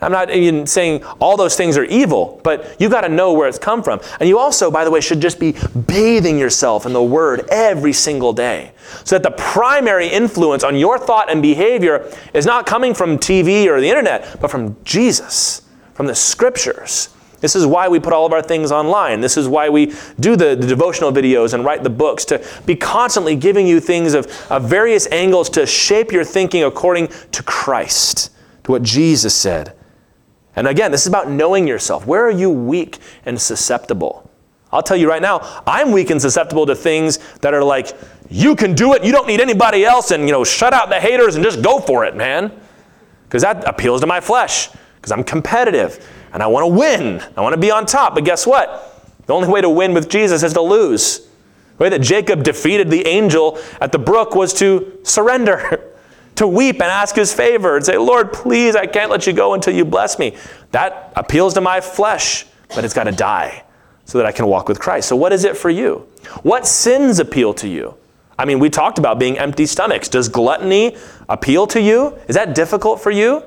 I'm 0.00 0.12
not 0.12 0.30
even 0.30 0.66
saying 0.66 1.04
all 1.20 1.36
those 1.36 1.56
things 1.56 1.76
are 1.76 1.84
evil, 1.84 2.40
but 2.44 2.80
you 2.80 2.88
got 2.88 3.02
to 3.02 3.08
know 3.08 3.32
where 3.34 3.48
it's 3.48 3.58
come 3.58 3.82
from. 3.82 4.00
And 4.20 4.28
you 4.28 4.38
also, 4.38 4.70
by 4.70 4.84
the 4.84 4.90
way, 4.90 5.00
should 5.00 5.20
just 5.20 5.40
be 5.40 5.56
bathing 5.86 6.38
yourself 6.38 6.86
in 6.86 6.92
the 6.92 7.02
Word 7.02 7.46
every 7.50 7.92
single 7.92 8.32
day. 8.32 8.72
So 9.04 9.18
that 9.18 9.24
the 9.24 9.36
primary 9.42 10.06
influence 10.06 10.62
on 10.62 10.76
your 10.76 10.98
thought 10.98 11.30
and 11.30 11.42
behavior 11.42 12.10
is 12.32 12.46
not 12.46 12.64
coming 12.64 12.94
from 12.94 13.18
TV 13.18 13.66
or 13.66 13.80
the 13.80 13.88
internet, 13.88 14.40
but 14.40 14.50
from 14.50 14.76
Jesus, 14.84 15.62
from 15.94 16.06
the 16.06 16.14
Scriptures. 16.14 17.10
This 17.40 17.54
is 17.54 17.66
why 17.66 17.88
we 17.88 18.00
put 18.00 18.12
all 18.12 18.26
of 18.26 18.32
our 18.32 18.42
things 18.42 18.72
online. 18.72 19.20
This 19.20 19.36
is 19.36 19.46
why 19.46 19.68
we 19.68 19.94
do 20.18 20.34
the, 20.34 20.56
the 20.56 20.66
devotional 20.66 21.12
videos 21.12 21.54
and 21.54 21.64
write 21.64 21.84
the 21.84 21.90
books 21.90 22.24
to 22.26 22.44
be 22.66 22.74
constantly 22.74 23.36
giving 23.36 23.66
you 23.66 23.78
things 23.80 24.14
of, 24.14 24.26
of 24.50 24.68
various 24.68 25.06
angles 25.12 25.48
to 25.50 25.64
shape 25.64 26.10
your 26.10 26.24
thinking 26.24 26.64
according 26.64 27.08
to 27.32 27.42
Christ, 27.44 28.32
to 28.64 28.72
what 28.72 28.82
Jesus 28.82 29.34
said. 29.34 29.74
And 30.56 30.66
again, 30.66 30.90
this 30.90 31.02
is 31.02 31.06
about 31.06 31.30
knowing 31.30 31.68
yourself. 31.68 32.06
Where 32.06 32.26
are 32.26 32.32
you 32.32 32.50
weak 32.50 32.98
and 33.24 33.40
susceptible? 33.40 34.28
I'll 34.72 34.82
tell 34.82 34.96
you 34.96 35.08
right 35.08 35.22
now, 35.22 35.62
I'm 35.66 35.92
weak 35.92 36.10
and 36.10 36.20
susceptible 36.20 36.66
to 36.66 36.74
things 36.74 37.18
that 37.40 37.54
are 37.54 37.62
like, 37.62 37.96
you 38.28 38.56
can 38.56 38.74
do 38.74 38.94
it, 38.94 39.04
you 39.04 39.12
don't 39.12 39.28
need 39.28 39.40
anybody 39.40 39.84
else, 39.84 40.10
and 40.10 40.24
you 40.24 40.32
know, 40.32 40.44
shut 40.44 40.74
out 40.74 40.90
the 40.90 41.00
haters 41.00 41.36
and 41.36 41.44
just 41.44 41.62
go 41.62 41.78
for 41.78 42.04
it, 42.04 42.16
man. 42.16 42.52
Because 43.24 43.42
that 43.42 43.66
appeals 43.66 44.00
to 44.00 44.06
my 44.06 44.20
flesh, 44.20 44.68
because 44.96 45.12
I'm 45.12 45.22
competitive 45.22 46.04
and 46.32 46.42
I 46.42 46.46
want 46.46 46.64
to 46.64 46.78
win. 46.78 47.22
I 47.36 47.40
want 47.40 47.54
to 47.54 47.60
be 47.60 47.70
on 47.70 47.86
top. 47.86 48.14
But 48.14 48.24
guess 48.24 48.46
what? 48.46 49.06
The 49.26 49.34
only 49.34 49.48
way 49.48 49.60
to 49.60 49.68
win 49.70 49.94
with 49.94 50.08
Jesus 50.08 50.42
is 50.42 50.52
to 50.54 50.60
lose. 50.60 51.28
The 51.76 51.84
way 51.84 51.88
that 51.90 52.00
Jacob 52.00 52.42
defeated 52.42 52.90
the 52.90 53.06
angel 53.06 53.58
at 53.80 53.92
the 53.92 53.98
brook 53.98 54.34
was 54.34 54.52
to 54.54 54.98
surrender, 55.04 55.92
to 56.36 56.48
weep 56.48 56.76
and 56.76 56.84
ask 56.84 57.14
his 57.14 57.32
favor 57.32 57.76
and 57.76 57.84
say, 57.84 57.96
Lord, 57.96 58.32
please, 58.32 58.74
I 58.74 58.86
can't 58.86 59.10
let 59.10 59.26
you 59.26 59.32
go 59.32 59.54
until 59.54 59.74
you 59.74 59.84
bless 59.84 60.18
me. 60.18 60.36
That 60.72 61.12
appeals 61.14 61.54
to 61.54 61.60
my 61.60 61.80
flesh, 61.80 62.46
but 62.74 62.84
it's 62.84 62.94
got 62.94 63.04
to 63.04 63.12
die 63.12 63.64
so 64.04 64.18
that 64.18 64.26
I 64.26 64.32
can 64.32 64.46
walk 64.46 64.68
with 64.68 64.80
Christ. 64.80 65.08
So, 65.08 65.16
what 65.16 65.32
is 65.32 65.44
it 65.44 65.56
for 65.56 65.70
you? 65.70 66.08
What 66.42 66.66
sins 66.66 67.18
appeal 67.18 67.54
to 67.54 67.68
you? 67.68 67.94
I 68.38 68.44
mean, 68.44 68.58
we 68.58 68.70
talked 68.70 68.98
about 68.98 69.18
being 69.18 69.38
empty 69.38 69.66
stomachs. 69.66 70.08
Does 70.08 70.28
gluttony 70.28 70.96
appeal 71.28 71.66
to 71.68 71.80
you? 71.80 72.16
Is 72.28 72.36
that 72.36 72.54
difficult 72.54 73.00
for 73.00 73.10
you? 73.10 73.42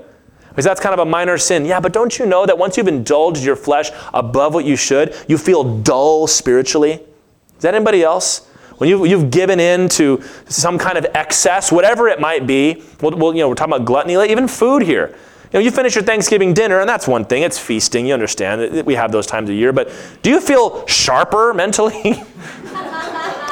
Because 0.51 0.65
that's 0.65 0.81
kind 0.81 0.93
of 0.93 0.99
a 0.99 1.09
minor 1.09 1.37
sin. 1.37 1.65
Yeah, 1.65 1.79
but 1.79 1.93
don't 1.93 2.19
you 2.19 2.25
know 2.25 2.45
that 2.45 2.57
once 2.57 2.75
you've 2.75 2.89
indulged 2.89 3.43
your 3.43 3.55
flesh 3.55 3.89
above 4.13 4.53
what 4.53 4.65
you 4.65 4.75
should, 4.75 5.15
you 5.27 5.37
feel 5.37 5.79
dull 5.79 6.27
spiritually? 6.27 6.93
Is 6.93 7.61
that 7.61 7.73
anybody 7.73 8.03
else? 8.03 8.47
When 8.77 8.89
you, 8.89 9.05
you've 9.05 9.31
given 9.31 9.59
in 9.59 9.87
to 9.89 10.21
some 10.49 10.77
kind 10.77 10.97
of 10.97 11.05
excess, 11.13 11.71
whatever 11.71 12.09
it 12.09 12.19
might 12.19 12.47
be, 12.47 12.83
well, 12.99 13.11
well, 13.11 13.33
you 13.33 13.39
know, 13.39 13.47
we're 13.47 13.55
talking 13.55 13.73
about 13.73 13.85
gluttony, 13.85 14.15
even 14.29 14.47
food 14.47 14.83
here. 14.83 15.15
You 15.53 15.59
know, 15.59 15.59
you 15.59 15.71
finish 15.71 15.95
your 15.95 16.03
Thanksgiving 16.03 16.53
dinner, 16.53 16.79
and 16.79 16.89
that's 16.89 17.07
one 17.07 17.23
thing. 17.23 17.43
It's 17.43 17.59
feasting. 17.59 18.07
You 18.07 18.13
understand. 18.13 18.85
We 18.85 18.95
have 18.95 19.11
those 19.11 19.27
times 19.27 19.49
a 19.49 19.53
year. 19.53 19.71
But 19.71 19.91
do 20.21 20.29
you 20.29 20.41
feel 20.41 20.85
sharper 20.87 21.53
mentally? 21.53 22.01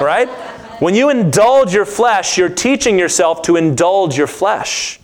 right? 0.01 0.27
When 0.79 0.95
you 0.95 1.09
indulge 1.09 1.73
your 1.73 1.85
flesh, 1.85 2.37
you're 2.37 2.49
teaching 2.49 2.97
yourself 2.97 3.41
to 3.43 3.55
indulge 3.55 4.17
your 4.17 4.27
flesh. 4.27 4.99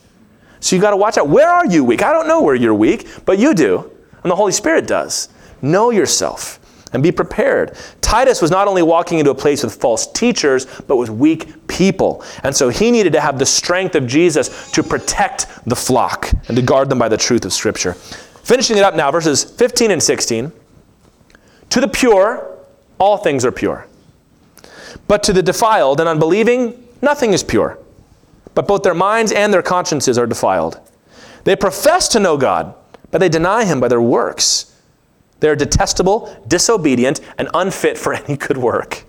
So 0.66 0.76
you 0.76 0.82
got 0.82 0.90
to 0.90 0.98
watch 0.98 1.20
out. 1.20 1.30
Where 1.30 1.48
are 1.48 1.68
you 1.68 1.84
weak? 1.84 2.02
I 2.02 2.12
don't 2.12 2.28
know 2.28 2.42
where 2.42 2.56
you're 2.56 2.74
weak, 2.74 3.08
but 3.24 3.38
you 3.38 3.54
do. 3.54 3.92
And 4.24 4.32
the 4.32 4.36
Holy 4.36 4.52
Spirit 4.52 4.88
does. 4.88 5.30
Know 5.62 5.92
yourself 5.92 6.60
and 6.92 7.04
be 7.04 7.12
prepared. 7.12 7.78
Titus 8.02 8.42
was 8.42 8.50
not 8.50 8.68
only 8.68 8.82
walking 8.82 9.20
into 9.20 9.30
a 9.30 9.36
place 9.36 9.64
with 9.64 9.76
false 9.76 10.12
teachers, 10.12 10.66
but 10.88 10.96
with 10.96 11.12
weak 11.12 11.68
people. 11.68 12.24
And 12.42 12.56
so 12.56 12.70
he 12.70 12.90
needed 12.90 13.14
to 13.14 13.22
have 13.22 13.38
the 13.38 13.46
strength 13.46 13.94
of 13.94 14.08
Jesus 14.08 14.72
to 14.72 14.82
protect 14.82 15.46
the 15.68 15.76
flock 15.76 16.32
and 16.48 16.58
to 16.58 16.64
guard 16.64 16.90
them 16.90 16.98
by 16.98 17.10
the 17.10 17.18
truth 17.18 17.46
of 17.46 17.54
Scripture. 17.54 17.94
Finishing 17.94 18.76
it 18.76 18.84
up 18.84 18.96
now, 18.96 19.12
verses 19.12 19.44
15 19.44 19.92
and 19.92 20.02
16. 20.02 20.52
To 21.70 21.80
the 21.80 21.88
pure, 21.88 22.58
all 22.98 23.18
things 23.18 23.46
are 23.46 23.52
pure. 23.52 23.86
But 25.08 25.22
to 25.26 25.34
the 25.34 25.44
defiled 25.44 26.00
and 26.00 26.10
unbelieving, 26.10 26.88
nothing 27.04 27.34
is 27.34 27.44
pure 27.44 27.78
but 28.56 28.68
both 28.68 28.84
their 28.84 28.94
minds 28.94 29.32
and 29.32 29.54
their 29.54 29.62
consciences 29.62 30.18
are 30.18 30.26
defiled. 30.26 30.80
They 31.44 31.56
profess 31.56 32.08
to 32.10 32.20
know 32.20 32.38
God, 32.38 32.74
but 33.12 33.20
they 33.20 33.30
deny 33.30 33.66
him 33.66 33.80
by 33.80 33.88
their 33.88 34.02
works. 34.02 34.76
They 35.42 35.50
are 35.50 35.56
detestable, 35.56 36.36
disobedient, 36.48 37.22
and 37.38 37.50
unfit 37.54 37.98
for 37.98 38.14
any 38.16 38.38
good 38.38 38.58
work. 38.58 39.04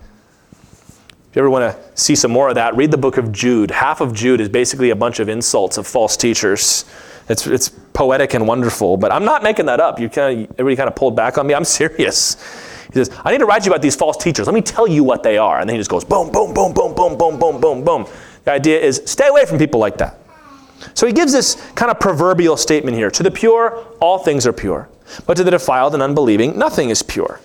If 1.31 1.37
you 1.37 1.43
ever 1.43 1.51
want 1.51 1.73
to 1.73 2.01
see 2.01 2.15
some 2.15 2.31
more 2.31 2.49
of 2.49 2.55
that, 2.57 2.77
read 2.77 2.91
the 2.91 2.99
book 2.99 3.17
of 3.17 3.31
Jude. 3.31 3.71
Half 3.71 4.01
of 4.01 4.13
Jude 4.13 4.41
is 4.41 4.49
basically 4.49 4.91
a 4.91 4.97
bunch 4.97 5.21
of 5.21 5.29
insults 5.29 5.79
of 5.79 5.87
false 5.87 6.17
teachers. 6.17 6.85
It's, 7.29 7.47
it's 7.47 7.69
poetic 7.69 8.35
and 8.35 8.47
wonderful, 8.47 8.97
but 8.97 9.13
I'm 9.13 9.25
not 9.25 9.43
making 9.43 9.67
that 9.67 9.81
up. 9.81 9.99
You 10.01 10.09
kind 10.09 10.45
of, 10.45 10.51
everybody 10.53 10.77
kind 10.77 10.89
of 10.89 10.97
pulled 10.97 11.17
back 11.17 11.39
on 11.39 11.47
me. 11.47 11.55
I'm 11.55 11.65
serious. 11.81 12.35
He 12.87 12.93
says, 12.93 13.11
I 13.25 13.33
need 13.33 13.39
to 13.39 13.47
write 13.47 13.67
you 13.67 13.73
about 13.73 13.83
these 13.83 13.97
false 13.97 14.17
teachers. 14.17 14.47
Let 14.47 14.55
me 14.55 14.63
tell 14.63 14.87
you 14.87 15.05
what 15.05 15.23
they 15.23 15.39
are. 15.39 15.59
And 15.59 15.69
then 15.69 15.75
he 15.75 15.81
just 15.81 15.91
goes 15.91 16.05
boom, 16.05 16.31
boom, 16.33 16.55
boom, 16.55 16.73
boom, 16.73 16.94
boom, 16.94 17.19
boom, 17.19 17.38
boom, 17.38 17.61
boom, 17.61 17.85
boom. 17.85 18.07
The 18.47 18.53
idea 18.53 18.81
is 18.81 19.03
stay 19.05 19.27
away 19.27 19.44
from 19.44 19.59
people 19.59 19.81
like 19.81 19.99
that. 19.99 20.19
So 20.94 21.07
he 21.07 21.13
gives 21.13 21.33
this 21.33 21.57
kind 21.75 21.90
of 21.90 21.99
proverbial 21.99 22.57
statement 22.57 22.97
here 22.97 23.11
To 23.11 23.23
the 23.23 23.31
pure, 23.31 23.85
all 24.01 24.19
things 24.19 24.47
are 24.47 24.53
pure. 24.53 24.88
But 25.27 25.37
to 25.37 25.44
the 25.44 25.51
defiled 25.51 25.94
and 25.94 26.03
unbelieving, 26.03 26.57
nothing 26.57 26.90
is 26.90 27.03
pure. 27.03 27.40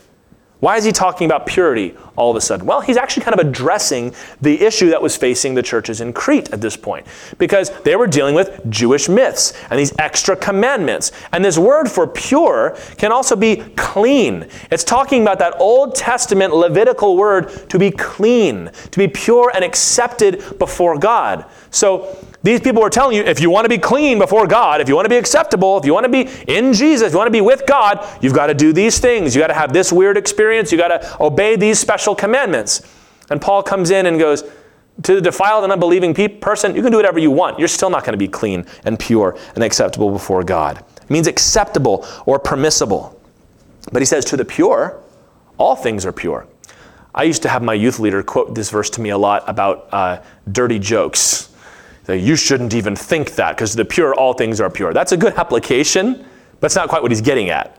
Why 0.62 0.78
is 0.78 0.86
he 0.86 0.92
talking 0.92 1.26
about 1.26 1.48
purity 1.48 1.96
all 2.16 2.30
of 2.30 2.38
a 2.38 2.42
sudden? 2.42 2.68
Well, 2.68 2.82
he's 2.82 2.96
actually 2.96 3.24
kind 3.24 3.38
of 3.38 3.46
addressing 3.46 4.14
the 4.42 4.62
issue 4.62 4.92
that 4.92 5.02
was 5.02 5.18
facing 5.18 5.56
the 5.56 5.64
churches 5.64 6.02
in 6.02 6.14
Crete 6.14 6.54
at 6.54 6.62
this 6.62 6.78
point, 6.78 7.08
because 7.40 7.72
they 7.82 7.96
were 7.96 8.06
dealing 8.06 8.36
with 8.36 8.62
Jewish 8.70 9.10
myths 9.10 9.54
and 9.72 9.80
these 9.80 9.92
extra 9.98 10.36
commandments. 10.36 11.12
And 11.32 11.44
this 11.44 11.58
word 11.58 11.90
for 11.90 12.06
pure 12.06 12.78
can 12.98 13.12
also 13.12 13.36
be 13.36 13.58
clean. 13.76 14.48
It's 14.72 14.84
talking 14.84 15.24
about 15.24 15.40
that 15.40 15.60
Old 15.60 15.96
Testament 15.96 16.54
Levitical 16.54 17.18
word 17.18 17.50
to 17.70 17.80
be 17.80 17.90
clean, 17.90 18.70
to 18.92 19.00
be 19.00 19.08
pure 19.08 19.52
and 19.56 19.64
accepted 19.66 20.60
before 20.60 20.98
God. 21.00 21.46
So, 21.72 22.16
these 22.44 22.60
people 22.60 22.82
were 22.82 22.90
telling 22.90 23.16
you 23.16 23.24
if 23.24 23.40
you 23.40 23.50
want 23.50 23.66
to 23.66 23.70
be 23.70 23.78
clean 23.78 24.18
before 24.18 24.48
God, 24.48 24.82
if 24.82 24.90
you 24.90 24.96
want 24.96 25.06
to 25.06 25.10
be 25.10 25.18
acceptable, 25.18 25.78
if 25.78 25.86
you 25.86 25.94
want 25.94 26.06
to 26.06 26.10
be 26.10 26.30
in 26.48 26.74
Jesus, 26.74 27.08
if 27.08 27.14
you 27.14 27.18
want 27.18 27.28
to 27.28 27.32
be 27.32 27.42
with 27.42 27.66
God, 27.68 28.06
you've 28.22 28.34
got 28.34 28.48
to 28.48 28.54
do 28.54 28.74
these 28.74 29.00
things. 29.00 29.36
You 29.36 29.42
got 29.42 29.48
to 29.48 29.54
have 29.54 29.74
this 29.74 29.92
weird 29.92 30.18
experience. 30.18 30.72
You 30.72 30.78
got 30.78 30.88
to 30.88 31.24
obey 31.24 31.56
these 31.56 31.80
special 31.80 32.16
commandments. 32.16 32.82
And 33.30 33.40
Paul 33.40 33.62
comes 33.62 33.92
in 33.92 34.08
and 34.08 34.20
goes, 34.20 34.44
to 35.04 35.16
the 35.16 35.22
defiled 35.22 35.64
and 35.64 35.72
unbelieving 35.72 36.14
pe- 36.14 36.28
person, 36.28 36.76
you 36.76 36.82
can 36.82 36.92
do 36.92 36.98
whatever 36.98 37.18
you 37.18 37.32
want. 37.32 37.58
You're 37.58 37.68
still 37.68 37.90
not 37.90 38.04
going 38.04 38.14
to 38.14 38.18
be 38.18 38.28
clean 38.28 38.66
and 38.86 39.00
pure 39.00 39.38
and 39.56 39.64
acceptable 39.64 40.12
before 40.12 40.44
God. 40.44 40.84
It 41.02 41.10
means 41.10 41.28
acceptable 41.28 42.06
or 42.26 42.40
permissible. 42.40 43.20
But 43.92 44.02
he 44.02 44.06
says, 44.06 44.26
to 44.26 44.38
the 44.38 44.46
pure, 44.46 45.02
all 45.58 45.76
things 45.76 46.06
are 46.06 46.12
pure. 46.12 46.48
I 47.16 47.24
used 47.24 47.42
to 47.44 47.50
have 47.50 47.64
my 47.64 47.74
youth 47.74 48.00
leader 48.00 48.22
quote 48.22 48.54
this 48.54 48.70
verse 48.70 48.90
to 48.92 49.02
me 49.02 49.10
a 49.10 49.18
lot 49.18 49.44
about 49.48 49.88
uh, 49.92 50.22
dirty 50.52 50.78
jokes 50.80 51.51
that 52.12 52.20
you 52.20 52.36
shouldn't 52.36 52.74
even 52.74 52.94
think 52.94 53.36
that 53.36 53.56
because 53.56 53.74
the 53.74 53.86
pure, 53.86 54.14
all 54.14 54.34
things 54.34 54.60
are 54.60 54.70
pure. 54.70 54.92
That's 54.92 55.14
a 55.14 55.18
good 55.18 55.34
application, 55.36 56.26
but 56.60 56.66
it's 56.66 56.76
not 56.76 56.90
quite 56.90 57.02
what 57.02 57.10
he's 57.10 57.22
getting 57.22 57.50
at. 57.50 57.78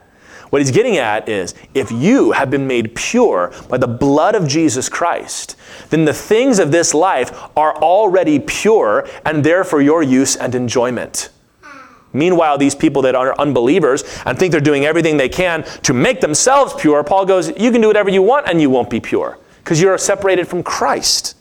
What 0.49 0.59
he's 0.59 0.71
getting 0.71 0.97
at 0.97 1.29
is 1.29 1.53
if 1.75 1.91
you 1.91 2.31
have 2.31 2.49
been 2.49 2.65
made 2.65 2.95
pure 2.95 3.53
by 3.69 3.77
the 3.77 3.87
blood 3.87 4.33
of 4.33 4.47
Jesus 4.47 4.89
Christ, 4.89 5.55
then 5.91 6.05
the 6.05 6.15
things 6.15 6.57
of 6.57 6.71
this 6.71 6.95
life 6.95 7.31
are 7.55 7.75
already 7.75 8.39
pure 8.39 9.07
and 9.23 9.43
there 9.43 9.63
for 9.63 9.81
your 9.81 10.01
use 10.01 10.35
and 10.35 10.55
enjoyment. 10.55 11.29
Meanwhile, 12.11 12.57
these 12.57 12.73
people 12.73 13.03
that 13.03 13.13
are 13.13 13.39
unbelievers 13.39 14.03
and 14.25 14.37
think 14.37 14.51
they're 14.51 14.61
doing 14.61 14.85
everything 14.85 15.17
they 15.17 15.29
can 15.29 15.63
to 15.83 15.93
make 15.93 16.21
themselves 16.21 16.73
pure, 16.73 17.03
Paul 17.03 17.27
goes, 17.27 17.49
You 17.49 17.71
can 17.71 17.81
do 17.81 17.87
whatever 17.87 18.09
you 18.09 18.23
want 18.23 18.47
and 18.47 18.59
you 18.59 18.71
won't 18.71 18.89
be 18.89 18.99
pure 18.99 19.37
because 19.63 19.79
you're 19.79 19.99
separated 19.99 20.47
from 20.47 20.63
Christ. 20.63 21.35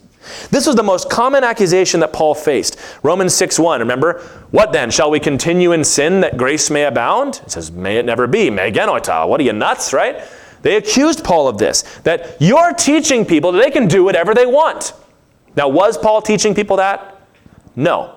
This 0.50 0.66
was 0.66 0.76
the 0.76 0.82
most 0.82 1.10
common 1.10 1.44
accusation 1.44 2.00
that 2.00 2.12
Paul 2.12 2.34
faced. 2.34 2.78
Romans 3.02 3.34
6:1, 3.34 3.80
remember? 3.80 4.20
What 4.50 4.72
then? 4.72 4.90
Shall 4.90 5.10
we 5.10 5.20
continue 5.20 5.72
in 5.72 5.84
sin 5.84 6.20
that 6.20 6.36
grace 6.36 6.70
may 6.70 6.84
abound? 6.84 7.40
It 7.44 7.50
says, 7.50 7.72
may 7.72 7.96
it 7.96 8.04
never 8.04 8.26
be. 8.26 8.50
Me 8.50 8.70
genoita. 8.70 9.28
What 9.28 9.40
are 9.40 9.44
you 9.44 9.52
nuts, 9.52 9.92
right? 9.92 10.22
They 10.62 10.76
accused 10.76 11.24
Paul 11.24 11.48
of 11.48 11.58
this, 11.58 11.82
that 12.04 12.36
you're 12.40 12.72
teaching 12.72 13.26
people 13.26 13.52
that 13.52 13.62
they 13.62 13.70
can 13.70 13.88
do 13.88 14.04
whatever 14.04 14.32
they 14.32 14.46
want. 14.46 14.92
Now, 15.56 15.68
was 15.68 15.98
Paul 15.98 16.22
teaching 16.22 16.54
people 16.54 16.76
that? 16.76 17.20
No. 17.74 18.16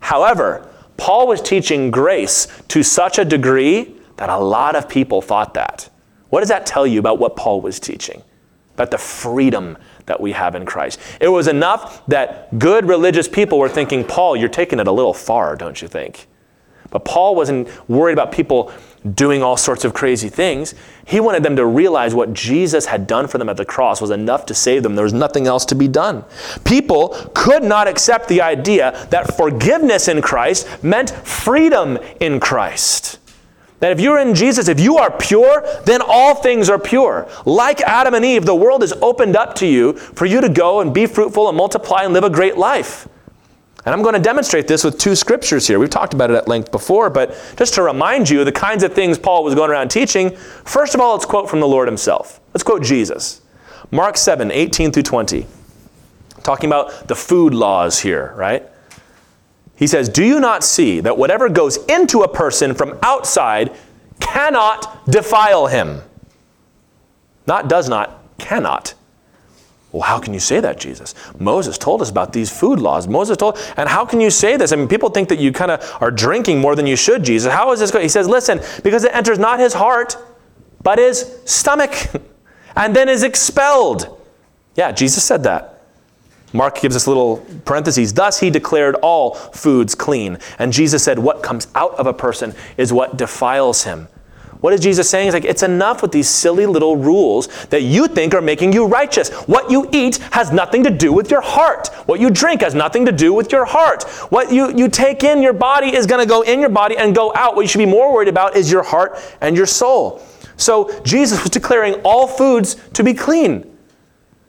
However, 0.00 0.68
Paul 0.96 1.28
was 1.28 1.40
teaching 1.40 1.90
grace 1.90 2.48
to 2.68 2.82
such 2.82 3.18
a 3.18 3.24
degree 3.24 3.94
that 4.16 4.28
a 4.28 4.38
lot 4.38 4.74
of 4.74 4.88
people 4.88 5.22
thought 5.22 5.54
that. 5.54 5.88
What 6.30 6.40
does 6.40 6.48
that 6.48 6.66
tell 6.66 6.86
you 6.86 6.98
about 6.98 7.18
what 7.18 7.36
Paul 7.36 7.60
was 7.60 7.78
teaching? 7.78 8.22
About 8.74 8.90
the 8.90 8.98
freedom 8.98 9.78
that 10.06 10.20
we 10.20 10.32
have 10.32 10.54
in 10.54 10.64
Christ. 10.64 10.98
It 11.20 11.28
was 11.28 11.48
enough 11.48 12.04
that 12.06 12.58
good 12.58 12.86
religious 12.86 13.28
people 13.28 13.58
were 13.58 13.68
thinking, 13.68 14.04
Paul, 14.04 14.36
you're 14.36 14.48
taking 14.48 14.80
it 14.80 14.86
a 14.86 14.92
little 14.92 15.14
far, 15.14 15.56
don't 15.56 15.80
you 15.82 15.88
think? 15.88 16.26
But 16.90 17.04
Paul 17.04 17.34
wasn't 17.34 17.68
worried 17.88 18.12
about 18.12 18.32
people 18.32 18.72
doing 19.14 19.42
all 19.42 19.56
sorts 19.56 19.84
of 19.84 19.94
crazy 19.94 20.28
things. 20.28 20.74
He 21.04 21.20
wanted 21.20 21.42
them 21.42 21.56
to 21.56 21.66
realize 21.66 22.14
what 22.14 22.32
Jesus 22.32 22.86
had 22.86 23.06
done 23.06 23.28
for 23.28 23.38
them 23.38 23.48
at 23.48 23.56
the 23.56 23.64
cross 23.64 24.00
was 24.00 24.10
enough 24.10 24.46
to 24.46 24.54
save 24.54 24.82
them. 24.82 24.94
There 24.94 25.04
was 25.04 25.12
nothing 25.12 25.46
else 25.46 25.64
to 25.66 25.74
be 25.74 25.88
done. 25.88 26.24
People 26.64 27.08
could 27.34 27.62
not 27.62 27.88
accept 27.88 28.28
the 28.28 28.40
idea 28.40 29.06
that 29.10 29.36
forgiveness 29.36 30.08
in 30.08 30.22
Christ 30.22 30.82
meant 30.82 31.10
freedom 31.10 31.98
in 32.20 32.40
Christ. 32.40 33.18
That 33.80 33.92
if 33.92 34.00
you're 34.00 34.18
in 34.18 34.34
Jesus, 34.34 34.68
if 34.68 34.80
you 34.80 34.96
are 34.96 35.10
pure, 35.10 35.62
then 35.84 36.00
all 36.02 36.34
things 36.34 36.70
are 36.70 36.78
pure. 36.78 37.28
Like 37.44 37.80
Adam 37.82 38.14
and 38.14 38.24
Eve, 38.24 38.46
the 38.46 38.54
world 38.54 38.82
is 38.82 38.92
opened 39.02 39.36
up 39.36 39.54
to 39.56 39.66
you 39.66 39.92
for 39.94 40.24
you 40.24 40.40
to 40.40 40.48
go 40.48 40.80
and 40.80 40.94
be 40.94 41.06
fruitful 41.06 41.48
and 41.48 41.56
multiply 41.56 42.04
and 42.04 42.14
live 42.14 42.24
a 42.24 42.30
great 42.30 42.56
life. 42.56 43.06
And 43.84 43.94
I'm 43.94 44.02
going 44.02 44.14
to 44.14 44.20
demonstrate 44.20 44.66
this 44.66 44.82
with 44.82 44.98
two 44.98 45.14
scriptures 45.14 45.66
here. 45.66 45.78
We've 45.78 45.88
talked 45.90 46.12
about 46.12 46.30
it 46.30 46.34
at 46.34 46.48
length 46.48 46.72
before, 46.72 47.08
but 47.08 47.38
just 47.56 47.74
to 47.74 47.82
remind 47.82 48.28
you 48.28 48.44
the 48.44 48.50
kinds 48.50 48.82
of 48.82 48.92
things 48.92 49.16
Paul 49.16 49.44
was 49.44 49.54
going 49.54 49.70
around 49.70 49.90
teaching, 49.90 50.34
first 50.64 50.94
of 50.94 51.00
all, 51.00 51.14
let's 51.14 51.24
quote 51.24 51.48
from 51.48 51.60
the 51.60 51.68
Lord 51.68 51.86
himself. 51.86 52.40
Let's 52.52 52.64
quote 52.64 52.82
Jesus. 52.82 53.42
Mark 53.92 54.16
7, 54.16 54.50
18 54.50 54.90
through 54.90 55.04
20. 55.04 55.46
Talking 56.42 56.68
about 56.68 57.06
the 57.06 57.14
food 57.14 57.54
laws 57.54 58.00
here, 58.00 58.32
right? 58.36 58.68
He 59.76 59.86
says, 59.86 60.08
Do 60.08 60.24
you 60.24 60.40
not 60.40 60.64
see 60.64 61.00
that 61.00 61.18
whatever 61.18 61.48
goes 61.48 61.76
into 61.86 62.22
a 62.22 62.28
person 62.28 62.74
from 62.74 62.98
outside 63.02 63.76
cannot 64.20 65.06
defile 65.06 65.66
him? 65.66 66.02
Not 67.46 67.68
does 67.68 67.88
not, 67.88 68.22
cannot. 68.38 68.94
Well, 69.92 70.02
how 70.02 70.18
can 70.18 70.34
you 70.34 70.40
say 70.40 70.60
that, 70.60 70.78
Jesus? 70.78 71.14
Moses 71.38 71.78
told 71.78 72.02
us 72.02 72.10
about 72.10 72.32
these 72.32 72.50
food 72.50 72.80
laws. 72.80 73.06
Moses 73.06 73.36
told, 73.36 73.58
and 73.76 73.88
how 73.88 74.04
can 74.04 74.20
you 74.20 74.30
say 74.30 74.56
this? 74.56 74.72
I 74.72 74.76
mean, 74.76 74.88
people 74.88 75.10
think 75.10 75.28
that 75.28 75.38
you 75.38 75.52
kind 75.52 75.70
of 75.70 75.96
are 76.02 76.10
drinking 76.10 76.58
more 76.58 76.74
than 76.74 76.86
you 76.86 76.96
should, 76.96 77.22
Jesus. 77.22 77.52
How 77.52 77.72
is 77.72 77.80
this 77.80 77.90
going? 77.90 78.02
He 78.02 78.08
says, 78.08 78.28
listen, 78.28 78.60
because 78.82 79.04
it 79.04 79.14
enters 79.14 79.38
not 79.38 79.58
his 79.58 79.72
heart, 79.72 80.16
but 80.82 80.98
his 80.98 81.38
stomach, 81.44 81.92
and 82.76 82.94
then 82.94 83.08
is 83.08 83.22
expelled. 83.22 84.20
Yeah, 84.74 84.92
Jesus 84.92 85.24
said 85.24 85.44
that. 85.44 85.75
Mark 86.52 86.80
gives 86.80 86.96
us 86.96 87.06
little 87.06 87.44
parentheses. 87.64 88.14
Thus 88.14 88.40
he 88.40 88.50
declared 88.50 88.94
all 88.96 89.34
foods 89.34 89.94
clean. 89.94 90.38
And 90.58 90.72
Jesus 90.72 91.02
said, 91.02 91.18
What 91.18 91.42
comes 91.42 91.68
out 91.74 91.94
of 91.94 92.06
a 92.06 92.14
person 92.14 92.54
is 92.76 92.92
what 92.92 93.16
defiles 93.16 93.84
him. 93.84 94.08
What 94.60 94.72
is 94.72 94.80
Jesus 94.80 95.08
saying? 95.08 95.26
He's 95.26 95.34
like, 95.34 95.44
it's 95.44 95.62
enough 95.62 96.02
with 96.02 96.12
these 96.12 96.28
silly 96.28 96.66
little 96.66 96.96
rules 96.96 97.46
that 97.66 97.82
you 97.82 98.08
think 98.08 98.34
are 98.34 98.40
making 98.40 98.72
you 98.72 98.86
righteous. 98.86 99.30
What 99.46 99.70
you 99.70 99.88
eat 99.92 100.16
has 100.32 100.50
nothing 100.50 100.82
to 100.84 100.90
do 100.90 101.12
with 101.12 101.30
your 101.30 101.42
heart. 101.42 101.88
What 102.06 102.20
you 102.20 102.30
drink 102.30 102.62
has 102.62 102.74
nothing 102.74 103.04
to 103.06 103.12
do 103.12 103.32
with 103.32 103.52
your 103.52 103.64
heart. 103.64 104.04
What 104.30 104.52
you, 104.52 104.74
you 104.76 104.88
take 104.88 105.22
in 105.24 105.42
your 105.42 105.52
body 105.52 105.94
is 105.94 106.06
going 106.06 106.20
to 106.20 106.28
go 106.28 106.40
in 106.42 106.58
your 106.58 106.70
body 106.70 106.96
and 106.96 107.14
go 107.14 107.32
out. 107.34 107.54
What 107.54 107.62
you 107.62 107.68
should 107.68 107.78
be 107.78 107.86
more 107.86 108.12
worried 108.12 108.28
about 108.28 108.56
is 108.56 108.70
your 108.70 108.82
heart 108.82 109.18
and 109.40 109.56
your 109.56 109.66
soul. 109.66 110.22
So 110.56 111.00
Jesus 111.02 111.42
was 111.42 111.50
declaring 111.50 111.94
all 112.02 112.26
foods 112.26 112.76
to 112.94 113.04
be 113.04 113.12
clean. 113.12 113.75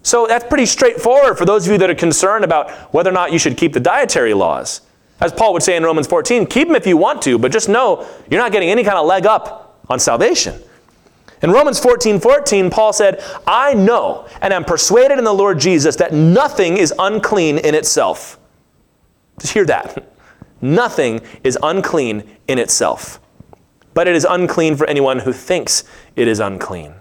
So 0.07 0.25
that's 0.25 0.45
pretty 0.45 0.65
straightforward 0.65 1.37
for 1.37 1.43
those 1.43 1.67
of 1.67 1.73
you 1.73 1.77
that 1.79 1.89
are 1.89 1.95
concerned 1.95 2.45
about 2.45 2.71
whether 2.93 3.09
or 3.09 3.13
not 3.13 3.33
you 3.33 3.37
should 3.37 3.57
keep 3.57 3.73
the 3.73 3.81
dietary 3.81 4.33
laws. 4.33 4.79
As 5.19 5.33
Paul 5.33 5.51
would 5.51 5.63
say 5.63 5.75
in 5.75 5.83
Romans 5.83 6.07
14, 6.07 6.45
keep 6.45 6.69
them 6.69 6.77
if 6.77 6.87
you 6.87 6.95
want 6.95 7.21
to, 7.23 7.37
but 7.37 7.51
just 7.51 7.67
know 7.67 8.07
you're 8.31 8.39
not 8.39 8.53
getting 8.53 8.69
any 8.69 8.85
kind 8.85 8.97
of 8.97 9.05
leg 9.05 9.25
up 9.25 9.81
on 9.89 9.99
salvation. 9.99 10.61
In 11.41 11.51
Romans 11.51 11.77
14 11.81 12.21
14, 12.21 12.69
Paul 12.69 12.93
said, 12.93 13.21
I 13.45 13.73
know 13.73 14.29
and 14.41 14.53
am 14.53 14.63
persuaded 14.63 15.17
in 15.17 15.25
the 15.25 15.33
Lord 15.33 15.59
Jesus 15.59 15.97
that 15.97 16.13
nothing 16.13 16.77
is 16.77 16.93
unclean 16.97 17.57
in 17.57 17.75
itself. 17.75 18.39
Just 19.41 19.51
hear 19.51 19.65
that. 19.65 20.09
Nothing 20.61 21.19
is 21.43 21.57
unclean 21.61 22.23
in 22.47 22.59
itself, 22.59 23.19
but 23.93 24.07
it 24.07 24.15
is 24.15 24.25
unclean 24.27 24.77
for 24.77 24.87
anyone 24.87 25.19
who 25.19 25.33
thinks 25.33 25.83
it 26.15 26.29
is 26.29 26.39
unclean. 26.39 26.95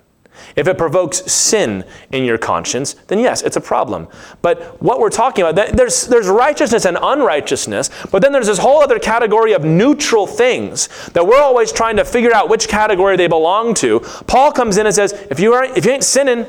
If 0.57 0.67
it 0.67 0.79
provokes 0.79 1.31
sin 1.31 1.85
in 2.13 2.25
your 2.25 2.39
conscience, 2.39 2.95
then 3.09 3.19
yes, 3.19 3.43
it's 3.43 3.57
a 3.57 3.61
problem. 3.61 4.09
But 4.41 4.83
what 4.83 5.01
we're 5.01 5.11
talking 5.11 5.45
about, 5.45 5.77
there's, 5.77 6.07
there's 6.07 6.29
righteousness 6.29 6.87
and 6.87 6.97
unrighteousness, 7.01 7.91
but 8.11 8.23
then 8.23 8.33
there's 8.33 8.47
this 8.47 8.59
whole 8.59 8.83
other 8.83 8.99
category 8.99 9.53
of 9.53 9.65
neutral 9.65 10.27
things 10.27 10.89
that 11.11 11.27
we're 11.27 11.43
always 11.43 11.73
trying 11.73 11.97
to 11.97 12.07
figure 12.07 12.35
out 12.35 12.49
which 12.49 12.69
category 12.69 13.19
they 13.19 13.27
belong 13.27 13.75
to. 13.75 14.01
Paul 14.27 14.51
comes 14.51 14.79
in 14.79 14.87
and 14.87 14.95
says, 14.95 15.13
if 15.31 15.39
you, 15.39 15.53
aren't, 15.53 15.77
if 15.77 15.85
you 15.85 15.93
ain't 15.93 16.05
sinning, 16.05 16.47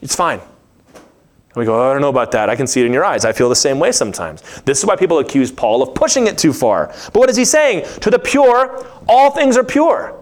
it's 0.00 0.14
fine. 0.14 0.38
And 0.38 1.56
we 1.56 1.64
go, 1.64 1.74
oh, 1.74 1.90
I 1.90 1.92
don't 1.92 2.00
know 2.00 2.08
about 2.08 2.30
that. 2.32 2.48
I 2.48 2.54
can 2.54 2.68
see 2.68 2.80
it 2.80 2.86
in 2.86 2.92
your 2.92 3.04
eyes. 3.04 3.24
I 3.24 3.32
feel 3.32 3.48
the 3.48 3.56
same 3.56 3.80
way 3.80 3.90
sometimes. 3.90 4.40
This 4.62 4.78
is 4.78 4.86
why 4.86 4.94
people 4.94 5.18
accuse 5.18 5.50
Paul 5.50 5.82
of 5.82 5.94
pushing 5.94 6.28
it 6.28 6.38
too 6.38 6.52
far. 6.52 6.86
But 7.12 7.16
what 7.16 7.28
is 7.28 7.36
he 7.36 7.44
saying? 7.44 7.86
To 8.00 8.10
the 8.10 8.20
pure, 8.20 8.86
all 9.08 9.32
things 9.32 9.56
are 9.56 9.64
pure. 9.64 10.21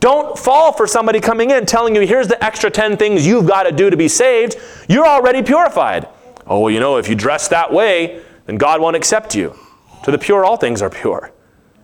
Don't 0.00 0.38
fall 0.38 0.72
for 0.72 0.86
somebody 0.86 1.20
coming 1.20 1.50
in 1.50 1.64
telling 1.66 1.94
you, 1.94 2.02
here's 2.02 2.28
the 2.28 2.42
extra 2.44 2.70
10 2.70 2.96
things 2.96 3.26
you've 3.26 3.46
got 3.46 3.64
to 3.64 3.72
do 3.72 3.90
to 3.90 3.96
be 3.96 4.08
saved. 4.08 4.56
You're 4.88 5.06
already 5.06 5.42
purified. 5.42 6.08
Oh, 6.46 6.60
well, 6.60 6.70
you 6.70 6.80
know, 6.80 6.96
if 6.96 7.08
you 7.08 7.14
dress 7.14 7.48
that 7.48 7.72
way, 7.72 8.22
then 8.46 8.56
God 8.56 8.80
won't 8.80 8.96
accept 8.96 9.34
you. 9.34 9.56
To 10.04 10.10
the 10.10 10.18
pure, 10.18 10.44
all 10.44 10.56
things 10.56 10.82
are 10.82 10.90
pure. 10.90 11.32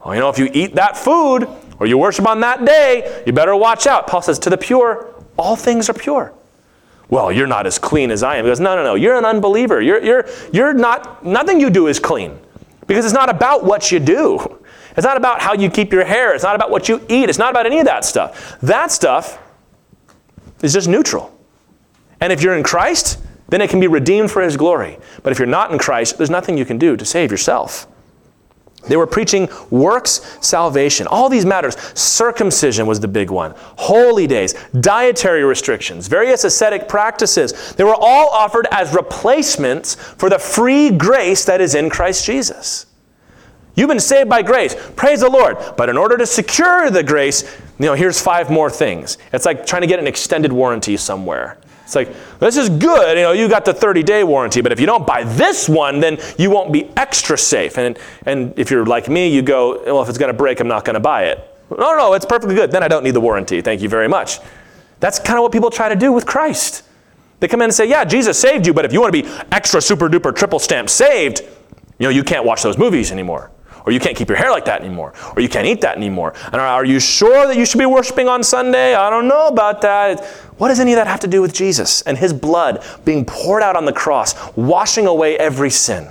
Oh, 0.03 0.13
you 0.13 0.21
know, 0.21 0.29
if 0.29 0.39
you 0.39 0.49
eat 0.53 0.75
that 0.75 0.97
food 0.97 1.49
or 1.79 1.87
you 1.87 1.97
worship 1.99 2.27
on 2.27 2.41
that 2.41 2.65
day, 2.65 3.23
you 3.27 3.33
better 3.33 3.57
watch 3.57 3.87
out. 3.87 4.07
Paul 4.07 4.23
says, 4.23 4.39
to 4.41 4.51
the 4.51 4.59
pure, 4.59 5.13
all 5.37 5.57
things 5.57 5.89
are 5.89 5.95
pure. 5.95 6.33
Well, 7.09 7.33
you're 7.33 7.47
not 7.47 7.67
as 7.67 7.79
clean 7.79 8.11
as 8.11 8.23
I 8.23 8.37
am. 8.37 8.45
He 8.45 8.51
goes, 8.51 8.61
no, 8.61 8.75
no, 8.77 8.83
no. 8.83 8.95
You're 8.95 9.17
an 9.17 9.25
unbeliever. 9.25 9.81
You're, 9.83 10.03
you're, 10.03 10.29
you're 10.53 10.73
not, 10.73 11.25
nothing 11.25 11.61
you 11.61 11.71
do 11.71 11.87
is 11.87 11.99
clean 11.99 12.39
because 12.87 13.05
it's 13.05 13.15
not 13.15 13.29
about 13.29 13.65
what 13.65 13.93
you 13.93 14.01
do. 14.01 14.62
It's 14.97 15.05
not 15.05 15.17
about 15.17 15.41
how 15.41 15.55
you 15.55 15.71
keep 15.71 15.93
your 15.93 16.05
hair. 16.05 16.35
It's 16.35 16.45
not 16.45 16.55
about 16.55 16.71
what 16.71 16.89
you 16.89 17.05
eat. 17.09 17.29
It's 17.29 17.39
not 17.39 17.51
about 17.51 17.67
any 17.67 17.79
of 17.79 17.87
that 17.87 18.05
stuff. 18.05 18.59
That 18.61 18.91
stuff, 18.91 19.39
is 20.63 20.73
just 20.73 20.89
neutral. 20.89 21.37
And 22.21 22.33
if 22.33 22.43
you're 22.43 22.57
in 22.57 22.63
Christ, 22.63 23.19
then 23.49 23.61
it 23.61 23.69
can 23.69 23.81
be 23.81 23.89
redeemed 23.89 24.31
for 24.31 24.41
his 24.41 24.57
glory. 24.57 24.97
But 25.23 25.33
if 25.33 25.39
you're 25.39 25.47
not 25.47 25.73
in 25.73 25.79
Christ, 25.79 26.17
there's 26.17 26.31
nothing 26.31 26.57
you 26.57 26.65
can 26.65 26.79
do 26.79 26.97
to 26.97 27.05
save 27.05 27.31
yourself. 27.31 27.89
They 28.89 28.97
were 28.97 29.07
preaching 29.07 29.49
works 29.71 30.39
salvation. 30.41 31.07
All 31.07 31.29
these 31.29 31.45
matters. 31.45 31.77
Circumcision 31.95 32.87
was 32.87 32.99
the 32.99 33.07
big 33.07 33.31
one. 33.31 33.55
Holy 33.57 34.27
days, 34.27 34.55
dietary 34.81 35.45
restrictions, 35.45 36.09
various 36.09 36.43
ascetic 36.43 36.89
practices. 36.89 37.75
They 37.75 37.85
were 37.85 37.95
all 37.95 38.29
offered 38.31 38.67
as 38.73 38.93
replacements 38.93 39.95
for 39.95 40.29
the 40.29 40.39
free 40.39 40.91
grace 40.91 41.45
that 41.45 41.61
is 41.61 41.77
in 41.77 41.91
Christ 41.91 42.25
Jesus. 42.25 42.87
You've 43.75 43.89
been 43.89 44.01
saved 44.01 44.29
by 44.29 44.43
grace. 44.43 44.77
Praise 44.97 45.21
the 45.21 45.31
Lord. 45.31 45.57
But 45.77 45.89
in 45.89 45.97
order 45.97 46.17
to 46.19 46.27
secure 46.27 46.91
the 46.91 47.03
grace, 47.03 47.43
you 47.79 47.87
know, 47.87 47.95
here's 47.95 48.21
five 48.21 48.51
more 48.51 48.69
things. 48.69 49.19
It's 49.33 49.47
like 49.47 49.65
trying 49.65 49.83
to 49.83 49.89
get 49.89 49.99
an 49.99 50.07
extended 50.07 50.53
warranty 50.53 50.97
somewhere. 50.97 51.59
It's 51.85 51.95
like, 51.95 52.15
this 52.39 52.57
is 52.57 52.69
good, 52.69 53.19
you 53.19 53.25
know, 53.25 53.33
you 53.33 53.49
got 53.49 53.65
the 53.65 53.75
30 53.75 54.03
day 54.03 54.25
warranty, 54.25 54.61
but 54.61 54.73
if 54.73 54.81
you 54.81 54.87
don't 54.87 55.07
buy 55.07 55.25
this 55.25 55.69
one, 55.69 56.01
then 56.01 56.17
you 56.39 56.51
won't 56.51 56.73
be 56.73 56.89
extra 56.97 57.37
safe. 57.37 57.77
And, 57.77 57.99
and 58.25 58.57
if 58.59 58.71
you're 58.71 58.87
like 58.87 59.09
me, 59.09 59.29
you 59.29 59.43
go, 59.43 59.83
well, 59.85 60.03
if 60.03 60.09
it's 60.09 60.17
going 60.17 60.33
to 60.33 60.37
break, 60.37 60.61
I'm 60.61 60.69
not 60.69 60.85
going 60.85 60.95
to 60.95 61.01
buy 61.01 61.25
it. 61.25 61.39
No, 61.71 61.97
no, 61.97 62.15
it's 62.15 62.25
perfectly 62.25 62.55
good. 62.55 62.71
Then 62.71 62.83
I 62.83 62.89
don't 62.89 63.03
need 63.03 63.15
the 63.15 63.21
warranty. 63.21 63.61
Thank 63.63 63.83
you 63.83 63.89
very 63.89 64.09
much. 64.09 64.39
That's 65.01 65.19
kind 65.19 65.39
of 65.39 65.43
what 65.43 65.53
people 65.53 65.71
try 65.71 65.89
to 65.89 65.97
do 65.97 66.13
with 66.13 66.25
Christ. 66.25 66.85
They 67.41 67.49
come 67.49 67.61
in 67.61 67.65
and 67.65 67.75
say, 67.75 67.89
yeah, 67.89 68.05
Jesus 68.05 68.39
saved 68.39 68.67
you, 68.67 68.73
but 68.73 68.85
if 68.85 68.93
you 68.93 69.01
want 69.01 69.15
to 69.15 69.23
be 69.23 69.29
extra 69.51 69.83
super 69.83 70.09
duper 70.09 70.35
triple 70.35 70.61
stamp 70.61 70.89
saved, 70.89 71.41
you 71.99 72.07
know, 72.07 72.11
you 72.11 72.23
can't 72.23 72.45
watch 72.45 72.63
those 72.63 72.79
movies 72.79 73.11
anymore 73.11 73.51
or 73.85 73.93
you 73.93 74.01
can't 74.01 74.17
keep 74.17 74.29
your 74.29 74.39
hair 74.39 74.51
like 74.51 74.65
that 74.67 74.81
anymore, 74.83 75.13
or 75.35 75.43
you 75.43 75.49
can't 75.49 75.67
eat 75.67 75.81
that 75.81 75.97
anymore. 75.97 76.35
And 76.47 76.57
are 76.57 76.85
you 76.85 77.01
sure 77.01 77.47
that 77.47 77.57
you 77.57 77.67
should 77.67 77.79
be 77.79 77.87
worshiping 77.87 78.29
on 78.29 78.43
Sunday? 78.43 78.95
I 78.95 79.11
don't 79.11 79.29
know 79.29 79.49
about 79.49 79.81
that. 79.83 80.25
What 80.59 80.69
does 80.69 80.81
any 80.81 80.93
of 80.93 80.97
that 80.97 81.07
have 81.07 81.21
to 81.21 81.27
do 81.29 81.41
with 81.41 81.53
Jesus 81.53 82.03
and 82.03 82.17
his 82.17 82.33
blood 82.33 82.85
being 83.05 83.25
poured 83.25 83.63
out 83.63 83.77
on 83.77 83.85
the 83.85 83.93
cross, 83.93 84.35
washing 84.57 85.07
away 85.07 85.37
every 85.37 85.71
sin? 85.71 86.09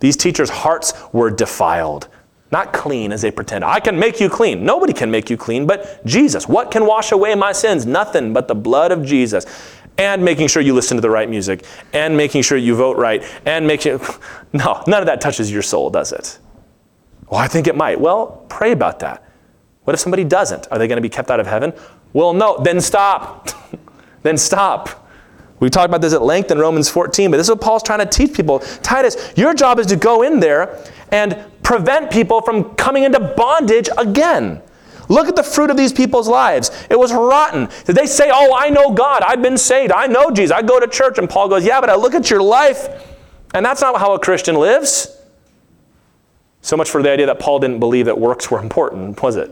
These 0.00 0.16
teachers' 0.16 0.50
hearts 0.50 0.92
were 1.12 1.30
defiled, 1.30 2.08
not 2.52 2.72
clean 2.74 3.10
as 3.10 3.22
they 3.22 3.30
pretend. 3.30 3.64
I 3.64 3.80
can 3.80 3.98
make 3.98 4.20
you 4.20 4.28
clean. 4.28 4.64
Nobody 4.64 4.92
can 4.92 5.10
make 5.10 5.30
you 5.30 5.36
clean 5.36 5.66
but 5.66 6.04
Jesus. 6.04 6.46
What 6.46 6.70
can 6.70 6.84
wash 6.84 7.12
away 7.12 7.34
my 7.34 7.52
sins? 7.52 7.86
Nothing 7.86 8.34
but 8.34 8.46
the 8.46 8.54
blood 8.54 8.92
of 8.92 9.04
Jesus 9.04 9.46
and 9.98 10.24
making 10.24 10.48
sure 10.48 10.62
you 10.62 10.74
listen 10.74 10.96
to 10.96 11.00
the 11.00 11.10
right 11.10 11.28
music, 11.28 11.64
and 11.92 12.16
making 12.16 12.42
sure 12.42 12.58
you 12.58 12.74
vote 12.74 12.96
right, 12.96 13.24
and 13.46 13.66
making 13.66 14.00
no, 14.52 14.82
none 14.86 15.00
of 15.00 15.06
that 15.06 15.20
touches 15.20 15.50
your 15.50 15.62
soul, 15.62 15.90
does 15.90 16.12
it? 16.12 16.38
Well, 17.28 17.40
I 17.40 17.48
think 17.48 17.66
it 17.66 17.76
might. 17.76 18.00
Well, 18.00 18.44
pray 18.48 18.72
about 18.72 19.00
that. 19.00 19.24
What 19.84 19.94
if 19.94 20.00
somebody 20.00 20.24
doesn't? 20.24 20.68
Are 20.70 20.78
they 20.78 20.88
going 20.88 20.96
to 20.96 21.02
be 21.02 21.08
kept 21.08 21.30
out 21.30 21.40
of 21.40 21.46
heaven? 21.46 21.72
Well, 22.12 22.32
no, 22.32 22.58
then 22.58 22.80
stop. 22.80 23.50
then 24.22 24.36
stop. 24.36 25.04
We 25.60 25.70
talked 25.70 25.88
about 25.88 26.00
this 26.00 26.12
at 26.12 26.22
length 26.22 26.50
in 26.50 26.58
Romans 26.58 26.88
14, 26.88 27.30
but 27.30 27.36
this 27.36 27.46
is 27.46 27.50
what 27.50 27.60
Paul's 27.60 27.82
trying 27.82 28.00
to 28.00 28.06
teach 28.06 28.34
people. 28.34 28.58
Titus, 28.82 29.32
your 29.36 29.54
job 29.54 29.78
is 29.78 29.86
to 29.86 29.96
go 29.96 30.22
in 30.22 30.40
there 30.40 30.78
and 31.10 31.44
prevent 31.62 32.10
people 32.10 32.42
from 32.42 32.74
coming 32.74 33.04
into 33.04 33.20
bondage 33.20 33.88
again. 33.96 34.60
Look 35.14 35.28
at 35.28 35.36
the 35.36 35.44
fruit 35.44 35.70
of 35.70 35.76
these 35.76 35.92
people's 35.92 36.26
lives. 36.26 36.72
It 36.90 36.98
was 36.98 37.12
rotten. 37.12 37.68
Did 37.84 37.94
they 37.94 38.06
say, 38.06 38.30
Oh, 38.32 38.54
I 38.56 38.68
know 38.68 38.92
God. 38.92 39.22
I've 39.22 39.40
been 39.40 39.56
saved. 39.56 39.92
I 39.92 40.08
know 40.08 40.30
Jesus. 40.30 40.50
I 40.50 40.60
go 40.60 40.80
to 40.80 40.88
church. 40.88 41.18
And 41.18 41.30
Paul 41.30 41.48
goes, 41.48 41.64
Yeah, 41.64 41.80
but 41.80 41.88
I 41.88 41.94
look 41.94 42.14
at 42.14 42.30
your 42.30 42.42
life, 42.42 42.88
and 43.54 43.64
that's 43.64 43.80
not 43.80 43.98
how 44.00 44.14
a 44.14 44.18
Christian 44.18 44.56
lives. 44.56 45.16
So 46.62 46.76
much 46.76 46.90
for 46.90 47.00
the 47.00 47.10
idea 47.10 47.26
that 47.26 47.38
Paul 47.38 47.60
didn't 47.60 47.78
believe 47.78 48.06
that 48.06 48.18
works 48.18 48.50
were 48.50 48.58
important, 48.58 49.22
was 49.22 49.36
it? 49.36 49.50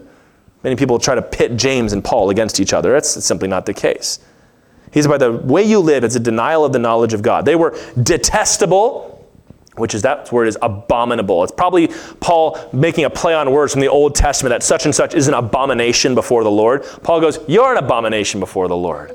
Many 0.64 0.74
people 0.74 0.98
try 0.98 1.14
to 1.14 1.22
pit 1.22 1.56
James 1.56 1.92
and 1.92 2.02
Paul 2.02 2.30
against 2.30 2.58
each 2.58 2.72
other. 2.72 2.92
That's 2.92 3.24
simply 3.24 3.46
not 3.46 3.66
the 3.66 3.74
case. 3.74 4.18
He 4.92 5.00
said, 5.00 5.08
By 5.10 5.18
the 5.18 5.30
way 5.30 5.62
you 5.62 5.78
live, 5.78 6.02
it's 6.02 6.16
a 6.16 6.20
denial 6.20 6.64
of 6.64 6.72
the 6.72 6.80
knowledge 6.80 7.14
of 7.14 7.22
God. 7.22 7.44
They 7.44 7.54
were 7.54 7.78
detestable 8.02 9.11
which 9.76 9.94
is 9.94 10.02
that 10.02 10.30
word 10.30 10.48
is 10.48 10.58
abominable. 10.60 11.42
It's 11.42 11.52
probably 11.52 11.88
Paul 12.20 12.58
making 12.72 13.04
a 13.04 13.10
play 13.10 13.34
on 13.34 13.50
words 13.50 13.72
from 13.72 13.80
the 13.80 13.88
Old 13.88 14.14
Testament 14.14 14.50
that 14.50 14.62
such 14.62 14.84
and 14.84 14.94
such 14.94 15.14
is 15.14 15.28
an 15.28 15.34
abomination 15.34 16.14
before 16.14 16.44
the 16.44 16.50
Lord. 16.50 16.84
Paul 17.02 17.20
goes, 17.20 17.38
You're 17.48 17.72
an 17.72 17.82
abomination 17.82 18.40
before 18.40 18.68
the 18.68 18.76
Lord. 18.76 19.12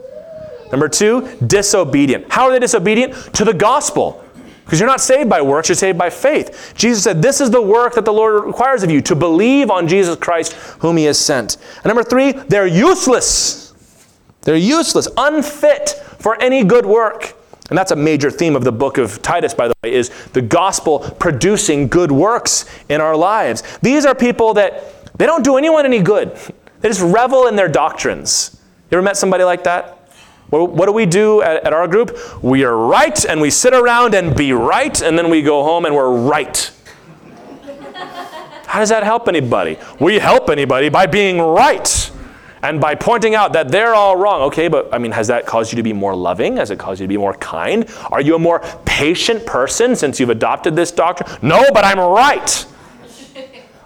Number 0.71 0.89
two, 0.89 1.29
disobedient. 1.45 2.31
How 2.31 2.45
are 2.45 2.51
they 2.51 2.59
disobedient? 2.59 3.13
To 3.35 3.45
the 3.45 3.53
gospel. 3.53 4.23
Because 4.65 4.81
you're 4.81 4.89
not 4.89 4.99
saved 4.99 5.29
by 5.29 5.41
works, 5.41 5.69
you're 5.69 5.77
saved 5.77 5.97
by 5.97 6.09
faith. 6.09 6.73
Jesus 6.75 7.03
said, 7.03 7.21
This 7.21 7.39
is 7.39 7.49
the 7.49 7.61
work 7.61 7.93
that 7.95 8.03
the 8.03 8.11
Lord 8.11 8.43
requires 8.43 8.83
of 8.83 8.91
you, 8.91 9.01
to 9.03 9.15
believe 9.15 9.69
on 9.71 9.87
Jesus 9.87 10.17
Christ, 10.17 10.53
whom 10.79 10.97
He 10.97 11.05
has 11.05 11.17
sent. 11.17 11.55
And 11.77 11.85
number 11.85 12.03
three, 12.03 12.33
they're 12.33 12.67
useless. 12.67 13.73
They're 14.41 14.57
useless, 14.57 15.07
unfit 15.15 15.91
for 16.19 16.41
any 16.41 16.63
good 16.63 16.85
work. 16.85 17.33
And 17.69 17.77
that's 17.77 17.91
a 17.91 17.95
major 17.95 18.31
theme 18.31 18.55
of 18.55 18.63
the 18.63 18.71
book 18.71 18.97
of 18.97 19.21
Titus, 19.21 19.53
by 19.53 19.67
the 19.67 19.73
way, 19.83 19.93
is 19.93 20.09
the 20.33 20.41
gospel 20.41 20.99
producing 20.99 21.87
good 21.87 22.11
works 22.11 22.65
in 22.87 23.01
our 23.01 23.15
lives. 23.15 23.63
These 23.81 24.05
are 24.05 24.15
people 24.15 24.53
that 24.53 25.13
they 25.17 25.25
don't 25.25 25.43
do 25.43 25.57
anyone 25.57 25.85
any 25.85 26.01
good. 26.01 26.37
They 26.79 26.89
just 26.89 27.01
revel 27.01 27.47
in 27.47 27.55
their 27.55 27.67
doctrines. 27.67 28.55
You 28.91 28.99
ever 28.99 29.01
met 29.01 29.17
somebody 29.17 29.43
like 29.43 29.63
that? 29.63 29.97
What 30.51 30.85
do 30.85 30.91
we 30.91 31.07
do 31.07 31.41
at, 31.41 31.63
at 31.65 31.73
our 31.73 31.87
group? 31.87 32.15
We 32.43 32.63
are 32.65 32.77
right 32.77 33.25
and 33.25 33.41
we 33.41 33.49
sit 33.49 33.73
around 33.73 34.13
and 34.13 34.37
be 34.37 34.53
right, 34.53 35.01
and 35.01 35.17
then 35.17 35.31
we 35.31 35.41
go 35.41 35.63
home 35.63 35.85
and 35.85 35.95
we're 35.95 36.15
right. 36.15 36.71
How 38.67 38.77
does 38.77 38.89
that 38.89 39.01
help 39.03 39.27
anybody? 39.27 39.79
We 39.99 40.19
help 40.19 40.51
anybody 40.51 40.89
by 40.89 41.07
being 41.07 41.39
right 41.39 42.06
and 42.63 42.81
by 42.81 42.95
pointing 42.95 43.35
out 43.35 43.53
that 43.53 43.69
they're 43.69 43.93
all 43.93 44.15
wrong. 44.15 44.41
Okay, 44.43 44.67
but 44.67 44.93
I 44.93 44.97
mean, 44.97 45.11
has 45.11 45.27
that 45.27 45.45
caused 45.45 45.71
you 45.71 45.77
to 45.77 45.83
be 45.83 45.93
more 45.93 46.15
loving? 46.15 46.57
Has 46.57 46.71
it 46.71 46.79
caused 46.79 46.99
you 46.99 47.05
to 47.05 47.09
be 47.09 47.17
more 47.17 47.35
kind? 47.35 47.89
Are 48.11 48.21
you 48.21 48.35
a 48.35 48.39
more 48.39 48.61
patient 48.85 49.45
person 49.45 49.95
since 49.95 50.19
you've 50.19 50.29
adopted 50.29 50.75
this 50.75 50.91
doctrine? 50.91 51.29
No, 51.41 51.65
but 51.73 51.85
I'm 51.85 51.99
right. 51.99 52.65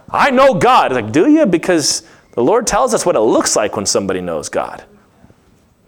I 0.10 0.30
know 0.30 0.54
God. 0.54 0.92
It's 0.92 1.02
like, 1.02 1.12
do 1.12 1.30
you? 1.30 1.46
Because 1.46 2.04
the 2.34 2.44
Lord 2.44 2.68
tells 2.68 2.94
us 2.94 3.06
what 3.06 3.16
it 3.16 3.22
looks 3.22 3.56
like 3.56 3.76
when 3.76 3.86
somebody 3.86 4.22
knows 4.22 4.50
God. 4.50 4.84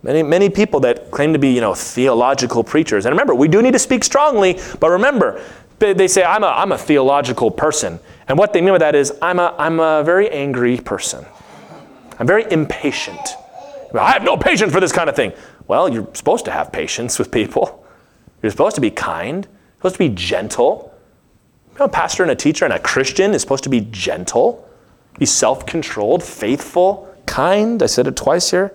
Many, 0.02 0.22
many 0.22 0.50
people 0.50 0.82
that 0.82 1.12
claim 1.12 1.32
to 1.32 1.40
be, 1.40 1.54
you 1.54 1.62
know, 1.62 1.74
theological 1.74 2.64
preachers. 2.64 3.06
And 3.06 3.14
remember, 3.14 3.34
we 3.34 3.48
do 3.48 3.62
need 3.62 3.72
to 3.72 3.80
speak 3.80 4.04
strongly, 4.04 4.60
but 4.80 4.90
remember, 4.90 5.42
they 5.80 6.08
say, 6.08 6.24
I'm 6.24 6.44
a, 6.44 6.48
I'm 6.48 6.72
a 6.72 6.78
theological 6.78 7.52
person. 7.52 8.00
And 8.28 8.38
what 8.38 8.54
they 8.54 8.62
mean 8.62 8.74
by 8.74 8.78
that 8.80 8.96
is, 8.96 9.14
I'm 9.22 9.40
a, 9.40 9.56
I'm 9.58 9.80
a 9.80 10.04
very 10.04 10.30
angry 10.30 10.78
person. 10.78 11.26
I'm 12.24 12.28
very 12.28 12.50
impatient. 12.50 13.36
I 13.94 14.14
have 14.14 14.24
no 14.24 14.38
patience 14.38 14.72
for 14.72 14.80
this 14.80 14.94
kind 14.94 15.10
of 15.10 15.16
thing. 15.18 15.34
Well, 15.68 15.90
you're 15.90 16.08
supposed 16.14 16.46
to 16.46 16.52
have 16.52 16.72
patience 16.72 17.20
with 17.20 17.32
people. 17.32 17.86
You're 18.42 18.50
supposed 18.50 18.76
to 18.76 18.82
be 18.82 18.92
kind, 18.92 19.46
you're 19.46 19.76
supposed 19.80 19.96
to 19.96 20.00
be 20.00 20.16
gentle. 20.16 20.98
You 21.74 21.80
know, 21.80 21.86
a 21.86 21.90
pastor 21.90 22.24
and 22.24 22.32
a 22.32 22.36
teacher 22.36 22.64
and 22.64 22.74
a 22.74 22.80
Christian 22.80 23.34
is 23.34 23.42
supposed 23.42 23.66
to 23.66 23.70
be 23.70 23.82
gentle, 23.92 24.66
be 25.20 25.26
self 25.26 25.66
controlled, 25.66 26.24
faithful, 26.24 27.14
kind. 27.26 27.84
I 27.84 27.88
said 27.88 28.08
it 28.08 28.16
twice 28.16 28.52
here. 28.52 28.74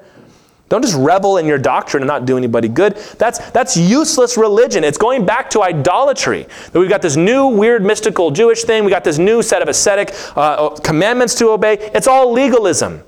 Don't 0.68 0.82
just 0.82 0.94
revel 0.94 1.38
in 1.38 1.46
your 1.46 1.56
doctrine 1.56 2.02
and 2.02 2.08
not 2.08 2.26
do 2.26 2.36
anybody 2.36 2.68
good. 2.68 2.96
That's, 3.16 3.38
that's 3.52 3.78
useless 3.78 4.36
religion. 4.36 4.84
It's 4.84 4.98
going 4.98 5.24
back 5.24 5.48
to 5.50 5.62
idolatry. 5.62 6.46
That 6.72 6.78
we've 6.78 6.90
got 6.90 7.00
this 7.00 7.16
new, 7.16 7.46
weird, 7.46 7.82
mystical 7.82 8.30
Jewish 8.30 8.64
thing. 8.64 8.84
We've 8.84 8.92
got 8.92 9.04
this 9.04 9.16
new 9.16 9.40
set 9.40 9.62
of 9.62 9.68
ascetic 9.68 10.14
uh, 10.36 10.68
commandments 10.84 11.34
to 11.36 11.48
obey. 11.48 11.78
It's 11.94 12.06
all 12.06 12.30
legalism. 12.30 13.04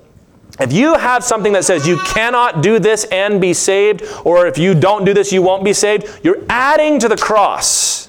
If 0.61 0.73
you 0.73 0.95
have 0.95 1.25
something 1.25 1.55
that 1.55 1.65
says 1.65 1.87
you 1.87 1.99
cannot 2.05 2.63
do 2.63 2.79
this 2.79 3.05
and 3.07 3.41
be 3.41 3.55
saved, 3.55 4.05
or 4.25 4.47
if 4.47 4.59
you 4.59 4.75
don't 4.75 5.05
do 5.05 5.15
this, 5.15 5.33
you 5.33 5.41
won't 5.41 5.65
be 5.65 5.73
saved, 5.73 6.21
you're 6.23 6.45
adding 6.49 6.99
to 7.01 7.09
the 7.09 7.17
cross. 7.17 8.09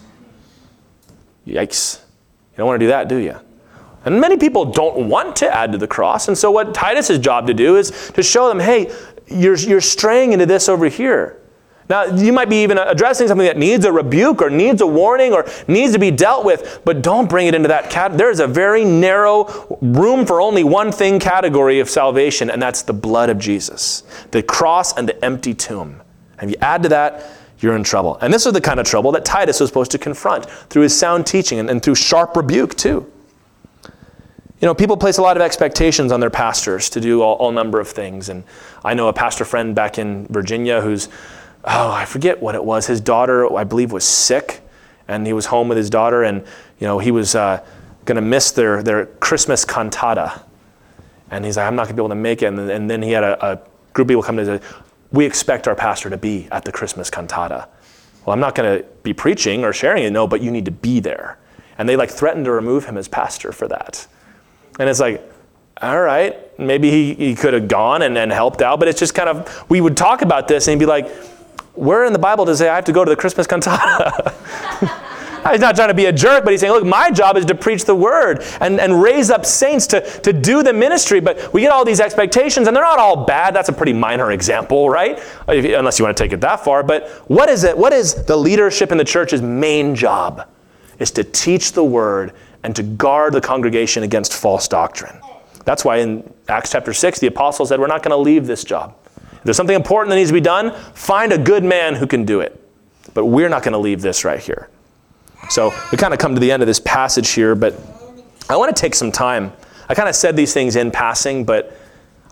Yikes. 1.47 2.01
You 2.51 2.57
don't 2.57 2.67
want 2.67 2.79
to 2.79 2.85
do 2.85 2.89
that, 2.89 3.07
do 3.07 3.17
you? 3.17 3.37
And 4.03 4.19
many 4.19 4.37
people 4.37 4.65
don't 4.65 5.07
want 5.07 5.35
to 5.37 5.55
add 5.55 5.71
to 5.71 5.77
the 5.77 5.87
cross. 5.87 6.27
And 6.27 6.37
so, 6.37 6.51
what 6.51 6.73
Titus's 6.73 7.19
job 7.19 7.47
to 7.47 7.53
do 7.53 7.77
is 7.77 8.11
to 8.15 8.23
show 8.23 8.47
them 8.47 8.59
hey, 8.59 8.91
you're, 9.27 9.55
you're 9.55 9.81
straying 9.81 10.33
into 10.33 10.45
this 10.45 10.67
over 10.67 10.87
here. 10.87 11.40
Now, 11.91 12.05
you 12.05 12.31
might 12.31 12.47
be 12.47 12.63
even 12.63 12.77
addressing 12.77 13.27
something 13.27 13.45
that 13.45 13.57
needs 13.57 13.83
a 13.83 13.91
rebuke 13.91 14.41
or 14.41 14.49
needs 14.49 14.79
a 14.79 14.87
warning 14.87 15.33
or 15.33 15.45
needs 15.67 15.91
to 15.91 15.99
be 15.99 16.09
dealt 16.09 16.45
with, 16.45 16.79
but 16.85 17.01
don't 17.01 17.29
bring 17.29 17.47
it 17.47 17.53
into 17.53 17.67
that 17.67 17.89
cat. 17.89 18.17
There 18.17 18.31
is 18.31 18.39
a 18.39 18.47
very 18.47 18.85
narrow 18.85 19.77
room 19.81 20.25
for 20.25 20.39
only 20.39 20.63
one 20.63 20.93
thing 20.93 21.19
category 21.19 21.81
of 21.81 21.89
salvation, 21.89 22.49
and 22.49 22.61
that's 22.61 22.81
the 22.83 22.93
blood 22.93 23.29
of 23.29 23.39
Jesus, 23.39 24.03
the 24.31 24.41
cross 24.41 24.95
and 24.95 25.05
the 25.05 25.25
empty 25.25 25.53
tomb. 25.53 26.01
And 26.39 26.49
if 26.49 26.55
you 26.55 26.61
add 26.65 26.81
to 26.83 26.89
that, 26.89 27.29
you're 27.59 27.75
in 27.75 27.83
trouble. 27.83 28.17
And 28.21 28.33
this 28.33 28.45
is 28.45 28.53
the 28.53 28.61
kind 28.61 28.79
of 28.79 28.85
trouble 28.85 29.11
that 29.11 29.25
Titus 29.25 29.59
was 29.59 29.67
supposed 29.67 29.91
to 29.91 29.97
confront 29.97 30.49
through 30.49 30.83
his 30.83 30.97
sound 30.97 31.27
teaching 31.27 31.59
and, 31.59 31.69
and 31.69 31.83
through 31.83 31.95
sharp 31.95 32.37
rebuke, 32.37 32.75
too. 32.75 33.11
You 34.61 34.65
know, 34.65 34.73
people 34.73 34.95
place 34.95 35.17
a 35.17 35.21
lot 35.21 35.35
of 35.35 35.43
expectations 35.43 36.13
on 36.13 36.21
their 36.21 36.29
pastors 36.29 36.89
to 36.91 37.01
do 37.01 37.21
all, 37.21 37.35
all 37.35 37.51
number 37.51 37.81
of 37.81 37.89
things. 37.89 38.29
And 38.29 38.45
I 38.85 38.93
know 38.93 39.09
a 39.09 39.13
pastor 39.13 39.43
friend 39.43 39.75
back 39.75 39.97
in 39.97 40.25
Virginia 40.27 40.79
who's 40.79 41.09
oh, 41.65 41.91
I 41.91 42.05
forget 42.05 42.41
what 42.41 42.55
it 42.55 42.63
was. 42.63 42.87
His 42.87 43.01
daughter, 43.01 43.55
I 43.55 43.63
believe, 43.63 43.91
was 43.91 44.03
sick, 44.03 44.61
and 45.07 45.25
he 45.25 45.33
was 45.33 45.47
home 45.47 45.67
with 45.67 45.77
his 45.77 45.89
daughter, 45.89 46.23
and 46.23 46.43
you 46.79 46.87
know 46.87 46.99
he 46.99 47.11
was 47.11 47.35
uh, 47.35 47.63
going 48.05 48.15
to 48.15 48.21
miss 48.21 48.51
their 48.51 48.83
their 48.83 49.05
Christmas 49.05 49.65
cantata, 49.65 50.43
and 51.31 51.45
he's 51.45 51.57
like, 51.57 51.65
I'm 51.65 51.75
not 51.75 51.83
going 51.83 51.95
to 51.95 52.01
be 52.01 52.01
able 52.01 52.09
to 52.09 52.15
make 52.15 52.41
it. 52.41 52.47
And, 52.47 52.59
and 52.59 52.89
then 52.89 53.01
he 53.01 53.11
had 53.11 53.23
a, 53.23 53.53
a 53.53 53.55
group 53.93 54.05
of 54.05 54.09
people 54.09 54.23
come 54.23 54.37
to 54.37 54.45
say, 54.45 54.65
we 55.11 55.25
expect 55.25 55.67
our 55.67 55.75
pastor 55.75 56.09
to 56.09 56.17
be 56.17 56.47
at 56.51 56.65
the 56.65 56.71
Christmas 56.71 57.09
cantata. 57.09 57.67
Well, 58.25 58.33
I'm 58.33 58.39
not 58.39 58.53
going 58.53 58.79
to 58.79 58.85
be 59.03 59.13
preaching 59.13 59.63
or 59.63 59.73
sharing 59.73 60.03
it, 60.03 60.11
no, 60.11 60.27
but 60.27 60.41
you 60.41 60.51
need 60.51 60.65
to 60.65 60.71
be 60.71 60.99
there. 60.99 61.39
And 61.77 61.89
they 61.89 61.95
like 61.95 62.11
threatened 62.11 62.45
to 62.45 62.51
remove 62.51 62.85
him 62.85 62.97
as 62.97 63.07
pastor 63.07 63.51
for 63.51 63.67
that. 63.69 64.05
And 64.79 64.89
it's 64.89 64.99
like, 64.99 65.27
all 65.81 65.99
right, 65.99 66.59
maybe 66.59 66.91
he, 66.91 67.13
he 67.15 67.35
could 67.35 67.53
have 67.53 67.67
gone 67.67 68.03
and, 68.03 68.17
and 68.17 68.31
helped 68.31 68.61
out, 68.61 68.79
but 68.79 68.87
it's 68.87 68.99
just 68.99 69.15
kind 69.15 69.27
of, 69.27 69.69
we 69.69 69.81
would 69.81 69.97
talk 69.97 70.21
about 70.21 70.47
this 70.47 70.67
and 70.67 70.79
he'd 70.79 70.85
be 70.85 70.89
like, 70.89 71.09
where 71.73 72.05
in 72.05 72.13
the 72.13 72.19
Bible 72.19 72.45
does 72.45 72.59
it 72.59 72.65
say 72.65 72.69
I 72.69 72.75
have 72.75 72.85
to 72.85 72.91
go 72.91 73.05
to 73.05 73.09
the 73.09 73.15
Christmas 73.15 73.47
cantata? 73.47 74.33
He's 75.49 75.59
not 75.59 75.75
trying 75.75 75.87
to 75.87 75.95
be 75.95 76.05
a 76.05 76.13
jerk, 76.13 76.43
but 76.43 76.51
he's 76.51 76.59
saying, 76.59 76.71
look, 76.71 76.85
my 76.85 77.09
job 77.09 77.35
is 77.35 77.45
to 77.45 77.55
preach 77.55 77.85
the 77.85 77.95
word 77.95 78.43
and, 78.61 78.79
and 78.79 79.01
raise 79.01 79.31
up 79.31 79.43
saints 79.43 79.87
to, 79.87 80.01
to 80.21 80.31
do 80.31 80.61
the 80.61 80.71
ministry. 80.71 81.19
But 81.19 81.51
we 81.51 81.61
get 81.61 81.71
all 81.71 81.83
these 81.83 81.99
expectations, 81.99 82.67
and 82.67 82.75
they're 82.75 82.83
not 82.83 82.99
all 82.99 83.25
bad. 83.25 83.55
That's 83.55 83.67
a 83.67 83.73
pretty 83.73 83.93
minor 83.93 84.31
example, 84.31 84.87
right? 84.87 85.17
If, 85.47 85.65
unless 85.77 85.97
you 85.97 86.05
want 86.05 86.15
to 86.15 86.23
take 86.23 86.31
it 86.31 86.41
that 86.41 86.63
far. 86.63 86.83
But 86.83 87.09
what 87.27 87.49
is 87.49 87.63
it? 87.63 87.75
What 87.75 87.91
is 87.91 88.23
the 88.25 88.37
leadership 88.37 88.91
in 88.91 88.99
the 88.99 89.03
church's 89.03 89.41
main 89.41 89.95
job? 89.95 90.47
Is 90.99 91.09
to 91.11 91.23
teach 91.23 91.71
the 91.71 91.83
word 91.83 92.33
and 92.63 92.75
to 92.75 92.83
guard 92.83 93.33
the 93.33 93.41
congregation 93.41 94.03
against 94.03 94.33
false 94.33 94.67
doctrine. 94.67 95.19
That's 95.65 95.83
why 95.83 95.97
in 95.97 96.31
Acts 96.47 96.71
chapter 96.71 96.93
6, 96.93 97.19
the 97.19 97.27
apostles 97.27 97.69
said, 97.69 97.79
We're 97.79 97.87
not 97.87 98.03
going 98.03 98.11
to 98.11 98.17
leave 98.17 98.45
this 98.45 98.63
job. 98.63 98.95
If 99.41 99.45
there's 99.45 99.57
something 99.57 99.75
important 99.75 100.11
that 100.11 100.17
needs 100.17 100.29
to 100.29 100.35
be 100.35 100.39
done, 100.39 100.71
find 100.93 101.33
a 101.33 101.37
good 101.37 101.63
man 101.63 101.95
who 101.95 102.05
can 102.05 102.25
do 102.25 102.41
it. 102.41 102.63
But 103.15 103.25
we're 103.25 103.49
not 103.49 103.63
going 103.63 103.71
to 103.71 103.79
leave 103.79 104.01
this 104.01 104.23
right 104.23 104.39
here. 104.39 104.69
So 105.49 105.73
we 105.91 105.97
kind 105.97 106.13
of 106.13 106.19
come 106.19 106.35
to 106.35 106.39
the 106.39 106.51
end 106.51 106.61
of 106.61 106.67
this 106.67 106.79
passage 106.79 107.31
here, 107.31 107.55
but 107.55 107.73
I 108.47 108.55
want 108.55 108.75
to 108.75 108.79
take 108.79 108.93
some 108.93 109.11
time. 109.11 109.51
I 109.89 109.95
kind 109.95 110.07
of 110.07 110.15
said 110.15 110.35
these 110.35 110.53
things 110.53 110.75
in 110.75 110.91
passing, 110.91 111.43
but 111.43 111.75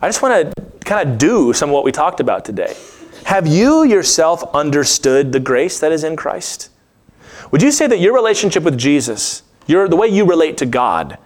I 0.01 0.07
just 0.07 0.21
want 0.21 0.55
to 0.55 0.65
kind 0.85 1.09
of 1.09 1.17
do 1.17 1.51
some 1.51 1.69
of 1.69 1.73
what 1.73 1.83
we 1.83 1.91
talked 1.91 2.19
about 2.19 2.45
today. 2.45 2.77
Have 3.25 3.47
you 3.47 3.83
yourself 3.83 4.43
understood 4.53 5.31
the 5.31 5.39
grace 5.39 5.79
that 5.79 5.91
is 5.91 6.03
in 6.03 6.15
Christ? 6.15 6.69
Would 7.49 7.63
you 7.63 7.71
say 7.71 7.87
that 7.87 7.99
your 7.99 8.13
relationship 8.13 8.61
with 8.61 8.77
Jesus, 8.77 9.41
your, 9.65 9.87
the 9.87 9.95
way 9.95 10.07
you 10.07 10.25
relate 10.25 10.57
to 10.57 10.67
God, 10.67 11.17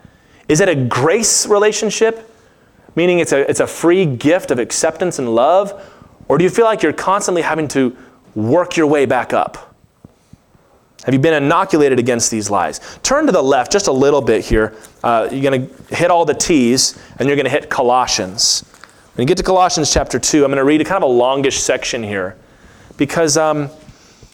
is 0.47 0.61
it 0.61 0.69
a 0.69 0.75
grace 0.75 1.45
relationship? 1.45 2.32
Meaning 2.95 3.19
it's 3.19 3.31
a, 3.31 3.49
it's 3.49 3.59
a 3.59 3.67
free 3.67 4.05
gift 4.05 4.51
of 4.51 4.59
acceptance 4.59 5.19
and 5.19 5.33
love? 5.33 5.89
Or 6.27 6.37
do 6.37 6.43
you 6.43 6.49
feel 6.49 6.65
like 6.65 6.83
you're 6.83 6.93
constantly 6.93 7.41
having 7.41 7.67
to 7.69 7.95
work 8.35 8.77
your 8.77 8.87
way 8.87 9.05
back 9.05 9.33
up? 9.33 9.75
Have 11.05 11.13
you 11.13 11.19
been 11.19 11.33
inoculated 11.33 11.99
against 11.99 12.31
these 12.31 12.49
lies? 12.49 12.79
Turn 13.03 13.25
to 13.25 13.31
the 13.31 13.41
left 13.41 13.71
just 13.71 13.87
a 13.87 13.91
little 13.91 14.21
bit 14.21 14.45
here. 14.45 14.73
Uh, 15.03 15.27
you're 15.31 15.41
going 15.41 15.67
to 15.67 15.95
hit 15.95 16.09
all 16.09 16.23
the 16.23 16.33
T's, 16.33 16.97
and 17.19 17.27
you're 17.27 17.35
going 17.35 17.45
to 17.45 17.51
hit 17.51 17.69
Colossians. 17.69 18.63
When 19.15 19.23
you 19.23 19.27
get 19.27 19.37
to 19.37 19.43
Colossians 19.43 19.91
chapter 19.91 20.17
2, 20.17 20.45
I'm 20.45 20.49
going 20.49 20.57
to 20.57 20.63
read 20.63 20.79
a 20.79 20.85
kind 20.85 21.03
of 21.03 21.09
a 21.09 21.13
longish 21.13 21.59
section 21.59 22.03
here 22.03 22.37
because 22.97 23.37
um, 23.37 23.69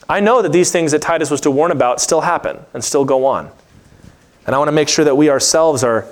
I 0.07 0.19
know 0.19 0.41
that 0.41 0.51
these 0.51 0.71
things 0.71 0.91
that 0.91 1.01
Titus 1.01 1.31
was 1.31 1.41
to 1.41 1.51
warn 1.51 1.71
about 1.71 1.99
still 1.99 2.21
happen 2.21 2.59
and 2.73 2.83
still 2.83 3.03
go 3.03 3.25
on. 3.25 3.51
And 4.45 4.55
I 4.55 4.57
want 4.57 4.69
to 4.69 4.73
make 4.73 4.89
sure 4.89 5.05
that 5.05 5.15
we 5.15 5.29
ourselves 5.29 5.83
are, 5.83 6.07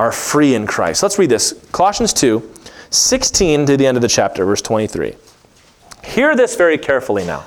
are 0.00 0.10
free 0.10 0.54
in 0.54 0.66
Christ. 0.66 1.02
Let's 1.02 1.18
read 1.18 1.28
this 1.28 1.52
Colossians 1.72 2.14
2, 2.14 2.54
16 2.88 3.66
to 3.66 3.76
the 3.76 3.86
end 3.86 3.98
of 3.98 4.00
the 4.00 4.08
chapter, 4.08 4.46
verse 4.46 4.62
23. 4.62 5.14
Hear 6.02 6.34
this 6.34 6.56
very 6.56 6.78
carefully 6.78 7.22
now. 7.26 7.44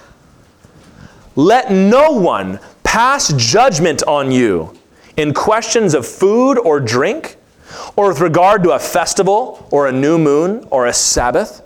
Let 1.35 1.71
no 1.71 2.11
one 2.11 2.59
pass 2.83 3.33
judgment 3.33 4.03
on 4.03 4.31
you 4.31 4.77
in 5.17 5.33
questions 5.33 5.95
of 5.95 6.05
food 6.05 6.59
or 6.59 6.79
drink, 6.79 7.37
or 7.95 8.09
with 8.09 8.19
regard 8.19 8.61
to 8.63 8.73
a 8.73 8.79
festival, 8.79 9.67
or 9.71 9.87
a 9.87 9.91
new 9.91 10.19
moon, 10.19 10.67
or 10.69 10.85
a 10.85 10.93
Sabbath. 10.93 11.63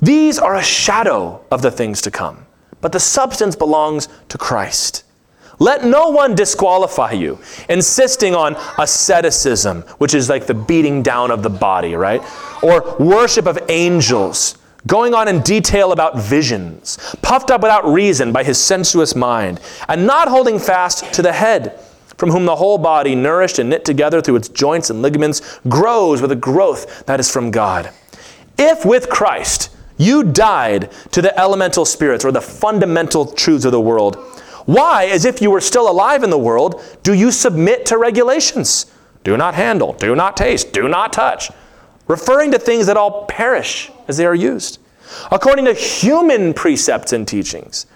These 0.00 0.38
are 0.38 0.56
a 0.56 0.62
shadow 0.62 1.44
of 1.50 1.60
the 1.60 1.70
things 1.70 2.00
to 2.00 2.10
come, 2.10 2.46
but 2.80 2.92
the 2.92 3.00
substance 3.00 3.54
belongs 3.54 4.08
to 4.30 4.38
Christ. 4.38 5.04
Let 5.58 5.84
no 5.84 6.10
one 6.10 6.34
disqualify 6.34 7.12
you, 7.12 7.38
insisting 7.68 8.34
on 8.34 8.56
asceticism, 8.78 9.82
which 9.98 10.14
is 10.14 10.28
like 10.28 10.46
the 10.46 10.54
beating 10.54 11.02
down 11.02 11.30
of 11.30 11.42
the 11.42 11.50
body, 11.50 11.94
right? 11.94 12.22
Or 12.62 12.96
worship 12.98 13.46
of 13.46 13.58
angels 13.68 14.58
going 14.86 15.14
on 15.14 15.28
in 15.28 15.40
detail 15.40 15.92
about 15.92 16.18
visions, 16.18 16.98
puffed 17.22 17.50
up 17.50 17.62
without 17.62 17.86
reason 17.86 18.32
by 18.32 18.44
his 18.44 18.60
sensuous 18.60 19.16
mind, 19.16 19.60
and 19.88 20.06
not 20.06 20.28
holding 20.28 20.58
fast 20.58 21.12
to 21.14 21.22
the 21.22 21.32
head, 21.32 21.80
from 22.18 22.30
whom 22.30 22.44
the 22.44 22.56
whole 22.56 22.78
body, 22.78 23.14
nourished 23.14 23.58
and 23.58 23.68
knit 23.68 23.84
together 23.84 24.20
through 24.20 24.36
its 24.36 24.48
joints 24.48 24.90
and 24.90 25.02
ligaments, 25.02 25.58
grows 25.68 26.22
with 26.22 26.32
a 26.32 26.36
growth 26.36 27.04
that 27.06 27.20
is 27.20 27.30
from 27.30 27.50
God. 27.50 27.90
If 28.58 28.84
with 28.84 29.08
Christ 29.08 29.70
you 29.98 30.22
died 30.22 30.90
to 31.10 31.22
the 31.22 31.38
elemental 31.38 31.84
spirits 31.84 32.24
or 32.24 32.30
the 32.30 32.40
fundamental 32.40 33.26
truths 33.26 33.64
of 33.64 33.72
the 33.72 33.80
world, 33.80 34.35
why, 34.66 35.06
as 35.06 35.24
if 35.24 35.40
you 35.40 35.50
were 35.50 35.60
still 35.60 35.90
alive 35.90 36.22
in 36.22 36.30
the 36.30 36.38
world, 36.38 36.82
do 37.02 37.14
you 37.14 37.30
submit 37.30 37.86
to 37.86 37.98
regulations? 37.98 38.86
Do 39.24 39.36
not 39.36 39.54
handle, 39.54 39.94
do 39.94 40.14
not 40.14 40.36
taste, 40.36 40.72
do 40.72 40.88
not 40.88 41.12
touch 41.12 41.50
referring 42.08 42.52
to 42.52 42.58
things 42.58 42.86
that 42.86 42.96
all 42.96 43.24
perish 43.26 43.90
as 44.08 44.16
they 44.16 44.26
are 44.26 44.34
used, 44.34 44.78
according 45.30 45.64
to 45.64 45.74
human 45.74 46.54
precepts 46.54 47.12
and 47.12 47.26
teachings. 47.26 47.86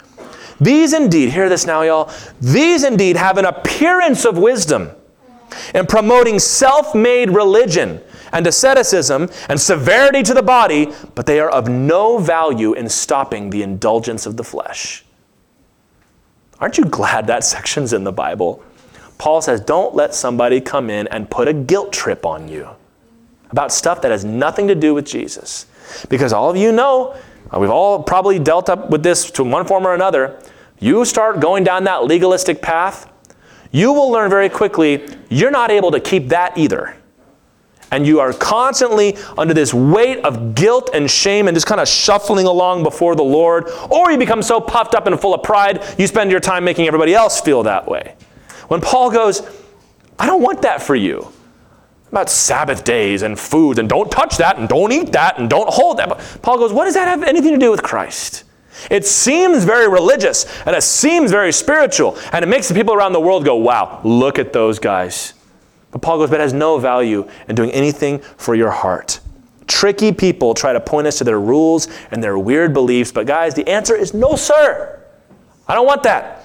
These 0.61 0.93
indeed, 0.93 1.31
hear 1.31 1.49
this 1.49 1.67
now, 1.67 1.83
y'all, 1.83 2.13
these 2.41 2.85
indeed 2.85 3.17
have 3.17 3.39
an 3.39 3.47
appearance 3.47 4.25
of 4.25 4.37
wisdom 4.37 4.91
in 5.75 5.87
promoting 5.87 6.39
self 6.39 6.95
made 6.95 7.31
religion 7.31 8.01
and 8.33 8.47
asceticism 8.47 9.29
and 9.49 9.61
severity 9.61 10.23
to 10.23 10.35
the 10.35 10.43
body, 10.43 10.93
but 11.15 11.27
they 11.27 11.41
are 11.41 11.51
of 11.51 11.69
no 11.69 12.19
value 12.19 12.75
in 12.75 12.89
stopping 12.89 13.51
the 13.51 13.63
indulgence 13.63 14.27
of 14.27 14.37
the 14.37 14.45
flesh. 14.45 15.05
Aren't 16.61 16.79
you 16.79 16.85
glad 16.85 17.27
that 17.27 17.43
section's 17.43 17.93
in 17.93 18.05
the 18.05 18.13
Bible? 18.13 18.63
Paul 19.19 19.41
says, 19.43 19.61
Don't 19.61 19.95
let 19.95 20.15
somebody 20.15 20.61
come 20.61 20.91
in 20.91 21.07
and 21.09 21.31
put 21.31 21.49
a 21.49 21.53
guilt 21.53 21.93
trip 21.93 22.27
on 22.27 22.49
you 22.49 22.69
about 23.51 23.73
stuff 23.73 24.01
that 24.03 24.11
has 24.11 24.25
nothing 24.25 24.69
to 24.69 24.75
do 24.75 24.95
with 24.95 25.07
Jesus. 25.07 25.67
Because 26.09 26.33
all 26.33 26.51
of 26.51 26.57
you 26.57 26.71
know, 26.71 27.17
uh, 27.53 27.59
we've 27.59 27.71
all 27.71 28.03
probably 28.03 28.39
dealt 28.39 28.69
up 28.69 28.91
with 28.91 29.03
this 29.03 29.31
to 29.33 29.45
one 29.45 29.67
form 29.67 29.87
or 29.87 29.95
another. 29.95 30.41
You 30.79 31.05
start 31.05 31.41
going 31.41 31.65
down 31.65 31.85
that 31.85 32.05
legalistic 32.05 32.63
path, 32.63 33.11
you 33.73 33.93
will 33.93 34.11
learn 34.11 34.31
very 34.31 34.49
quickly 34.49 35.07
you're 35.29 35.51
not 35.51 35.71
able 35.71 35.91
to 35.91 36.01
keep 36.01 36.29
that 36.29 36.57
either. 36.57 36.97
And 37.91 38.07
you 38.07 38.21
are 38.21 38.33
constantly 38.33 39.17
under 39.37 39.53
this 39.53 39.75
weight 39.75 40.19
of 40.25 40.55
guilt 40.55 40.91
and 40.95 41.11
shame 41.11 41.49
and 41.49 41.57
just 41.57 41.67
kind 41.67 41.81
of 41.81 41.89
shuffling 41.89 42.47
along 42.47 42.83
before 42.83 43.17
the 43.17 43.25
Lord. 43.25 43.69
Or 43.91 44.11
you 44.11 44.19
become 44.19 44.43
so 44.43 44.61
puffed 44.61 44.95
up 44.95 45.07
and 45.07 45.21
full 45.21 45.35
of 45.35 45.43
pride, 45.43 45.83
you 45.99 46.07
spend 46.07 46.31
your 46.31 46.41
time 46.41 46.65
making 46.65 46.87
everybody 46.87 47.15
else 47.15 47.41
feel 47.41 47.65
that 47.65 47.89
way. 47.89 48.15
When 48.69 48.81
Paul 48.81 49.11
goes, 49.11 49.43
I 50.19 50.27
don't 50.27 50.43
want 50.43 50.63
that 50.63 50.83
for 50.83 50.95
you 50.95 51.33
about 52.11 52.29
Sabbath 52.29 52.85
days 52.85 53.23
and 53.23 53.39
foods 53.39 53.79
and 53.79 53.89
don't 53.89 54.11
touch 54.11 54.37
that 54.37 54.59
and 54.59 54.69
don't 54.69 54.93
eat 54.93 55.13
that 55.13 55.39
and 55.39 55.49
don't 55.49 55.69
hold 55.69 55.99
that. 55.99 56.09
But 56.09 56.39
Paul 56.43 56.59
goes, 56.59 56.73
What 56.73 56.85
does 56.85 56.95
that 56.95 57.09
have 57.09 57.23
anything 57.23 57.53
to 57.53 57.59
do 57.59 57.71
with 57.71 57.83
Christ? 57.83 58.45
It 58.91 59.07
seems 59.07 59.65
very 59.65 59.89
religious 59.89 60.47
and 60.67 60.75
it 60.75 60.83
seems 60.83 61.31
very 61.31 61.53
spiritual 61.53 62.17
and 62.33 62.45
it 62.45 62.49
makes 62.49 62.69
the 62.69 62.75
people 62.75 62.95
around 62.95 63.13
the 63.13 63.21
world 63.21 63.45
go, 63.45 63.57
Wow, 63.57 64.01
look 64.05 64.39
at 64.39 64.53
those 64.53 64.79
guys. 64.79 65.35
But 65.91 66.03
Paul 66.03 66.19
goes, 66.19 66.31
But 66.31 66.41
it 66.41 66.43
has 66.43 66.53
no 66.53 66.79
value 66.79 67.29
in 67.49 67.55
doing 67.55 67.71
anything 67.71 68.21
for 68.21 68.55
your 68.55 68.71
heart. 68.71 69.21
Tricky 69.67 70.13
people 70.13 70.55
try 70.55 70.73
to 70.73 70.81
point 70.81 71.07
us 71.07 71.19
to 71.19 71.25
their 71.25 71.41
rules 71.41 71.89
and 72.11 72.23
their 72.23 72.39
weird 72.39 72.75
beliefs, 72.75 73.13
but 73.13 73.27
guys, 73.27 73.55
the 73.55 73.69
answer 73.69 73.95
is 73.95 74.13
no, 74.13 74.35
sir. 74.35 75.01
I 75.69 75.75
don't 75.75 75.87
want 75.87 76.03
that. 76.03 76.45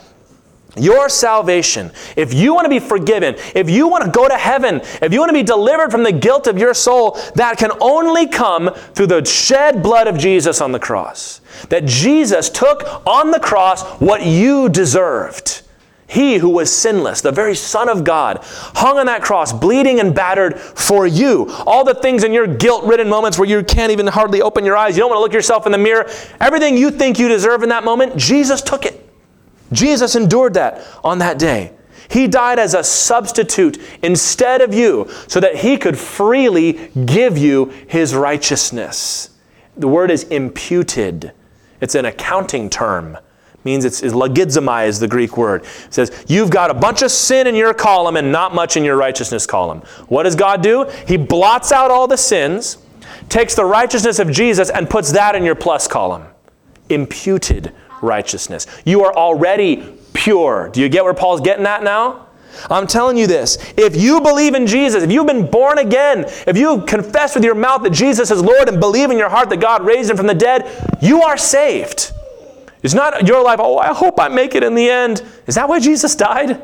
Your 0.77 1.07
salvation, 1.07 1.91
if 2.17 2.33
you 2.33 2.53
want 2.53 2.65
to 2.65 2.69
be 2.69 2.79
forgiven, 2.79 3.35
if 3.55 3.69
you 3.69 3.87
want 3.87 4.03
to 4.03 4.11
go 4.11 4.27
to 4.27 4.37
heaven, 4.37 4.81
if 5.01 5.13
you 5.13 5.19
want 5.19 5.29
to 5.29 5.33
be 5.33 5.43
delivered 5.43 5.89
from 5.89 6.03
the 6.03 6.11
guilt 6.11 6.47
of 6.47 6.57
your 6.57 6.73
soul, 6.73 7.17
that 7.35 7.57
can 7.57 7.71
only 7.79 8.27
come 8.27 8.71
through 8.93 9.07
the 9.07 9.23
shed 9.23 9.81
blood 9.81 10.07
of 10.07 10.17
Jesus 10.17 10.59
on 10.59 10.73
the 10.73 10.79
cross. 10.79 11.39
That 11.69 11.85
Jesus 11.85 12.49
took 12.49 12.83
on 13.07 13.31
the 13.31 13.39
cross 13.39 13.83
what 14.01 14.25
you 14.25 14.67
deserved. 14.67 15.61
He 16.07 16.37
who 16.37 16.49
was 16.49 16.71
sinless, 16.71 17.21
the 17.21 17.31
very 17.31 17.55
Son 17.55 17.89
of 17.89 18.03
God, 18.03 18.39
hung 18.43 18.99
on 18.99 19.07
that 19.07 19.23
cross, 19.23 19.51
bleeding 19.51 19.99
and 19.99 20.13
battered 20.13 20.59
for 20.59 21.07
you. 21.07 21.47
All 21.65 21.83
the 21.83 21.95
things 21.95 22.23
in 22.23 22.31
your 22.31 22.45
guilt 22.45 22.85
ridden 22.85 23.09
moments 23.09 23.39
where 23.39 23.49
you 23.49 23.63
can't 23.63 23.91
even 23.91 24.05
hardly 24.07 24.41
open 24.41 24.65
your 24.65 24.77
eyes, 24.77 24.95
you 24.95 25.01
don't 25.01 25.09
want 25.09 25.17
to 25.17 25.23
look 25.23 25.33
yourself 25.33 25.65
in 25.65 25.71
the 25.71 25.77
mirror, 25.77 26.07
everything 26.39 26.77
you 26.77 26.91
think 26.91 27.17
you 27.17 27.27
deserve 27.27 27.63
in 27.63 27.69
that 27.69 27.83
moment, 27.83 28.15
Jesus 28.17 28.61
took 28.61 28.85
it. 28.85 29.01
Jesus 29.71 30.15
endured 30.15 30.53
that 30.53 30.85
on 31.03 31.17
that 31.19 31.39
day. 31.39 31.73
He 32.07 32.27
died 32.27 32.59
as 32.59 32.75
a 32.75 32.83
substitute 32.83 33.81
instead 34.03 34.61
of 34.61 34.73
you 34.73 35.09
so 35.27 35.39
that 35.39 35.55
he 35.55 35.77
could 35.77 35.97
freely 35.97 36.91
give 37.05 37.35
you 37.37 37.65
his 37.87 38.13
righteousness. 38.13 39.31
The 39.75 39.87
word 39.87 40.11
is 40.11 40.23
imputed. 40.25 41.31
It's 41.81 41.95
an 41.95 42.05
accounting 42.05 42.69
term. 42.69 43.17
Means 43.65 43.83
it's, 43.83 44.01
it's 44.03 44.13
logizomai 44.13 44.87
is 44.87 44.99
the 44.99 45.07
Greek 45.07 45.35
word. 45.35 45.63
It 45.63 45.93
says, 45.93 46.25
you've 46.27 46.51
got 46.51 46.71
a 46.71 46.73
bunch 46.73 47.01
of 47.01 47.11
sin 47.11 47.47
in 47.47 47.55
your 47.55 47.73
column 47.73 48.15
and 48.15 48.31
not 48.31 48.53
much 48.53 48.77
in 48.77 48.83
your 48.83 48.95
righteousness 48.95 49.45
column. 49.45 49.81
What 50.07 50.23
does 50.23 50.35
God 50.35 50.61
do? 50.61 50.89
He 51.07 51.17
blots 51.17 51.71
out 51.71 51.91
all 51.91 52.07
the 52.07 52.17
sins 52.17 52.77
takes 53.29 53.55
the 53.55 53.65
righteousness 53.65 54.19
of 54.19 54.31
Jesus 54.31 54.69
and 54.69 54.89
puts 54.89 55.11
that 55.11 55.35
in 55.35 55.43
your 55.43 55.55
plus 55.55 55.87
column. 55.87 56.25
Imputed 56.89 57.73
righteousness. 58.01 58.67
You 58.85 59.03
are 59.03 59.15
already 59.15 59.97
pure. 60.13 60.69
Do 60.69 60.81
you 60.81 60.89
get 60.89 61.03
where 61.03 61.13
Paul's 61.13 61.41
getting 61.41 61.65
at 61.65 61.83
now? 61.83 62.27
I'm 62.69 62.87
telling 62.87 63.17
you 63.17 63.27
this. 63.27 63.57
If 63.75 63.97
you 63.97 64.21
believe 64.21 64.55
in 64.55 64.65
Jesus, 64.65 65.03
if 65.03 65.11
you've 65.11 65.27
been 65.27 65.49
born 65.49 65.77
again, 65.77 66.25
if 66.47 66.57
you 66.57 66.81
confess 66.83 67.35
with 67.35 67.43
your 67.43 67.55
mouth 67.55 67.83
that 67.83 67.91
Jesus 67.91 68.31
is 68.31 68.41
Lord 68.41 68.69
and 68.69 68.79
believe 68.79 69.11
in 69.11 69.17
your 69.17 69.29
heart 69.29 69.49
that 69.49 69.59
God 69.59 69.85
raised 69.85 70.09
him 70.09 70.15
from 70.15 70.27
the 70.27 70.33
dead, 70.33 70.69
you 71.01 71.21
are 71.23 71.37
saved. 71.37 72.13
It's 72.85 72.93
not 72.93 73.27
your 73.27 73.43
life, 73.43 73.59
oh, 73.59 73.79
I 73.79 73.95
hope 73.95 74.19
I 74.19 74.27
make 74.27 74.53
it 74.53 74.61
in 74.61 74.75
the 74.75 74.87
end. 74.87 75.23
Is 75.47 75.55
that 75.55 75.67
why 75.67 75.79
Jesus 75.79 76.15
died? 76.15 76.61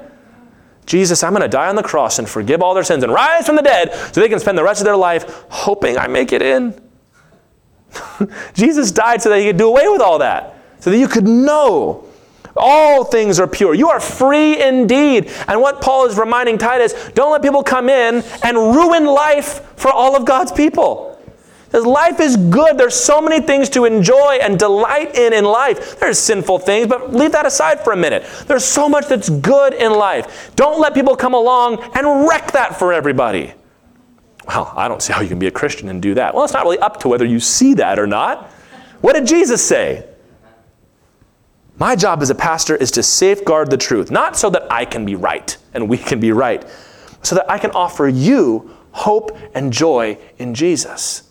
Jesus, 0.86 1.24
I'm 1.24 1.32
going 1.32 1.42
to 1.42 1.48
die 1.48 1.68
on 1.68 1.76
the 1.76 1.82
cross 1.82 2.20
and 2.20 2.30
forgive 2.30 2.62
all 2.62 2.76
their 2.76 2.84
sins 2.84 3.04
and 3.04 3.12
rise 3.12 3.48
from 3.48 3.56
the 3.56 3.64
dead 3.64 3.92
so 4.14 4.22
they 4.22 4.30
can 4.30 4.40
spend 4.40 4.56
the 4.56 4.64
rest 4.64 4.82
of 4.82 4.86
their 4.86 4.96
life 4.96 5.46
hoping 5.50 5.98
I 5.98 6.06
make 6.06 6.32
it 6.32 6.44
in. 6.44 6.80
Jesus 8.54 8.92
died 8.92 9.24
so 9.24 9.30
that 9.30 9.40
he 9.40 9.48
could 9.48 9.58
do 9.58 9.68
away 9.68 9.88
with 9.88 10.00
all 10.00 10.20
that, 10.20 10.56
so 10.80 10.92
that 10.92 10.98
you 11.00 11.08
could 11.08 11.28
know 11.28 12.06
all 12.56 13.04
things 13.04 13.40
are 13.40 13.48
pure. 13.48 13.74
You 13.74 13.90
are 13.90 14.00
free 14.00 14.62
indeed. 14.62 15.32
And 15.48 15.60
what 15.60 15.82
Paul 15.82 16.06
is 16.06 16.20
reminding 16.20 16.60
Titus 16.60 16.94
don't 17.16 17.32
let 17.32 17.42
people 17.42 17.64
come 17.64 17.90
in 17.90 18.24
and 18.44 18.58
ruin 18.58 19.06
life 19.06 19.76
for 19.76 19.92
all 19.92 20.16
of 20.16 20.26
God's 20.26 20.52
people. 20.52 21.11
Because 21.72 21.86
life 21.86 22.20
is 22.20 22.36
good. 22.36 22.78
There's 22.78 22.96
so 22.96 23.22
many 23.22 23.40
things 23.40 23.70
to 23.70 23.86
enjoy 23.86 24.40
and 24.42 24.60
delight 24.60 25.16
in 25.16 25.32
in 25.32 25.46
life. 25.46 25.98
There's 26.02 26.20
sinful 26.20 26.60
things, 26.60 26.88
but 26.88 27.14
leave 27.14 27.32
that 27.32 27.46
aside 27.46 27.82
for 27.82 27.94
a 27.94 27.96
minute. 27.96 28.26
There's 28.46 28.66
so 28.66 28.90
much 28.90 29.08
that's 29.08 29.30
good 29.30 29.74
in 29.76 29.94
life. 29.94 30.52
Don't 30.58 30.82
let 30.82 30.94
people 30.94 31.16
come 31.16 31.34
along 31.34 31.82
and 31.96 32.28
wreck 32.28 32.52
that 32.52 32.78
for 32.78 32.92
everybody. 32.92 33.54
Well, 34.46 34.74
I 34.76 34.90
don't 34.90 35.02
see 35.02 35.14
how 35.14 35.22
you 35.22 35.30
can 35.30 35.40
be 35.40 35.48
a 35.48 35.52
Christian 35.52 35.88
and 35.88 36.02
do 36.02 36.14
that. 36.16 36.36
Well, 36.36 36.44
it's 36.44 36.52
not 36.52 36.66
really 36.66 36.80
up 36.80 37.00
to 37.02 37.08
whether 37.08 37.24
you 37.24 37.40
see 37.40 37.76
that 37.76 37.98
or 37.98 38.08
not. 38.08 38.52
What 39.00 39.14
did 39.14 39.26
Jesus 39.26 39.66
say? 39.66 40.06
My 41.78 41.96
job 41.96 42.22
as 42.22 42.30
a 42.30 42.36
pastor 42.36 42.76
is 42.76 42.92
to 42.92 43.02
safeguard 43.02 43.72
the 43.72 43.78
truth, 43.78 44.12
not 44.12 44.36
so 44.36 44.50
that 44.50 44.70
I 44.70 44.84
can 44.84 45.06
be 45.06 45.16
right 45.16 45.56
and 45.74 45.88
we 45.88 45.98
can 45.98 46.20
be 46.20 46.34
right, 46.34 46.66
so 47.22 47.36
that 47.36 47.50
I 47.50 47.58
can 47.58 47.72
offer 47.72 48.10
you 48.10 48.76
hope 48.92 49.38
and 49.56 49.72
joy 49.72 50.18
in 50.38 50.54
Jesus. 50.54 51.31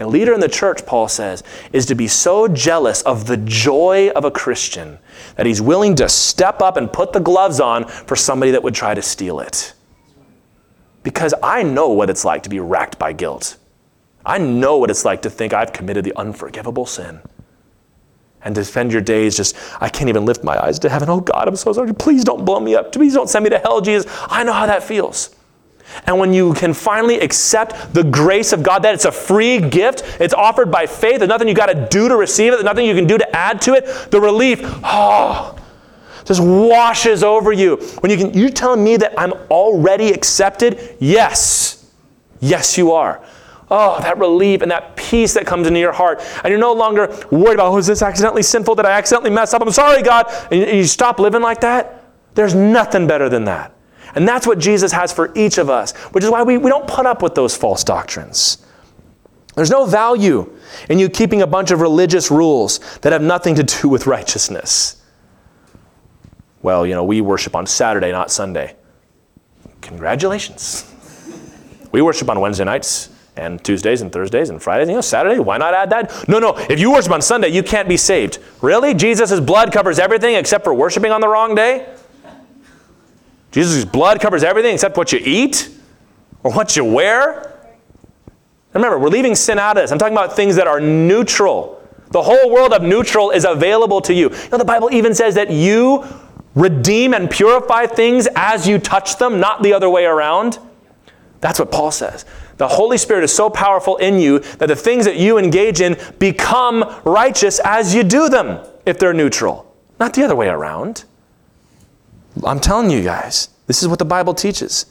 A 0.00 0.06
leader 0.06 0.34
in 0.34 0.40
the 0.40 0.48
church, 0.48 0.84
Paul 0.84 1.06
says, 1.06 1.44
is 1.72 1.86
to 1.86 1.94
be 1.94 2.08
so 2.08 2.48
jealous 2.48 3.02
of 3.02 3.26
the 3.26 3.36
joy 3.36 4.10
of 4.10 4.24
a 4.24 4.30
Christian 4.30 4.98
that 5.36 5.46
he's 5.46 5.62
willing 5.62 5.94
to 5.96 6.08
step 6.08 6.60
up 6.60 6.76
and 6.76 6.92
put 6.92 7.12
the 7.12 7.20
gloves 7.20 7.60
on 7.60 7.86
for 7.86 8.16
somebody 8.16 8.50
that 8.52 8.62
would 8.62 8.74
try 8.74 8.94
to 8.94 9.02
steal 9.02 9.38
it. 9.38 9.72
Because 11.04 11.32
I 11.42 11.62
know 11.62 11.90
what 11.90 12.10
it's 12.10 12.24
like 12.24 12.42
to 12.42 12.48
be 12.48 12.58
racked 12.58 12.98
by 12.98 13.12
guilt. 13.12 13.56
I 14.26 14.38
know 14.38 14.78
what 14.78 14.90
it's 14.90 15.04
like 15.04 15.22
to 15.22 15.30
think 15.30 15.52
I've 15.52 15.72
committed 15.72 16.04
the 16.04 16.16
unforgivable 16.16 16.86
sin 16.86 17.20
and 18.44 18.54
to 18.54 18.64
spend 18.64 18.92
your 18.92 19.00
days 19.00 19.36
just, 19.36 19.56
I 19.80 19.88
can't 19.88 20.08
even 20.08 20.24
lift 20.24 20.44
my 20.44 20.62
eyes 20.62 20.78
to 20.80 20.88
heaven. 20.88 21.08
Oh 21.08 21.20
God, 21.20 21.48
I'm 21.48 21.56
so 21.56 21.72
sorry. 21.72 21.94
Please 21.94 22.24
don't 22.24 22.44
blow 22.44 22.60
me 22.60 22.74
up. 22.74 22.92
Please 22.92 23.14
don't 23.14 23.28
send 23.28 23.44
me 23.44 23.50
to 23.50 23.58
hell, 23.58 23.80
Jesus. 23.80 24.10
I 24.28 24.44
know 24.44 24.52
how 24.52 24.66
that 24.66 24.82
feels. 24.82 25.34
And 26.06 26.18
when 26.18 26.32
you 26.32 26.54
can 26.54 26.74
finally 26.74 27.20
accept 27.20 27.94
the 27.94 28.02
grace 28.02 28.52
of 28.52 28.62
God, 28.62 28.82
that 28.82 28.94
it's 28.94 29.04
a 29.04 29.12
free 29.12 29.60
gift, 29.60 30.02
it's 30.20 30.34
offered 30.34 30.70
by 30.70 30.86
faith, 30.86 31.18
there's 31.18 31.28
nothing 31.28 31.48
you 31.48 31.54
got 31.54 31.66
to 31.66 31.88
do 31.90 32.08
to 32.08 32.16
receive 32.16 32.52
it, 32.52 32.56
there's 32.56 32.64
nothing 32.64 32.86
you 32.86 32.94
can 32.94 33.06
do 33.06 33.18
to 33.18 33.36
add 33.36 33.60
to 33.62 33.74
it, 33.74 34.10
the 34.10 34.20
relief, 34.20 34.60
oh, 34.82 35.56
just 36.24 36.40
washes 36.42 37.22
over 37.22 37.52
you. 37.52 37.76
When 38.00 38.10
you 38.10 38.16
can, 38.16 38.34
you're 38.34 38.50
telling 38.50 38.82
me 38.82 38.96
that 38.96 39.18
I'm 39.18 39.32
already 39.50 40.10
accepted? 40.10 40.96
Yes. 40.98 41.90
Yes, 42.40 42.78
you 42.78 42.92
are. 42.92 43.22
Oh, 43.70 44.00
that 44.00 44.18
relief 44.18 44.62
and 44.62 44.70
that 44.70 44.96
peace 44.96 45.34
that 45.34 45.46
comes 45.46 45.66
into 45.66 45.80
your 45.80 45.92
heart. 45.92 46.22
And 46.42 46.50
you're 46.50 46.58
no 46.58 46.72
longer 46.72 47.08
worried 47.30 47.54
about, 47.54 47.72
oh, 47.72 47.76
is 47.76 47.86
this 47.86 48.02
accidentally 48.02 48.42
sinful? 48.42 48.74
Did 48.74 48.86
I 48.86 48.92
accidentally 48.92 49.30
mess 49.30 49.52
up? 49.54 49.62
I'm 49.62 49.70
sorry, 49.70 50.02
God. 50.02 50.26
And 50.50 50.76
you 50.76 50.84
stop 50.84 51.18
living 51.18 51.42
like 51.42 51.60
that. 51.60 52.04
There's 52.34 52.54
nothing 52.54 53.06
better 53.06 53.28
than 53.28 53.44
that. 53.44 53.73
And 54.14 54.26
that's 54.26 54.46
what 54.46 54.58
Jesus 54.58 54.92
has 54.92 55.12
for 55.12 55.32
each 55.34 55.58
of 55.58 55.68
us, 55.68 55.92
which 56.12 56.24
is 56.24 56.30
why 56.30 56.42
we, 56.42 56.58
we 56.58 56.70
don't 56.70 56.86
put 56.86 57.06
up 57.06 57.22
with 57.22 57.34
those 57.34 57.56
false 57.56 57.82
doctrines. 57.82 58.58
There's 59.54 59.70
no 59.70 59.86
value 59.86 60.50
in 60.88 60.98
you 60.98 61.08
keeping 61.08 61.42
a 61.42 61.46
bunch 61.46 61.70
of 61.70 61.80
religious 61.80 62.30
rules 62.30 62.78
that 62.98 63.12
have 63.12 63.22
nothing 63.22 63.54
to 63.56 63.62
do 63.62 63.88
with 63.88 64.06
righteousness. 64.06 65.02
Well, 66.62 66.86
you 66.86 66.94
know, 66.94 67.04
we 67.04 67.20
worship 67.20 67.54
on 67.54 67.66
Saturday, 67.66 68.10
not 68.10 68.30
Sunday. 68.30 68.74
Congratulations. 69.82 70.90
We 71.92 72.02
worship 72.02 72.28
on 72.30 72.40
Wednesday 72.40 72.64
nights 72.64 73.10
and 73.36 73.62
Tuesdays 73.62 74.00
and 74.00 74.12
Thursdays 74.12 74.50
and 74.50 74.62
Fridays. 74.62 74.88
You 74.88 74.94
know, 74.94 75.00
Saturday, 75.00 75.38
why 75.38 75.58
not 75.58 75.74
add 75.74 75.90
that? 75.90 76.28
No, 76.28 76.38
no, 76.38 76.56
if 76.56 76.80
you 76.80 76.90
worship 76.90 77.12
on 77.12 77.22
Sunday, 77.22 77.48
you 77.48 77.62
can't 77.62 77.88
be 77.88 77.96
saved. 77.96 78.38
Really? 78.62 78.94
Jesus' 78.94 79.38
blood 79.40 79.72
covers 79.72 79.98
everything 79.98 80.34
except 80.34 80.64
for 80.64 80.74
worshiping 80.74 81.12
on 81.12 81.20
the 81.20 81.28
wrong 81.28 81.54
day? 81.54 81.86
Jesus' 83.54 83.84
blood 83.84 84.20
covers 84.20 84.42
everything 84.42 84.74
except 84.74 84.96
what 84.96 85.12
you 85.12 85.20
eat 85.22 85.70
or 86.42 86.50
what 86.50 86.74
you 86.74 86.84
wear? 86.84 87.52
remember, 88.72 88.98
we're 88.98 89.08
leaving 89.08 89.36
sin 89.36 89.60
out 89.60 89.76
of 89.76 89.84
this. 89.84 89.92
I'm 89.92 89.98
talking 89.98 90.16
about 90.16 90.34
things 90.34 90.56
that 90.56 90.66
are 90.66 90.80
neutral. 90.80 91.80
The 92.10 92.20
whole 92.20 92.50
world 92.50 92.72
of 92.72 92.82
neutral 92.82 93.30
is 93.30 93.44
available 93.44 94.00
to 94.00 94.12
you. 94.12 94.30
You 94.30 94.48
know, 94.50 94.58
the 94.58 94.64
Bible 94.64 94.92
even 94.92 95.14
says 95.14 95.36
that 95.36 95.52
you 95.52 96.04
redeem 96.56 97.14
and 97.14 97.30
purify 97.30 97.86
things 97.86 98.26
as 98.34 98.66
you 98.66 98.80
touch 98.80 99.18
them, 99.18 99.38
not 99.38 99.62
the 99.62 99.72
other 99.72 99.88
way 99.88 100.04
around. 100.04 100.58
That's 101.40 101.60
what 101.60 101.70
Paul 101.70 101.92
says. 101.92 102.24
The 102.56 102.66
Holy 102.66 102.98
Spirit 102.98 103.22
is 103.22 103.32
so 103.32 103.48
powerful 103.48 103.98
in 103.98 104.18
you 104.18 104.40
that 104.40 104.66
the 104.66 104.74
things 104.74 105.04
that 105.04 105.16
you 105.16 105.38
engage 105.38 105.80
in 105.80 105.96
become 106.18 107.00
righteous 107.04 107.60
as 107.64 107.94
you 107.94 108.02
do 108.02 108.28
them 108.28 108.66
if 108.84 108.98
they're 108.98 109.14
neutral, 109.14 109.72
not 110.00 110.14
the 110.14 110.24
other 110.24 110.34
way 110.34 110.48
around. 110.48 111.04
I'm 112.42 112.60
telling 112.60 112.90
you 112.90 113.02
guys, 113.02 113.48
this 113.66 113.82
is 113.82 113.88
what 113.88 113.98
the 113.98 114.04
Bible 114.04 114.34
teaches. 114.34 114.86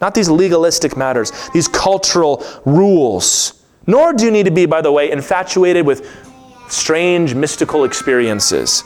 Not 0.00 0.14
these 0.14 0.28
legalistic 0.28 0.96
matters, 0.96 1.32
these 1.52 1.68
cultural 1.68 2.44
rules. 2.64 3.62
Nor 3.86 4.12
do 4.12 4.24
you 4.24 4.30
need 4.30 4.44
to 4.44 4.50
be, 4.50 4.66
by 4.66 4.80
the 4.80 4.92
way, 4.92 5.10
infatuated 5.10 5.86
with 5.86 6.08
strange 6.68 7.34
mystical 7.34 7.84
experiences. 7.84 8.82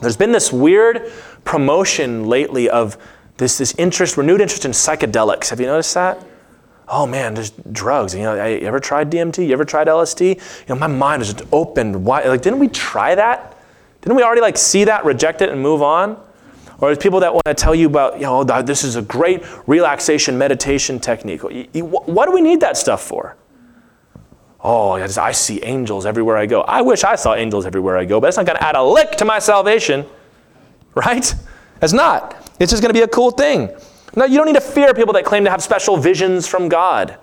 There's 0.00 0.16
been 0.16 0.32
this 0.32 0.52
weird 0.52 1.10
promotion 1.44 2.26
lately 2.26 2.68
of 2.68 2.96
this, 3.38 3.58
this 3.58 3.74
interest, 3.78 4.16
renewed 4.16 4.40
interest 4.40 4.64
in 4.64 4.72
psychedelics. 4.72 5.48
Have 5.50 5.60
you 5.60 5.66
noticed 5.66 5.94
that? 5.94 6.24
oh 6.88 7.06
man, 7.06 7.34
there's 7.34 7.50
drugs. 7.72 8.14
You 8.14 8.22
know, 8.22 8.46
you 8.46 8.66
ever 8.66 8.80
tried 8.80 9.10
DMT? 9.10 9.46
You 9.46 9.52
ever 9.52 9.64
tried 9.64 9.86
LSD? 9.86 10.36
You 10.36 10.74
know, 10.74 10.76
my 10.76 10.86
mind 10.86 11.22
is 11.22 11.32
just 11.32 11.46
opened 11.52 12.04
wide. 12.04 12.26
Like, 12.26 12.42
didn't 12.42 12.58
we 12.58 12.68
try 12.68 13.14
that? 13.14 13.56
Didn't 14.00 14.16
we 14.16 14.22
already 14.22 14.40
like 14.40 14.56
see 14.56 14.84
that, 14.84 15.04
reject 15.04 15.42
it, 15.42 15.50
and 15.50 15.60
move 15.60 15.82
on? 15.82 16.20
Or 16.80 16.88
there's 16.88 16.98
people 16.98 17.20
that 17.20 17.32
want 17.34 17.44
to 17.46 17.54
tell 17.54 17.74
you 17.74 17.88
about, 17.88 18.14
you 18.14 18.22
know, 18.22 18.44
this 18.44 18.84
is 18.84 18.96
a 18.96 19.02
great 19.02 19.42
relaxation 19.66 20.38
meditation 20.38 21.00
technique. 21.00 21.42
What 21.42 22.26
do 22.26 22.32
we 22.32 22.40
need 22.40 22.60
that 22.60 22.76
stuff 22.76 23.02
for? 23.02 23.36
Oh, 24.60 24.92
I 24.92 25.32
see 25.32 25.62
angels 25.62 26.06
everywhere 26.06 26.36
I 26.36 26.46
go. 26.46 26.62
I 26.62 26.82
wish 26.82 27.04
I 27.04 27.16
saw 27.16 27.34
angels 27.34 27.66
everywhere 27.66 27.96
I 27.96 28.04
go, 28.04 28.20
but 28.20 28.28
it's 28.28 28.36
not 28.36 28.46
going 28.46 28.58
to 28.58 28.64
add 28.64 28.76
a 28.76 28.82
lick 28.82 29.12
to 29.12 29.24
my 29.24 29.38
salvation, 29.38 30.06
right? 30.94 31.34
It's 31.80 31.92
not. 31.92 32.36
It's 32.58 32.70
just 32.70 32.82
going 32.82 32.92
to 32.92 32.98
be 32.98 33.04
a 33.04 33.08
cool 33.08 33.30
thing. 33.30 33.70
Now, 34.16 34.24
you 34.24 34.36
don't 34.36 34.46
need 34.46 34.54
to 34.54 34.60
fear 34.60 34.94
people 34.94 35.12
that 35.14 35.24
claim 35.24 35.44
to 35.44 35.50
have 35.50 35.62
special 35.62 35.96
visions 35.96 36.46
from 36.46 36.68
God. 36.68 37.18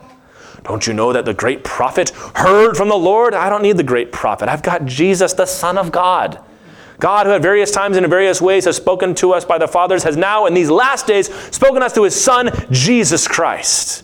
Don't 0.64 0.88
you 0.88 0.94
know 0.94 1.14
that 1.14 1.26
the 1.26 1.34
great 1.34 1.64
prophet 1.64 2.10
heard 2.36 2.76
from 2.76 2.90
the 2.90 2.96
Lord? 2.96 3.34
I 3.34 3.50
don't 3.50 3.62
need 3.62 3.78
the 3.78 3.84
great 3.84 4.12
prophet. 4.12 4.50
I've 4.50 4.64
got 4.64 4.86
Jesus, 4.86 5.34
the 5.34 5.46
Son 5.46 5.78
of 5.78 5.92
God. 5.92 6.44
God, 7.00 7.26
who 7.26 7.34
at 7.34 7.42
various 7.42 7.72
times 7.72 7.98
and 7.98 8.06
in 8.06 8.10
various 8.10 8.42
ways 8.42 8.66
has 8.66 8.78
spoken 8.78 9.16
to 9.16 9.34
us 9.34 9.46
by 9.46 9.58
the 9.58 9.68
fathers, 9.68 10.04
has 10.04 10.16
now 10.16 10.46
in 10.46 10.54
these 10.54 10.70
last 10.70 11.08
days 11.08 11.34
spoken 11.52 11.84
us 11.84 11.94
through 11.94 12.04
his 12.04 12.22
Son, 12.22 12.52
Jesus 12.72 13.28
Christ. 13.28 14.04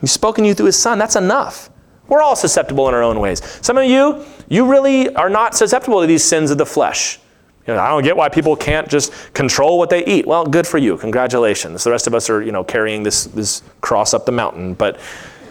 He's 0.00 0.12
spoken 0.12 0.44
you 0.44 0.54
through 0.54 0.66
his 0.66 0.76
Son. 0.76 0.98
That's 0.98 1.16
enough. 1.16 1.70
We're 2.08 2.22
all 2.22 2.36
susceptible 2.36 2.88
in 2.88 2.94
our 2.94 3.02
own 3.02 3.18
ways. 3.18 3.42
Some 3.62 3.78
of 3.78 3.84
you, 3.84 4.24
you 4.48 4.70
really 4.70 5.12
are 5.14 5.30
not 5.30 5.54
susceptible 5.54 6.00
to 6.00 6.06
these 6.06 6.22
sins 6.22 6.50
of 6.50 6.58
the 6.58 6.66
flesh. 6.66 7.18
You 7.66 7.74
know, 7.74 7.80
I 7.80 7.88
don't 7.88 8.04
get 8.04 8.16
why 8.16 8.28
people 8.28 8.54
can't 8.54 8.88
just 8.88 9.12
control 9.34 9.76
what 9.78 9.90
they 9.90 10.04
eat. 10.04 10.24
Well, 10.24 10.44
good 10.44 10.66
for 10.66 10.78
you. 10.78 10.96
Congratulations. 10.98 11.82
The 11.82 11.90
rest 11.90 12.06
of 12.06 12.14
us 12.14 12.30
are, 12.30 12.40
you 12.42 12.52
know, 12.52 12.62
carrying 12.62 13.02
this, 13.02 13.24
this 13.24 13.62
cross 13.80 14.14
up 14.14 14.24
the 14.24 14.32
mountain. 14.32 14.74
But 14.74 15.00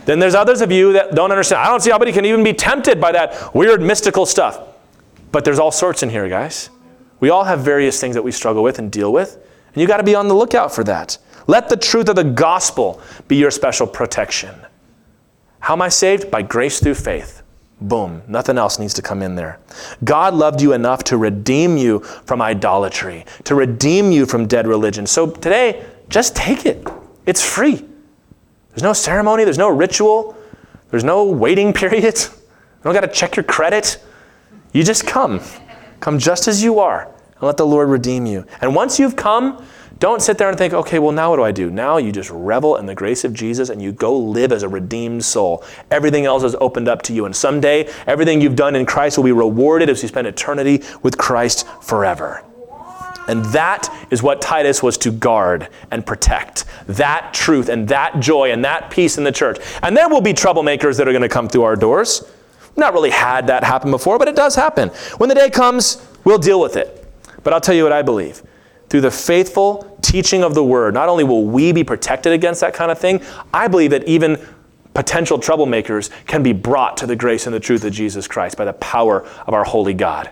then 0.05 0.19
there's 0.19 0.35
others 0.35 0.61
of 0.61 0.71
you 0.71 0.93
that 0.93 1.13
don't 1.13 1.31
understand. 1.31 1.61
I 1.61 1.67
don't 1.67 1.81
see 1.81 1.89
how 1.89 1.97
anybody 1.97 2.13
can 2.13 2.23
even 2.25 2.43
be 2.43 2.53
tempted 2.53 3.01
by 3.01 3.11
that 3.11 3.53
weird 3.53 3.81
mystical 3.81 4.25
stuff. 4.25 4.59
But 5.35 5.43
there's 5.43 5.59
all 5.59 5.69
sorts 5.69 6.01
in 6.01 6.09
here, 6.09 6.29
guys. 6.29 6.69
We 7.19 7.29
all 7.29 7.43
have 7.43 7.59
various 7.59 7.99
things 7.99 8.15
that 8.15 8.21
we 8.21 8.31
struggle 8.31 8.63
with 8.63 8.79
and 8.79 8.89
deal 8.89 9.11
with. 9.11 9.35
And 9.73 9.81
you 9.81 9.85
got 9.85 9.97
to 9.97 10.03
be 10.03 10.15
on 10.15 10.29
the 10.29 10.33
lookout 10.33 10.73
for 10.73 10.81
that. 10.85 11.17
Let 11.45 11.67
the 11.67 11.75
truth 11.75 12.07
of 12.07 12.15
the 12.15 12.23
gospel 12.23 13.01
be 13.27 13.35
your 13.35 13.51
special 13.51 13.85
protection. 13.85 14.55
How 15.59 15.73
am 15.73 15.81
I 15.81 15.89
saved? 15.89 16.31
By 16.31 16.41
grace 16.41 16.79
through 16.79 16.95
faith. 16.95 17.41
Boom. 17.81 18.21
Nothing 18.29 18.57
else 18.57 18.79
needs 18.79 18.93
to 18.93 19.01
come 19.01 19.21
in 19.21 19.35
there. 19.35 19.59
God 20.05 20.33
loved 20.33 20.61
you 20.61 20.71
enough 20.71 21.03
to 21.03 21.17
redeem 21.17 21.75
you 21.75 21.99
from 21.99 22.41
idolatry, 22.41 23.25
to 23.43 23.55
redeem 23.55 24.13
you 24.13 24.25
from 24.25 24.47
dead 24.47 24.65
religion. 24.65 25.05
So 25.05 25.29
today, 25.29 25.85
just 26.07 26.33
take 26.37 26.65
it. 26.65 26.87
It's 27.25 27.45
free. 27.45 27.85
There's 28.69 28.83
no 28.83 28.93
ceremony, 28.93 29.43
there's 29.43 29.57
no 29.57 29.67
ritual, 29.67 30.37
There's 30.91 31.03
no 31.03 31.25
waiting 31.25 31.73
period. 31.81 32.15
You 32.15 32.83
don't 32.85 32.93
got 32.93 33.01
to 33.01 33.09
check 33.09 33.35
your 33.35 33.43
credit. 33.43 34.01
You 34.75 34.83
just 34.83 35.07
come. 35.07 35.39
Come 36.01 36.19
just 36.19 36.49
as 36.49 36.61
you 36.61 36.79
are 36.79 37.05
and 37.05 37.41
let 37.41 37.55
the 37.55 37.65
Lord 37.65 37.87
redeem 37.87 38.25
you. 38.25 38.45
And 38.59 38.75
once 38.75 38.99
you've 38.99 39.15
come, 39.15 39.65
don't 39.99 40.21
sit 40.21 40.37
there 40.37 40.49
and 40.49 40.57
think, 40.57 40.73
okay, 40.73 40.99
well, 40.99 41.13
now 41.13 41.29
what 41.29 41.37
do 41.37 41.43
I 41.43 41.53
do? 41.53 41.71
Now 41.71 41.95
you 41.95 42.11
just 42.11 42.29
revel 42.29 42.75
in 42.75 42.85
the 42.85 42.93
grace 42.93 43.23
of 43.23 43.33
Jesus 43.33 43.69
and 43.69 43.81
you 43.81 43.93
go 43.93 44.19
live 44.19 44.51
as 44.51 44.63
a 44.63 44.67
redeemed 44.67 45.23
soul. 45.23 45.63
Everything 45.91 46.25
else 46.25 46.43
is 46.43 46.55
opened 46.59 46.89
up 46.89 47.03
to 47.03 47.13
you. 47.13 47.25
And 47.25 47.33
someday, 47.33 47.89
everything 48.05 48.41
you've 48.41 48.57
done 48.57 48.75
in 48.75 48.85
Christ 48.85 49.17
will 49.17 49.23
be 49.23 49.31
rewarded 49.31 49.89
as 49.89 50.01
you 50.01 50.09
spend 50.09 50.27
eternity 50.27 50.83
with 51.03 51.17
Christ 51.17 51.65
forever. 51.81 52.43
And 53.29 53.45
that 53.45 53.87
is 54.11 54.21
what 54.21 54.41
Titus 54.41 54.83
was 54.83 54.97
to 54.97 55.11
guard 55.11 55.69
and 55.89 56.05
protect. 56.05 56.65
That 56.87 57.33
truth 57.33 57.69
and 57.69 57.87
that 57.87 58.19
joy 58.19 58.51
and 58.51 58.65
that 58.65 58.91
peace 58.91 59.17
in 59.17 59.23
the 59.23 59.31
church. 59.31 59.57
And 59.81 59.95
there 59.95 60.09
will 60.09 60.19
be 60.19 60.33
troublemakers 60.33 60.97
that 60.97 61.07
are 61.07 61.13
going 61.13 61.21
to 61.21 61.29
come 61.29 61.47
through 61.47 61.63
our 61.63 61.77
doors. 61.77 62.29
Not 62.77 62.93
really 62.93 63.09
had 63.09 63.47
that 63.47 63.63
happen 63.63 63.91
before, 63.91 64.19
but 64.19 64.27
it 64.27 64.35
does 64.35 64.55
happen. 64.55 64.89
When 65.17 65.29
the 65.29 65.35
day 65.35 65.49
comes, 65.49 66.05
we'll 66.23 66.37
deal 66.37 66.59
with 66.59 66.75
it. 66.75 67.05
But 67.43 67.53
I'll 67.53 67.61
tell 67.61 67.75
you 67.75 67.83
what 67.83 67.93
I 67.93 68.01
believe 68.01 68.43
through 68.89 69.01
the 69.01 69.11
faithful 69.11 69.97
teaching 70.01 70.43
of 70.43 70.53
the 70.53 70.63
word, 70.63 70.93
not 70.93 71.09
only 71.09 71.23
will 71.23 71.45
we 71.45 71.71
be 71.71 71.83
protected 71.83 72.33
against 72.33 72.61
that 72.61 72.73
kind 72.73 72.91
of 72.91 72.99
thing, 72.99 73.21
I 73.53 73.67
believe 73.67 73.91
that 73.91 74.07
even 74.07 74.39
potential 74.93 75.37
troublemakers 75.37 76.09
can 76.25 76.41
be 76.41 76.53
brought 76.53 76.97
to 76.97 77.05
the 77.05 77.15
grace 77.15 77.45
and 77.45 77.53
the 77.53 77.59
truth 77.59 77.83
of 77.83 77.91
Jesus 77.91 78.27
Christ 78.27 78.57
by 78.57 78.65
the 78.65 78.73
power 78.73 79.27
of 79.45 79.53
our 79.53 79.63
holy 79.63 79.93
God. 79.93 80.23